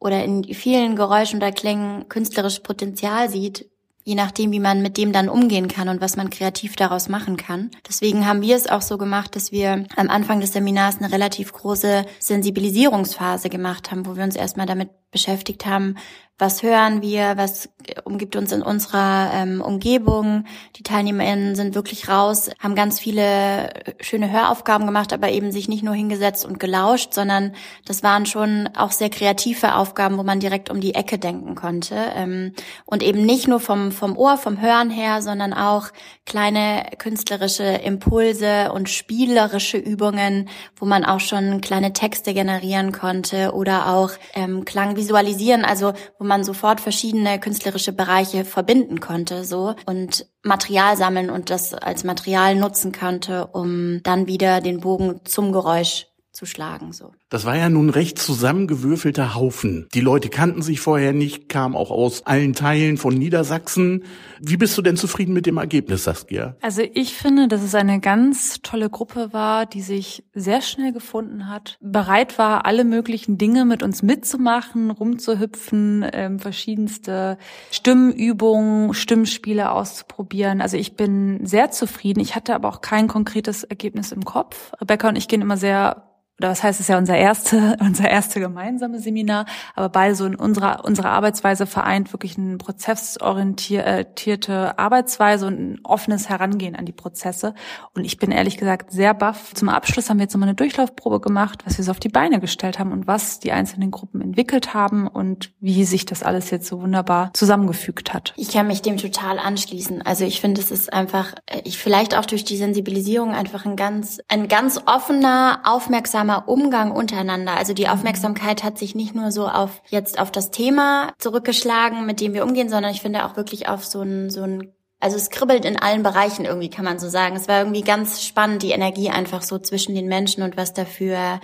oder 0.00 0.22
in 0.22 0.44
vielen 0.44 0.96
Geräuschen 0.96 1.38
oder 1.38 1.52
Klängen 1.52 2.08
künstlerisches 2.08 2.60
Potenzial 2.60 3.30
sieht, 3.30 3.70
je 4.04 4.14
nachdem, 4.14 4.52
wie 4.52 4.60
man 4.60 4.82
mit 4.82 4.96
dem 4.98 5.12
dann 5.12 5.28
umgehen 5.28 5.68
kann 5.68 5.88
und 5.88 6.00
was 6.00 6.16
man 6.16 6.30
kreativ 6.30 6.76
daraus 6.76 7.08
machen 7.08 7.36
kann. 7.36 7.70
Deswegen 7.88 8.26
haben 8.26 8.42
wir 8.42 8.54
es 8.54 8.66
auch 8.66 8.82
so 8.82 8.98
gemacht, 8.98 9.34
dass 9.34 9.50
wir 9.50 9.86
am 9.96 10.10
Anfang 10.10 10.40
des 10.40 10.52
Seminars 10.52 10.98
eine 10.98 11.10
relativ 11.10 11.52
große 11.52 12.04
Sensibilisierungsphase 12.20 13.48
gemacht 13.48 13.90
haben, 13.90 14.06
wo 14.06 14.16
wir 14.16 14.24
uns 14.24 14.36
erstmal 14.36 14.66
damit 14.66 14.90
beschäftigt 15.10 15.64
haben, 15.64 15.96
was 16.38 16.62
hören 16.62 17.00
wir, 17.00 17.36
was 17.36 17.68
umgibt 18.04 18.34
uns 18.34 18.50
in 18.50 18.62
unserer 18.62 19.30
ähm, 19.32 19.60
Umgebung. 19.60 20.44
Die 20.76 20.82
TeilnehmerInnen 20.82 21.54
sind 21.54 21.74
wirklich 21.74 22.08
raus, 22.08 22.50
haben 22.58 22.74
ganz 22.74 22.98
viele 22.98 23.70
schöne 24.00 24.32
Höraufgaben 24.32 24.86
gemacht, 24.86 25.12
aber 25.12 25.30
eben 25.30 25.52
sich 25.52 25.68
nicht 25.68 25.84
nur 25.84 25.94
hingesetzt 25.94 26.44
und 26.44 26.58
gelauscht, 26.58 27.14
sondern 27.14 27.52
das 27.84 28.02
waren 28.02 28.26
schon 28.26 28.68
auch 28.76 28.90
sehr 28.90 29.10
kreative 29.10 29.76
Aufgaben, 29.76 30.18
wo 30.18 30.24
man 30.24 30.40
direkt 30.40 30.70
um 30.70 30.80
die 30.80 30.94
Ecke 30.94 31.18
denken 31.18 31.54
konnte. 31.54 31.94
Ähm, 32.16 32.52
und 32.84 33.02
eben 33.02 33.24
nicht 33.24 33.46
nur 33.46 33.60
vom, 33.60 33.92
vom 33.92 34.16
Ohr, 34.16 34.36
vom 34.36 34.60
Hören 34.60 34.90
her, 34.90 35.22
sondern 35.22 35.52
auch 35.52 35.88
kleine 36.26 36.84
künstlerische 36.98 37.64
Impulse 37.64 38.72
und 38.72 38.88
spielerische 38.88 39.78
Übungen, 39.78 40.48
wo 40.76 40.86
man 40.86 41.04
auch 41.04 41.20
schon 41.20 41.60
kleine 41.60 41.92
Texte 41.92 42.34
generieren 42.34 42.90
konnte 42.92 43.52
oder 43.52 43.88
auch 43.88 44.10
ähm, 44.34 44.64
Klang 44.64 44.96
visualisieren, 44.96 45.64
also 45.64 45.92
wo 46.18 46.23
man 46.24 46.44
sofort 46.44 46.80
verschiedene 46.80 47.38
künstlerische 47.38 47.92
Bereiche 47.92 48.44
verbinden 48.44 49.00
konnte, 49.00 49.44
so 49.44 49.74
und 49.86 50.26
Material 50.42 50.96
sammeln 50.96 51.30
und 51.30 51.50
das 51.50 51.74
als 51.74 52.04
Material 52.04 52.56
nutzen 52.56 52.92
konnte, 52.92 53.46
um 53.48 54.02
dann 54.02 54.26
wieder 54.26 54.60
den 54.60 54.80
Bogen 54.80 55.20
zum 55.24 55.52
Geräusch 55.52 56.06
zu 56.34 56.46
schlagen, 56.46 56.92
so. 56.92 57.12
Das 57.28 57.44
war 57.44 57.56
ja 57.56 57.68
nun 57.68 57.90
recht 57.90 58.18
zusammengewürfelter 58.18 59.36
Haufen. 59.36 59.86
Die 59.94 60.00
Leute 60.00 60.28
kannten 60.28 60.62
sich 60.62 60.80
vorher 60.80 61.12
nicht, 61.12 61.48
kamen 61.48 61.76
auch 61.76 61.92
aus 61.92 62.26
allen 62.26 62.54
Teilen 62.54 62.96
von 62.96 63.14
Niedersachsen. 63.14 64.02
Wie 64.40 64.56
bist 64.56 64.76
du 64.76 64.82
denn 64.82 64.96
zufrieden 64.96 65.32
mit 65.32 65.46
dem 65.46 65.58
Ergebnis, 65.58 66.04
Saskia? 66.04 66.56
Also 66.60 66.82
ich 66.92 67.14
finde, 67.14 67.46
dass 67.46 67.62
es 67.62 67.76
eine 67.76 68.00
ganz 68.00 68.60
tolle 68.62 68.90
Gruppe 68.90 69.32
war, 69.32 69.64
die 69.64 69.80
sich 69.80 70.24
sehr 70.34 70.60
schnell 70.60 70.92
gefunden 70.92 71.48
hat, 71.48 71.78
bereit 71.80 72.36
war, 72.36 72.66
alle 72.66 72.84
möglichen 72.84 73.38
Dinge 73.38 73.64
mit 73.64 73.84
uns 73.84 74.02
mitzumachen, 74.02 74.90
rumzuhüpfen, 74.90 76.04
ähm, 76.12 76.40
verschiedenste 76.40 77.38
Stimmübungen, 77.70 78.92
Stimmspiele 78.92 79.70
auszuprobieren. 79.70 80.60
Also 80.60 80.76
ich 80.76 80.96
bin 80.96 81.46
sehr 81.46 81.70
zufrieden. 81.70 82.18
Ich 82.18 82.34
hatte 82.34 82.56
aber 82.56 82.68
auch 82.68 82.80
kein 82.80 83.06
konkretes 83.06 83.62
Ergebnis 83.62 84.10
im 84.10 84.24
Kopf. 84.24 84.72
Rebecca 84.80 85.08
und 85.08 85.16
ich 85.16 85.28
gehen 85.28 85.40
immer 85.40 85.56
sehr 85.56 86.10
oder 86.38 86.50
was 86.50 86.62
heißt 86.62 86.80
es 86.80 86.88
ja 86.88 86.98
unser 86.98 87.16
erste, 87.16 87.76
unser 87.80 88.10
erste 88.10 88.40
gemeinsame 88.40 88.98
Seminar, 88.98 89.46
aber 89.74 89.88
beide 89.88 90.14
so 90.14 90.26
in 90.26 90.34
unserer, 90.34 90.84
unserer 90.84 91.10
Arbeitsweise 91.10 91.66
vereint 91.66 92.12
wirklich 92.12 92.36
eine 92.36 92.58
prozessorientierte 92.58 94.78
Arbeitsweise 94.78 95.46
und 95.46 95.60
ein 95.60 95.80
offenes 95.84 96.28
Herangehen 96.28 96.74
an 96.74 96.86
die 96.86 96.92
Prozesse. 96.92 97.54
Und 97.94 98.04
ich 98.04 98.18
bin 98.18 98.32
ehrlich 98.32 98.56
gesagt 98.56 98.90
sehr 98.90 99.14
baff. 99.14 99.54
Zum 99.54 99.68
Abschluss 99.68 100.10
haben 100.10 100.18
wir 100.18 100.24
jetzt 100.24 100.34
nochmal 100.34 100.48
eine 100.48 100.56
Durchlaufprobe 100.56 101.20
gemacht, 101.20 101.62
was 101.64 101.78
wir 101.78 101.84
so 101.84 101.92
auf 101.92 102.00
die 102.00 102.08
Beine 102.08 102.40
gestellt 102.40 102.78
haben 102.78 102.92
und 102.92 103.06
was 103.06 103.38
die 103.38 103.52
einzelnen 103.52 103.90
Gruppen 103.90 104.20
entwickelt 104.20 104.74
haben 104.74 105.06
und 105.06 105.52
wie 105.60 105.84
sich 105.84 106.04
das 106.04 106.22
alles 106.22 106.50
jetzt 106.50 106.66
so 106.66 106.82
wunderbar 106.82 107.30
zusammengefügt 107.34 108.12
hat. 108.12 108.34
Ich 108.36 108.50
kann 108.50 108.66
mich 108.66 108.82
dem 108.82 108.96
total 108.96 109.38
anschließen. 109.38 110.02
Also 110.02 110.24
ich 110.24 110.40
finde, 110.40 110.60
es 110.60 110.70
ist 110.70 110.92
einfach, 110.92 111.34
ich 111.62 111.78
vielleicht 111.78 112.16
auch 112.16 112.26
durch 112.26 112.44
die 112.44 112.56
Sensibilisierung 112.56 113.32
einfach 113.32 113.64
ein 113.64 113.76
ganz, 113.76 114.20
ein 114.28 114.48
ganz 114.48 114.80
offener, 114.86 115.60
aufmerksamer 115.64 116.23
achtsamer 116.24 116.48
Umgang 116.48 116.90
untereinander. 116.92 117.56
Also 117.56 117.74
die 117.74 117.88
Aufmerksamkeit 117.88 118.62
hat 118.62 118.78
sich 118.78 118.94
nicht 118.94 119.14
nur 119.14 119.30
so 119.30 119.48
auf 119.48 119.82
jetzt 119.88 120.18
auf 120.18 120.30
das 120.30 120.50
Thema 120.50 121.12
zurückgeschlagen, 121.18 122.06
mit 122.06 122.20
dem 122.20 122.34
wir 122.34 122.44
umgehen, 122.44 122.68
sondern 122.68 122.92
ich 122.92 123.00
finde 123.00 123.24
auch 123.24 123.36
wirklich 123.36 123.68
auf 123.68 123.84
so 123.84 124.02
ein, 124.02 124.30
so 124.30 124.42
ein 124.42 124.72
also 125.00 125.16
es 125.16 125.28
kribbelt 125.28 125.66
in 125.66 125.78
allen 125.78 126.02
Bereichen 126.02 126.46
irgendwie, 126.46 126.70
kann 126.70 126.84
man 126.84 126.98
so 126.98 127.08
sagen. 127.10 127.36
Es 127.36 127.46
war 127.46 127.58
irgendwie 127.58 127.82
ganz 127.82 128.22
spannend, 128.22 128.62
die 128.62 128.70
Energie 128.70 129.10
einfach 129.10 129.42
so 129.42 129.58
zwischen 129.58 129.94
den 129.94 130.06
Menschen 130.06 130.42
und 130.42 130.56
was 130.56 130.72
dafür, 130.72 131.40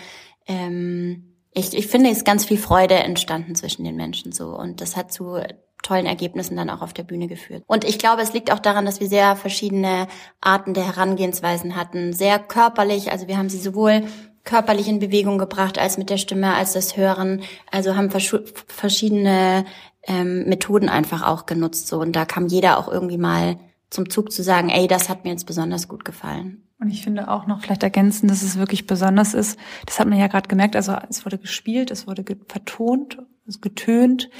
ähm, 0.46 1.36
ich, 1.52 1.76
ich 1.76 1.86
finde, 1.88 2.08
es 2.10 2.18
ist 2.18 2.24
ganz 2.24 2.46
viel 2.46 2.56
Freude 2.56 2.94
entstanden 2.94 3.54
zwischen 3.54 3.84
den 3.84 3.96
Menschen 3.96 4.32
so. 4.32 4.56
Und 4.56 4.80
das 4.80 4.96
hat 4.96 5.12
zu 5.12 5.42
tollen 5.82 6.06
Ergebnissen 6.06 6.56
dann 6.56 6.70
auch 6.70 6.80
auf 6.80 6.92
der 6.92 7.02
Bühne 7.02 7.26
geführt. 7.26 7.64
Und 7.66 7.84
ich 7.84 7.98
glaube, 7.98 8.22
es 8.22 8.32
liegt 8.32 8.52
auch 8.52 8.58
daran, 8.58 8.86
dass 8.86 9.00
wir 9.00 9.08
sehr 9.08 9.36
verschiedene 9.36 10.06
Arten 10.40 10.72
der 10.72 10.86
Herangehensweisen 10.86 11.76
hatten. 11.76 12.12
Sehr 12.12 12.38
körperlich, 12.38 13.12
also 13.12 13.28
wir 13.28 13.36
haben 13.36 13.48
sie 13.48 13.58
sowohl 13.58 14.04
körperlich 14.50 14.88
in 14.88 14.98
Bewegung 14.98 15.38
gebracht 15.38 15.78
als 15.78 15.96
mit 15.96 16.10
der 16.10 16.16
Stimme, 16.16 16.54
als 16.54 16.72
das 16.72 16.96
Hören. 16.96 17.42
Also 17.70 17.94
haben 17.94 18.10
verschiedene 18.10 19.64
ähm, 20.08 20.44
Methoden 20.48 20.88
einfach 20.88 21.24
auch 21.24 21.46
genutzt. 21.46 21.86
So 21.86 22.00
und 22.00 22.16
da 22.16 22.24
kam 22.24 22.48
jeder 22.48 22.76
auch 22.76 22.88
irgendwie 22.88 23.16
mal 23.16 23.60
zum 23.90 24.10
Zug 24.10 24.32
zu 24.32 24.42
sagen, 24.42 24.68
ey, 24.68 24.88
das 24.88 25.08
hat 25.08 25.24
mir 25.24 25.30
jetzt 25.30 25.46
besonders 25.46 25.86
gut 25.86 26.04
gefallen. 26.04 26.64
Und 26.80 26.90
ich 26.90 27.04
finde 27.04 27.30
auch 27.30 27.46
noch 27.46 27.60
vielleicht 27.60 27.84
ergänzen, 27.84 28.26
dass 28.26 28.42
es 28.42 28.58
wirklich 28.58 28.88
besonders 28.88 29.34
ist. 29.34 29.56
Das 29.86 30.00
hat 30.00 30.08
man 30.08 30.18
ja 30.18 30.26
gerade 30.26 30.48
gemerkt. 30.48 30.74
Also 30.74 30.96
es 31.08 31.24
wurde 31.24 31.38
gespielt, 31.38 31.92
es 31.92 32.08
wurde 32.08 32.24
vertont, 32.48 33.18
es 33.46 33.60
getönt. 33.60 34.30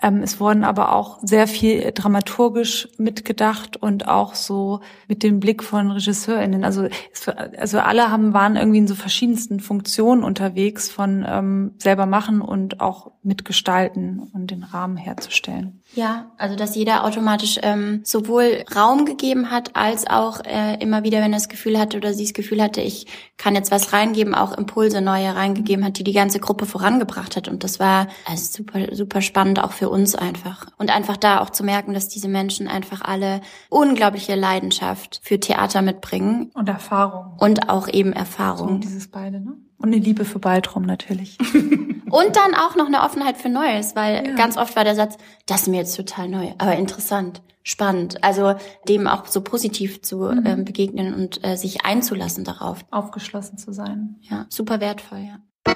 Ähm, 0.00 0.22
es 0.22 0.38
wurden 0.38 0.62
aber 0.62 0.92
auch 0.94 1.18
sehr 1.22 1.48
viel 1.48 1.90
dramaturgisch 1.92 2.88
mitgedacht 2.98 3.76
und 3.76 4.06
auch 4.06 4.34
so 4.34 4.80
mit 5.08 5.24
dem 5.24 5.40
Blick 5.40 5.64
von 5.64 5.90
RegisseurInnen. 5.90 6.64
Also, 6.64 6.88
es, 7.12 7.28
also 7.28 7.80
alle 7.80 8.10
haben, 8.10 8.32
waren 8.32 8.54
irgendwie 8.54 8.78
in 8.78 8.86
so 8.86 8.94
verschiedensten 8.94 9.58
Funktionen 9.58 10.22
unterwegs 10.22 10.88
von 10.88 11.24
ähm, 11.28 11.74
selber 11.78 12.06
machen 12.06 12.40
und 12.40 12.80
auch 12.80 13.10
mitgestalten 13.28 14.20
und 14.32 14.50
den 14.50 14.64
Rahmen 14.64 14.96
herzustellen. 14.96 15.82
Ja, 15.94 16.32
also 16.38 16.56
dass 16.56 16.74
jeder 16.74 17.04
automatisch 17.04 17.60
ähm, 17.62 18.00
sowohl 18.02 18.64
Raum 18.74 19.04
gegeben 19.04 19.50
hat, 19.50 19.76
als 19.76 20.06
auch 20.08 20.40
äh, 20.44 20.82
immer 20.82 21.04
wieder, 21.04 21.18
wenn 21.18 21.32
er 21.32 21.38
das 21.38 21.48
Gefühl 21.48 21.78
hatte 21.78 21.98
oder 21.98 22.14
sie 22.14 22.24
das 22.24 22.32
Gefühl 22.32 22.62
hatte, 22.62 22.80
ich 22.80 23.06
kann 23.36 23.54
jetzt 23.54 23.70
was 23.70 23.92
reingeben, 23.92 24.34
auch 24.34 24.56
Impulse 24.56 25.00
neue 25.00 25.34
reingegeben 25.36 25.84
hat, 25.84 25.98
die 25.98 26.04
die 26.04 26.12
ganze 26.12 26.40
Gruppe 26.40 26.66
vorangebracht 26.66 27.36
hat. 27.36 27.48
Und 27.48 27.64
das 27.64 27.78
war 27.78 28.08
also 28.26 28.62
super, 28.62 28.94
super 28.96 29.20
spannend 29.20 29.62
auch 29.62 29.72
für 29.72 29.90
uns 29.90 30.14
einfach. 30.14 30.66
Und 30.78 30.90
einfach 30.90 31.16
da 31.16 31.40
auch 31.40 31.50
zu 31.50 31.64
merken, 31.64 31.92
dass 31.92 32.08
diese 32.08 32.28
Menschen 32.28 32.66
einfach 32.66 33.02
alle 33.02 33.42
unglaubliche 33.68 34.34
Leidenschaft 34.34 35.20
für 35.22 35.38
Theater 35.38 35.82
mitbringen. 35.82 36.50
Und 36.54 36.68
Erfahrung. 36.68 37.36
Und 37.38 37.68
auch 37.68 37.88
eben 37.88 38.14
Erfahrung. 38.14 38.68
So 38.68 38.88
dieses 38.88 39.08
beide, 39.08 39.40
ne? 39.40 39.54
Und 39.78 39.94
eine 39.94 40.02
Liebe 40.02 40.24
für 40.24 40.38
Baldrum 40.38 40.84
natürlich. 40.84 41.38
Und 42.10 42.36
dann 42.36 42.54
auch 42.54 42.74
noch 42.74 42.86
eine 42.86 43.02
Offenheit 43.02 43.36
für 43.36 43.48
Neues, 43.48 43.94
weil 43.94 44.26
ja. 44.26 44.34
ganz 44.34 44.56
oft 44.56 44.74
war 44.76 44.84
der 44.84 44.94
Satz, 44.94 45.16
das 45.46 45.62
ist 45.62 45.68
mir 45.68 45.78
jetzt 45.78 45.94
total 45.94 46.28
neu, 46.28 46.52
aber 46.58 46.76
interessant, 46.76 47.42
spannend. 47.62 48.24
Also 48.24 48.54
dem 48.88 49.06
auch 49.06 49.26
so 49.26 49.42
positiv 49.42 50.02
zu 50.02 50.16
mhm. 50.16 50.42
ähm, 50.46 50.64
begegnen 50.64 51.14
und 51.14 51.44
äh, 51.44 51.56
sich 51.56 51.84
einzulassen 51.84 52.44
darauf. 52.44 52.84
Aufgeschlossen 52.90 53.58
zu 53.58 53.72
sein. 53.72 54.16
Ja, 54.22 54.46
super 54.48 54.80
wertvoll, 54.80 55.18
ja. 55.18 55.74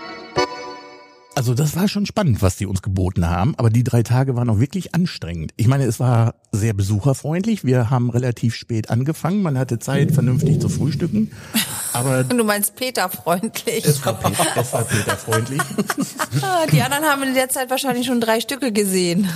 Also 1.34 1.54
das 1.54 1.74
war 1.76 1.88
schon 1.88 2.06
spannend, 2.06 2.42
was 2.42 2.56
die 2.56 2.66
uns 2.66 2.82
geboten 2.82 3.28
haben, 3.28 3.54
aber 3.56 3.70
die 3.70 3.84
drei 3.84 4.02
Tage 4.02 4.36
waren 4.36 4.50
auch 4.50 4.60
wirklich 4.60 4.94
anstrengend. 4.94 5.52
Ich 5.56 5.66
meine, 5.66 5.84
es 5.84 5.98
war 5.98 6.34
sehr 6.52 6.74
besucherfreundlich. 6.74 7.64
Wir 7.64 7.90
haben 7.90 8.10
relativ 8.10 8.54
spät 8.54 8.90
angefangen. 8.90 9.42
Man 9.42 9.58
hatte 9.58 9.78
Zeit, 9.78 10.12
vernünftig 10.12 10.60
zu 10.60 10.68
frühstücken. 10.68 11.30
Aber 11.92 12.24
du 12.24 12.44
meinst 12.44 12.74
Peter 12.76 13.08
freundlich. 13.08 13.84
Es 13.84 14.04
war 14.04 14.14
Peter, 14.14 14.46
es 14.56 14.72
war 14.72 14.84
Peter 14.84 15.16
freundlich. 15.16 15.60
Ah, 16.40 16.66
die 16.66 16.80
anderen 16.82 17.04
haben 17.04 17.22
in 17.22 17.34
der 17.34 17.50
Zeit 17.50 17.68
wahrscheinlich 17.70 18.06
schon 18.06 18.20
drei 18.20 18.40
Stücke 18.40 18.72
gesehen. 18.72 19.28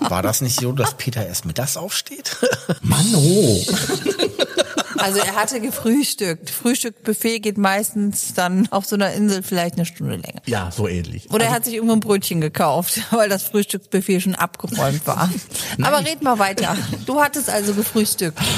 War 0.00 0.22
das 0.22 0.42
nicht 0.42 0.60
so, 0.60 0.72
dass 0.72 0.94
Peter 0.94 1.26
erst 1.26 1.46
mittags 1.46 1.76
aufsteht? 1.76 2.36
Mann, 2.82 3.06
oh. 3.14 3.60
Also 5.04 5.18
er 5.18 5.34
hatte 5.34 5.60
gefrühstückt. 5.60 6.48
Frühstückbuffet 6.48 7.40
geht 7.40 7.58
meistens 7.58 8.32
dann 8.32 8.68
auf 8.70 8.86
so 8.86 8.96
einer 8.96 9.12
Insel 9.12 9.42
vielleicht 9.42 9.74
eine 9.74 9.84
Stunde 9.84 10.16
länger. 10.16 10.40
Ja, 10.46 10.70
so 10.70 10.88
ähnlich. 10.88 11.26
Oder 11.26 11.34
also, 11.34 11.46
er 11.46 11.52
hat 11.52 11.64
sich 11.66 11.74
irgendwo 11.74 11.92
ein 11.92 12.00
Brötchen 12.00 12.40
gekauft, 12.40 13.02
weil 13.10 13.28
das 13.28 13.42
Frühstücksbuffet 13.42 14.22
schon 14.22 14.34
abgeräumt 14.34 15.06
war. 15.06 15.28
Aber 15.82 16.00
red 16.00 16.22
mal 16.22 16.38
weiter. 16.38 16.74
Du 17.04 17.20
hattest 17.20 17.50
also 17.50 17.74
gefrühstückt. 17.74 18.38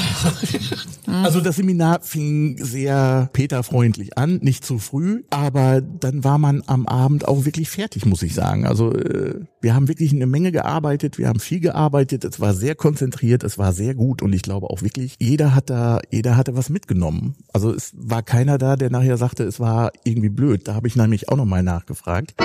Also 1.08 1.40
das 1.40 1.56
Seminar 1.56 2.00
fing 2.02 2.58
sehr 2.62 3.30
peterfreundlich 3.32 4.18
an, 4.18 4.40
nicht 4.42 4.64
zu 4.64 4.80
früh, 4.80 5.22
aber 5.30 5.80
dann 5.80 6.24
war 6.24 6.38
man 6.38 6.64
am 6.66 6.86
Abend 6.88 7.28
auch 7.28 7.44
wirklich 7.44 7.70
fertig, 7.70 8.06
muss 8.06 8.22
ich 8.22 8.34
sagen. 8.34 8.66
Also 8.66 8.92
äh, 8.92 9.40
wir 9.66 9.74
haben 9.74 9.88
wirklich 9.88 10.12
eine 10.12 10.26
Menge 10.26 10.52
gearbeitet, 10.52 11.18
wir 11.18 11.26
haben 11.26 11.40
viel 11.40 11.58
gearbeitet, 11.58 12.24
es 12.24 12.38
war 12.38 12.54
sehr 12.54 12.76
konzentriert, 12.76 13.42
es 13.42 13.58
war 13.58 13.72
sehr 13.72 13.96
gut 13.96 14.22
und 14.22 14.32
ich 14.32 14.42
glaube 14.42 14.70
auch 14.70 14.80
wirklich, 14.80 15.16
jeder 15.18 15.56
hat 15.56 15.70
da, 15.70 15.98
jeder 16.08 16.36
hatte 16.36 16.54
was 16.54 16.70
mitgenommen. 16.70 17.34
Also 17.52 17.74
es 17.74 17.90
war 17.96 18.22
keiner 18.22 18.58
da, 18.58 18.76
der 18.76 18.90
nachher 18.90 19.16
sagte, 19.16 19.42
es 19.42 19.58
war 19.58 19.90
irgendwie 20.04 20.28
blöd. 20.28 20.68
Da 20.68 20.74
habe 20.74 20.86
ich 20.86 20.94
nämlich 20.94 21.28
auch 21.30 21.36
nochmal 21.36 21.64
nachgefragt. 21.64 22.36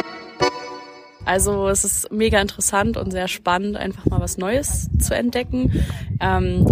Also 1.23 1.67
es 1.67 1.83
ist 1.83 2.11
mega 2.11 2.41
interessant 2.41 2.97
und 2.97 3.11
sehr 3.11 3.27
spannend, 3.27 3.77
einfach 3.77 4.07
mal 4.07 4.19
was 4.19 4.39
Neues 4.39 4.89
zu 4.97 5.13
entdecken. 5.13 5.71
Ähm, 6.19 6.65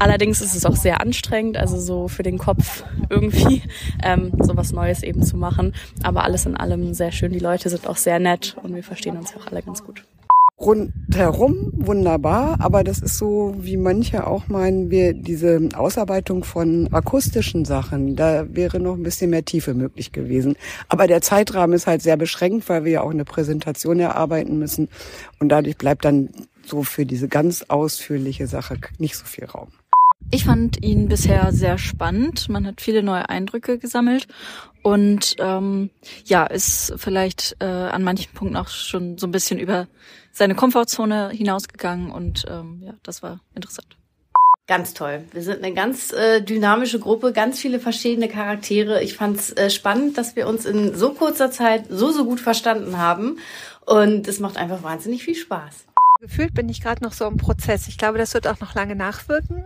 Allerdings 0.00 0.40
ist 0.40 0.56
es 0.56 0.64
auch 0.64 0.76
sehr 0.76 1.00
anstrengend, 1.00 1.58
also 1.58 1.78
so 1.78 2.08
für 2.08 2.22
den 2.22 2.38
Kopf 2.38 2.84
irgendwie 3.10 3.62
ähm, 4.02 4.32
sowas 4.40 4.72
Neues 4.72 5.02
eben 5.02 5.22
zu 5.22 5.36
machen. 5.36 5.74
Aber 6.02 6.24
alles 6.24 6.46
in 6.46 6.56
allem 6.56 6.94
sehr 6.94 7.12
schön. 7.12 7.32
Die 7.32 7.38
Leute 7.38 7.68
sind 7.68 7.86
auch 7.86 7.96
sehr 7.96 8.18
nett 8.18 8.56
und 8.62 8.74
wir 8.74 8.82
verstehen 8.82 9.16
uns 9.16 9.36
auch 9.36 9.46
alle 9.46 9.62
ganz 9.62 9.84
gut 9.84 10.02
rundherum 10.60 11.72
wunderbar, 11.72 12.56
aber 12.60 12.84
das 12.84 12.98
ist 12.98 13.16
so, 13.16 13.54
wie 13.58 13.78
manche 13.78 14.26
auch 14.26 14.48
meinen, 14.48 14.90
wir 14.90 15.14
diese 15.14 15.70
Ausarbeitung 15.74 16.44
von 16.44 16.92
akustischen 16.92 17.64
Sachen, 17.64 18.14
da 18.14 18.44
wäre 18.54 18.78
noch 18.78 18.94
ein 18.94 19.02
bisschen 19.02 19.30
mehr 19.30 19.44
Tiefe 19.44 19.72
möglich 19.72 20.12
gewesen. 20.12 20.56
Aber 20.88 21.06
der 21.06 21.22
Zeitrahmen 21.22 21.74
ist 21.74 21.86
halt 21.86 22.02
sehr 22.02 22.18
beschränkt, 22.18 22.68
weil 22.68 22.84
wir 22.84 22.92
ja 22.92 23.00
auch 23.00 23.10
eine 23.10 23.24
Präsentation 23.24 24.00
erarbeiten 24.00 24.58
müssen 24.58 24.88
und 25.38 25.48
dadurch 25.48 25.78
bleibt 25.78 26.04
dann 26.04 26.28
so 26.62 26.82
für 26.82 27.06
diese 27.06 27.28
ganz 27.28 27.64
ausführliche 27.68 28.46
Sache 28.46 28.76
nicht 28.98 29.16
so 29.16 29.24
viel 29.24 29.46
Raum. 29.46 29.68
Ich 30.30 30.44
fand 30.44 30.82
ihn 30.84 31.08
bisher 31.08 31.52
sehr 31.52 31.76
spannend. 31.78 32.48
Man 32.48 32.66
hat 32.66 32.80
viele 32.80 33.02
neue 33.02 33.28
Eindrücke 33.28 33.78
gesammelt 33.78 34.28
und 34.82 35.36
ähm, 35.38 35.90
ja, 36.24 36.46
ist 36.46 36.94
vielleicht 36.96 37.56
äh, 37.60 37.64
an 37.64 38.04
manchen 38.04 38.32
Punkten 38.32 38.56
auch 38.56 38.68
schon 38.68 39.18
so 39.18 39.26
ein 39.26 39.32
bisschen 39.32 39.58
über 39.58 39.88
seine 40.32 40.54
Komfortzone 40.54 41.30
hinausgegangen 41.30 42.10
und 42.10 42.46
ähm, 42.48 42.82
ja, 42.84 42.94
das 43.02 43.22
war 43.22 43.40
interessant. 43.54 43.96
Ganz 44.70 44.94
toll. 44.94 45.24
Wir 45.32 45.42
sind 45.42 45.64
eine 45.64 45.74
ganz 45.74 46.12
äh, 46.12 46.40
dynamische 46.40 47.00
Gruppe, 47.00 47.32
ganz 47.32 47.58
viele 47.58 47.80
verschiedene 47.80 48.28
Charaktere. 48.28 49.02
Ich 49.02 49.14
fand 49.14 49.36
es 49.36 49.50
äh, 49.56 49.68
spannend, 49.68 50.16
dass 50.16 50.36
wir 50.36 50.46
uns 50.46 50.64
in 50.64 50.94
so 50.94 51.12
kurzer 51.12 51.50
Zeit 51.50 51.86
so, 51.88 52.12
so 52.12 52.24
gut 52.24 52.38
verstanden 52.38 52.96
haben. 52.96 53.40
Und 53.84 54.28
es 54.28 54.38
macht 54.38 54.56
einfach 54.56 54.84
wahnsinnig 54.84 55.24
viel 55.24 55.34
Spaß. 55.34 55.86
Gefühlt 56.20 56.52
bin 56.52 56.68
ich 56.68 56.82
gerade 56.82 57.02
noch 57.02 57.14
so 57.14 57.26
im 57.26 57.38
Prozess. 57.38 57.88
Ich 57.88 57.96
glaube, 57.96 58.18
das 58.18 58.34
wird 58.34 58.46
auch 58.46 58.60
noch 58.60 58.74
lange 58.74 58.94
nachwirken. 58.94 59.64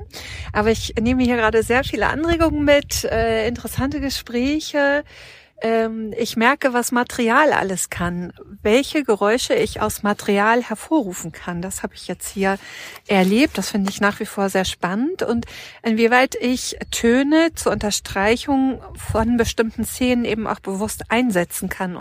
Aber 0.53 0.71
ich 0.71 0.95
nehme 1.01 1.25
hier 1.25 1.35
gerade 1.35 1.65
sehr 1.65 1.83
viele 1.83 2.07
Anregungen 2.07 2.65
mit, 2.65 3.03
äh, 3.03 3.49
interessante 3.49 3.99
Gespräche. 3.99 5.03
Ähm, 5.61 6.15
ich 6.17 6.37
merke, 6.37 6.73
was 6.73 6.93
Material 6.93 7.53
alles 7.53 7.91
kann, 7.91 8.33
welche 8.63 9.03
Geräusche 9.03 9.55
ich 9.55 9.81
aus 9.81 10.05
Material 10.05 10.63
hervorrufen 10.63 11.33
kann. 11.33 11.61
Das 11.61 11.83
habe 11.83 11.97
ich 11.97 12.07
jetzt 12.07 12.29
hier 12.29 12.57
erlebt. 13.09 13.59
Das 13.59 13.71
finde 13.71 13.91
ich 13.91 14.01
nach 14.01 14.21
wie 14.21 14.27
vor 14.27 14.49
sehr 14.49 14.65
spannend. 14.65 15.25
Und 15.25 15.47
inwieweit 15.83 16.37
ich 16.37 16.77
Töne 16.93 17.51
zur 17.57 17.73
Unterstreichung 17.73 18.81
von 18.95 19.37
bestimmten 19.37 19.85
Szenen 19.85 20.25
eben 20.25 20.47
auch 20.47 20.61
bewusst 20.61 21.11
einsetzen 21.11 21.69
kann. 21.69 21.99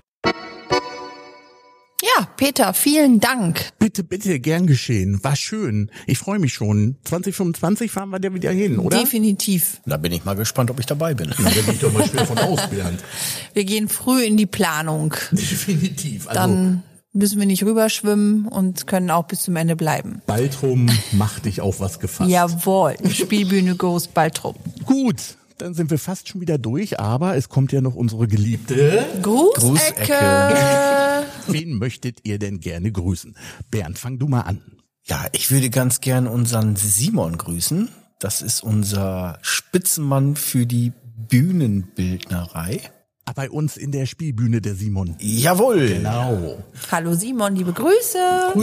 Ja, 2.04 2.26
Peter, 2.36 2.74
vielen 2.74 3.18
Dank. 3.18 3.70
Bitte, 3.78 4.04
bitte, 4.04 4.38
gern 4.38 4.66
geschehen. 4.66 5.24
War 5.24 5.36
schön. 5.36 5.90
Ich 6.06 6.18
freue 6.18 6.38
mich 6.38 6.52
schon. 6.52 6.96
2025 7.04 7.90
fahren 7.90 8.10
wir 8.10 8.20
da 8.20 8.34
wieder 8.34 8.50
hin, 8.50 8.78
oder? 8.78 8.98
Definitiv. 8.98 9.80
Da 9.86 9.96
bin 9.96 10.12
ich 10.12 10.24
mal 10.24 10.34
gespannt, 10.34 10.70
ob 10.70 10.78
ich 10.80 10.86
dabei 10.86 11.14
bin. 11.14 11.30
Da 11.30 11.48
bin 11.48 11.64
ich 11.74 11.80
doch 11.80 11.92
mal 11.92 12.06
schwer 12.06 12.26
von 12.26 12.38
aus, 12.38 12.68
Bernd. 12.68 13.00
Wir 13.54 13.64
gehen 13.64 13.88
früh 13.88 14.22
in 14.22 14.36
die 14.36 14.46
Planung. 14.46 15.14
Definitiv. 15.30 16.28
Also, 16.28 16.40
Dann 16.40 16.82
müssen 17.12 17.38
wir 17.38 17.46
nicht 17.46 17.62
rüberschwimmen 17.62 18.48
und 18.48 18.86
können 18.86 19.10
auch 19.10 19.24
bis 19.24 19.42
zum 19.42 19.56
Ende 19.56 19.76
bleiben. 19.76 20.20
Baltrum 20.26 20.90
macht 21.12 21.46
dich 21.46 21.60
auf 21.60 21.80
was 21.80 22.00
gefasst. 22.00 22.28
Jawohl. 22.28 22.96
Spielbühne 23.10 23.76
Ghost 23.76 24.12
Baltrum. 24.12 24.56
Gut. 24.84 25.36
Dann 25.58 25.74
sind 25.74 25.90
wir 25.90 25.98
fast 25.98 26.28
schon 26.28 26.40
wieder 26.40 26.58
durch, 26.58 26.98
aber 26.98 27.36
es 27.36 27.48
kommt 27.48 27.72
ja 27.72 27.80
noch 27.80 27.94
unsere 27.94 28.26
geliebte 28.26 29.06
Grußecke. 29.22 30.14
Wen 31.46 31.78
möchtet 31.78 32.20
ihr 32.24 32.38
denn 32.38 32.60
gerne 32.60 32.90
grüßen? 32.90 33.36
Bernd, 33.70 33.98
fang 33.98 34.18
du 34.18 34.26
mal 34.26 34.40
an. 34.42 34.62
Ja, 35.04 35.26
ich 35.32 35.50
würde 35.50 35.70
ganz 35.70 36.00
gern 36.00 36.26
unseren 36.26 36.76
Simon 36.76 37.38
grüßen. 37.38 37.88
Das 38.18 38.42
ist 38.42 38.62
unser 38.62 39.38
Spitzenmann 39.42 40.34
für 40.34 40.66
die 40.66 40.92
Bühnenbildnerei. 41.28 42.80
Ah, 43.26 43.32
bei 43.34 43.48
uns 43.48 43.78
in 43.78 43.90
der 43.90 44.04
Spielbühne 44.04 44.60
der 44.60 44.74
Simon. 44.74 45.16
Jawohl. 45.18 45.88
Genau. 45.88 46.58
Hallo 46.92 47.14
Simon, 47.14 47.56
liebe 47.56 47.72
Grüße. 47.72 48.18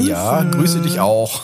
Ja, 0.08 0.44
grüße 0.44 0.82
dich 0.82 1.00
auch. 1.00 1.42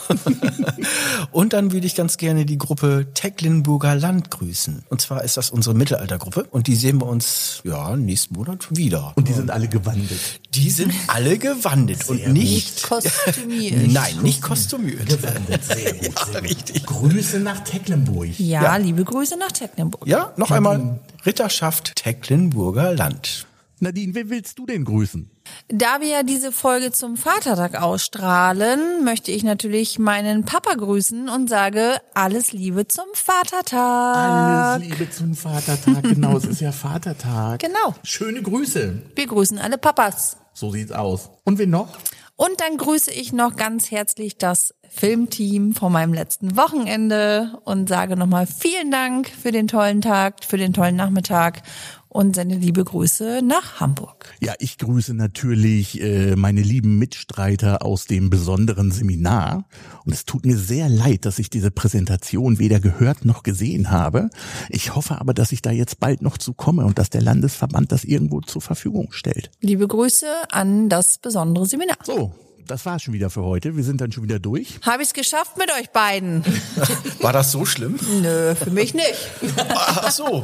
und 1.32 1.54
dann 1.54 1.72
würde 1.72 1.88
ich 1.88 1.96
ganz 1.96 2.18
gerne 2.18 2.46
die 2.46 2.60
Gruppe 2.60 3.08
Tecklenburger 3.16 3.96
Land 3.96 4.30
grüßen. 4.30 4.84
Und 4.90 5.02
zwar 5.02 5.24
ist 5.24 5.36
das 5.36 5.50
unsere 5.50 5.74
Mittelaltergruppe 5.74 6.44
und 6.52 6.68
die 6.68 6.76
sehen 6.76 7.02
wir 7.02 7.08
uns 7.08 7.62
ja 7.64 7.96
nächsten 7.96 8.36
Monat 8.36 8.68
wieder. 8.78 9.14
Und 9.16 9.28
die 9.28 9.34
sind 9.34 9.50
alle 9.50 9.68
gewandelt. 9.68 10.12
Die 10.54 10.70
sind 10.70 10.94
alle 11.08 11.40
gewandelt 11.40 12.04
Sehr 12.06 12.28
und 12.28 12.34
nicht 12.34 12.84
kostümiert. 12.84 13.88
Nein, 13.94 14.16
nicht 14.22 14.44
kostümiert. 14.44 15.08
Gewandelt, 15.08 15.64
sehr 15.64 15.94
gut. 15.94 16.04
Ja, 16.18 16.26
Sehr 16.34 16.42
gut. 16.42 16.50
richtig. 16.52 16.86
Grüße 16.86 17.40
nach 17.40 17.64
Tecklenburg. 17.64 18.40
Ja, 18.40 18.62
Ja. 18.62 18.78
liebe 18.78 19.04
Grüße 19.04 19.38
nach 19.40 19.52
Tecklenburg. 19.52 20.06
Ja, 20.08 20.34
noch 20.38 20.52
einmal 20.52 21.00
Ritterschaft 21.26 21.96
Tecklenburger 21.96 22.94
Land. 22.94 23.48
Nadine, 23.80 24.16
wen 24.16 24.30
willst 24.30 24.58
du 24.58 24.66
denn 24.66 24.86
grüßen? 24.86 25.30
Da 25.70 26.02
wir 26.02 26.08
ja 26.08 26.24
diese 26.24 26.52
Folge 26.52 26.92
zum 26.92 27.16
Vatertag 27.16 27.80
ausstrahlen, 27.80 29.04
möchte 29.04 29.32
ich 29.32 29.44
natürlich 29.44 30.00
meinen 30.00 30.46
Papa 30.46 30.74
grüßen 30.74 31.30
und 31.30 31.48
sage 31.48 31.98
alles 32.16 32.54
Liebe 32.54 32.88
zum 32.88 33.06
Vatertag. 33.14 34.16
Alles 34.18 34.84
Liebe 34.84 35.10
zum 35.12 35.36
Vatertag. 35.36 36.04
Genau, 36.04 36.38
es 36.38 36.46
ist 36.46 36.62
ja 36.62 36.72
Vatertag. 36.72 37.62
Genau. 37.68 37.96
Schöne 38.04 38.42
Grüße. 38.42 39.02
Wir 39.16 39.28
grüßen 39.28 39.60
alle 39.60 39.78
Papas. 39.78 40.38
So 40.54 40.72
sieht's 40.72 40.92
aus. 40.92 41.30
Und 41.44 41.60
wen 41.60 41.70
noch? 41.70 41.98
Und 42.36 42.62
dann 42.62 42.78
grüße 42.78 43.12
ich 43.12 43.34
noch 43.34 43.56
ganz 43.56 43.92
herzlich 43.92 44.38
das 44.38 44.74
Filmteam 44.98 45.76
von 45.76 45.92
meinem 45.92 46.14
letzten 46.14 46.58
Wochenende 46.58 47.60
und 47.66 47.88
sage 47.88 48.18
nochmal 48.18 48.48
vielen 48.48 48.90
Dank 48.90 49.30
für 49.30 49.52
den 49.52 49.68
tollen 49.68 50.02
Tag, 50.02 50.44
für 50.44 50.58
den 50.58 50.74
tollen 50.74 50.96
Nachmittag 50.96 51.62
und 52.10 52.36
sende 52.36 52.56
liebe 52.56 52.84
Grüße 52.84 53.42
nach 53.44 53.80
Hamburg. 53.80 54.34
Ja, 54.42 54.56
ich 54.58 54.80
grüße 54.80 55.14
natürlich 55.14 56.02
äh, 56.02 56.36
meine 56.36 56.62
lieben 56.62 56.98
Mitstreiter 56.98 57.86
aus 57.86 58.06
dem 58.06 58.32
besonderen 58.32 58.90
Seminar. 58.90 59.66
Und 60.04 60.14
es 60.14 60.26
tut 60.26 60.44
mir 60.44 60.58
sehr 60.58 60.90
leid, 60.90 61.26
dass 61.26 61.38
ich 61.38 61.52
diese 61.52 61.70
Präsentation 61.70 62.58
weder 62.58 62.80
gehört 62.80 63.24
noch 63.24 63.44
gesehen 63.44 63.92
habe. 63.92 64.32
Ich 64.70 64.96
hoffe 64.96 65.22
aber, 65.22 65.36
dass 65.36 65.52
ich 65.52 65.62
da 65.62 65.70
jetzt 65.70 66.00
bald 66.00 66.24
noch 66.24 66.40
zu 66.40 66.54
komme 66.54 66.86
und 66.86 66.98
dass 66.98 67.12
der 67.12 67.22
Landesverband 67.22 67.92
das 67.92 68.04
irgendwo 68.04 68.42
zur 68.42 68.64
Verfügung 68.64 69.12
stellt. 69.12 69.52
Liebe 69.62 69.88
Grüße 69.88 70.26
an 70.50 70.90
das 70.90 71.20
besondere 71.20 71.68
Seminar. 71.68 71.98
So, 72.04 72.34
das 72.68 72.86
war's 72.86 73.02
schon 73.02 73.14
wieder 73.14 73.30
für 73.30 73.44
heute. 73.44 73.76
Wir 73.76 73.84
sind 73.84 74.02
dann 74.02 74.12
schon 74.12 74.24
wieder 74.24 74.40
durch. 74.40 74.80
Habe 74.86 75.02
ich 75.02 75.10
es 75.10 75.14
geschafft 75.14 75.58
mit 75.58 75.72
euch 75.80 75.90
beiden? 75.90 76.44
War 77.22 77.34
das 77.34 77.52
so 77.52 77.66
schlimm? 77.66 78.00
Nö, 78.22 78.56
für 78.56 78.72
mich 78.72 78.94
nicht. 78.94 79.32
Ach 79.58 80.12
so. 80.12 80.44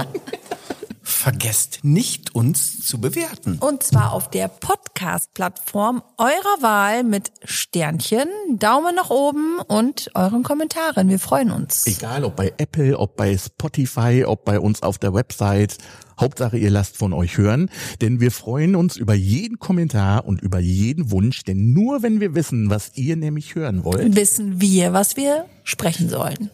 Vergesst 1.05 1.79
nicht, 1.83 2.33
uns 2.33 2.85
zu 2.85 2.99
bewerten. 2.99 3.57
Und 3.59 3.83
zwar 3.83 4.13
auf 4.13 4.29
der 4.29 4.47
Podcast-Plattform 4.47 6.01
eurer 6.17 6.61
Wahl 6.61 7.03
mit 7.03 7.31
Sternchen, 7.43 8.27
Daumen 8.51 8.95
nach 8.95 9.09
oben 9.09 9.59
und 9.59 10.11
euren 10.15 10.43
Kommentaren. 10.43 11.09
Wir 11.09 11.19
freuen 11.19 11.51
uns. 11.51 11.85
Egal 11.87 12.23
ob 12.23 12.37
bei 12.37 12.53
Apple, 12.57 12.97
ob 12.97 13.17
bei 13.17 13.37
Spotify, 13.37 14.23
ob 14.25 14.45
bei 14.45 14.59
uns 14.59 14.81
auf 14.81 14.97
der 14.97 15.13
Website. 15.13 15.77
Hauptsache, 16.19 16.57
ihr 16.57 16.69
lasst 16.69 16.97
von 16.97 17.13
euch 17.13 17.37
hören, 17.37 17.69
denn 18.01 18.19
wir 18.19 18.31
freuen 18.31 18.75
uns 18.75 18.95
über 18.97 19.13
jeden 19.13 19.59
Kommentar 19.59 20.25
und 20.25 20.41
über 20.41 20.59
jeden 20.59 21.11
Wunsch, 21.11 21.43
denn 21.43 21.73
nur 21.73 22.03
wenn 22.03 22.19
wir 22.19 22.35
wissen, 22.35 22.69
was 22.69 22.91
ihr 22.95 23.15
nämlich 23.15 23.55
hören 23.55 23.83
wollt, 23.83 24.15
Wissen 24.15 24.61
wir, 24.61 24.93
was 24.93 25.15
wir 25.17 25.45
sprechen 25.63 26.09
sollen. 26.09 26.49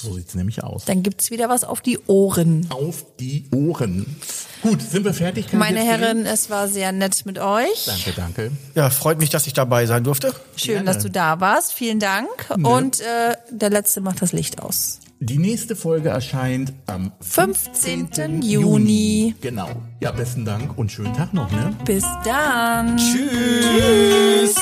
so 0.00 0.14
sieht's 0.14 0.34
nämlich 0.34 0.62
aus. 0.62 0.84
Dann 0.84 1.02
gibt's 1.02 1.30
wieder 1.30 1.48
was 1.48 1.64
auf 1.64 1.80
die 1.80 1.98
Ohren. 2.06 2.66
Auf 2.70 3.04
die 3.18 3.46
Ohren. 3.54 4.06
Gut, 4.62 4.82
sind 4.82 5.04
wir 5.04 5.14
fertig? 5.14 5.48
Kann 5.48 5.58
Meine 5.58 5.80
Herren, 5.80 6.26
es 6.26 6.50
war 6.50 6.68
sehr 6.68 6.92
nett 6.92 7.24
mit 7.26 7.38
euch. 7.38 7.84
Danke, 7.86 8.12
danke. 8.14 8.50
Ja, 8.74 8.90
freut 8.90 9.18
mich, 9.18 9.30
dass 9.30 9.46
ich 9.46 9.52
dabei 9.54 9.86
sein 9.86 10.04
durfte. 10.04 10.32
Schön, 10.56 10.84
dass 10.84 10.98
du 11.02 11.10
da 11.10 11.40
warst. 11.40 11.72
Vielen 11.72 11.98
Dank. 12.00 12.28
Und 12.62 13.00
äh, 13.00 13.34
der 13.50 13.70
Letzte 13.70 14.00
macht 14.00 14.20
das 14.22 14.32
Licht 14.32 14.60
aus. 14.60 14.98
Die 15.20 15.38
nächste 15.38 15.74
Folge 15.74 16.10
erscheint 16.10 16.72
am 16.86 17.10
15. 17.20 18.40
Juni. 18.40 19.34
Genau. 19.40 19.68
Ja, 19.98 20.12
besten 20.12 20.44
Dank 20.44 20.78
und 20.78 20.92
schönen 20.92 21.12
Tag 21.12 21.34
noch, 21.34 21.50
ne? 21.50 21.74
Bis 21.84 22.04
dann. 22.24 22.96
Tschüss. 22.96 24.54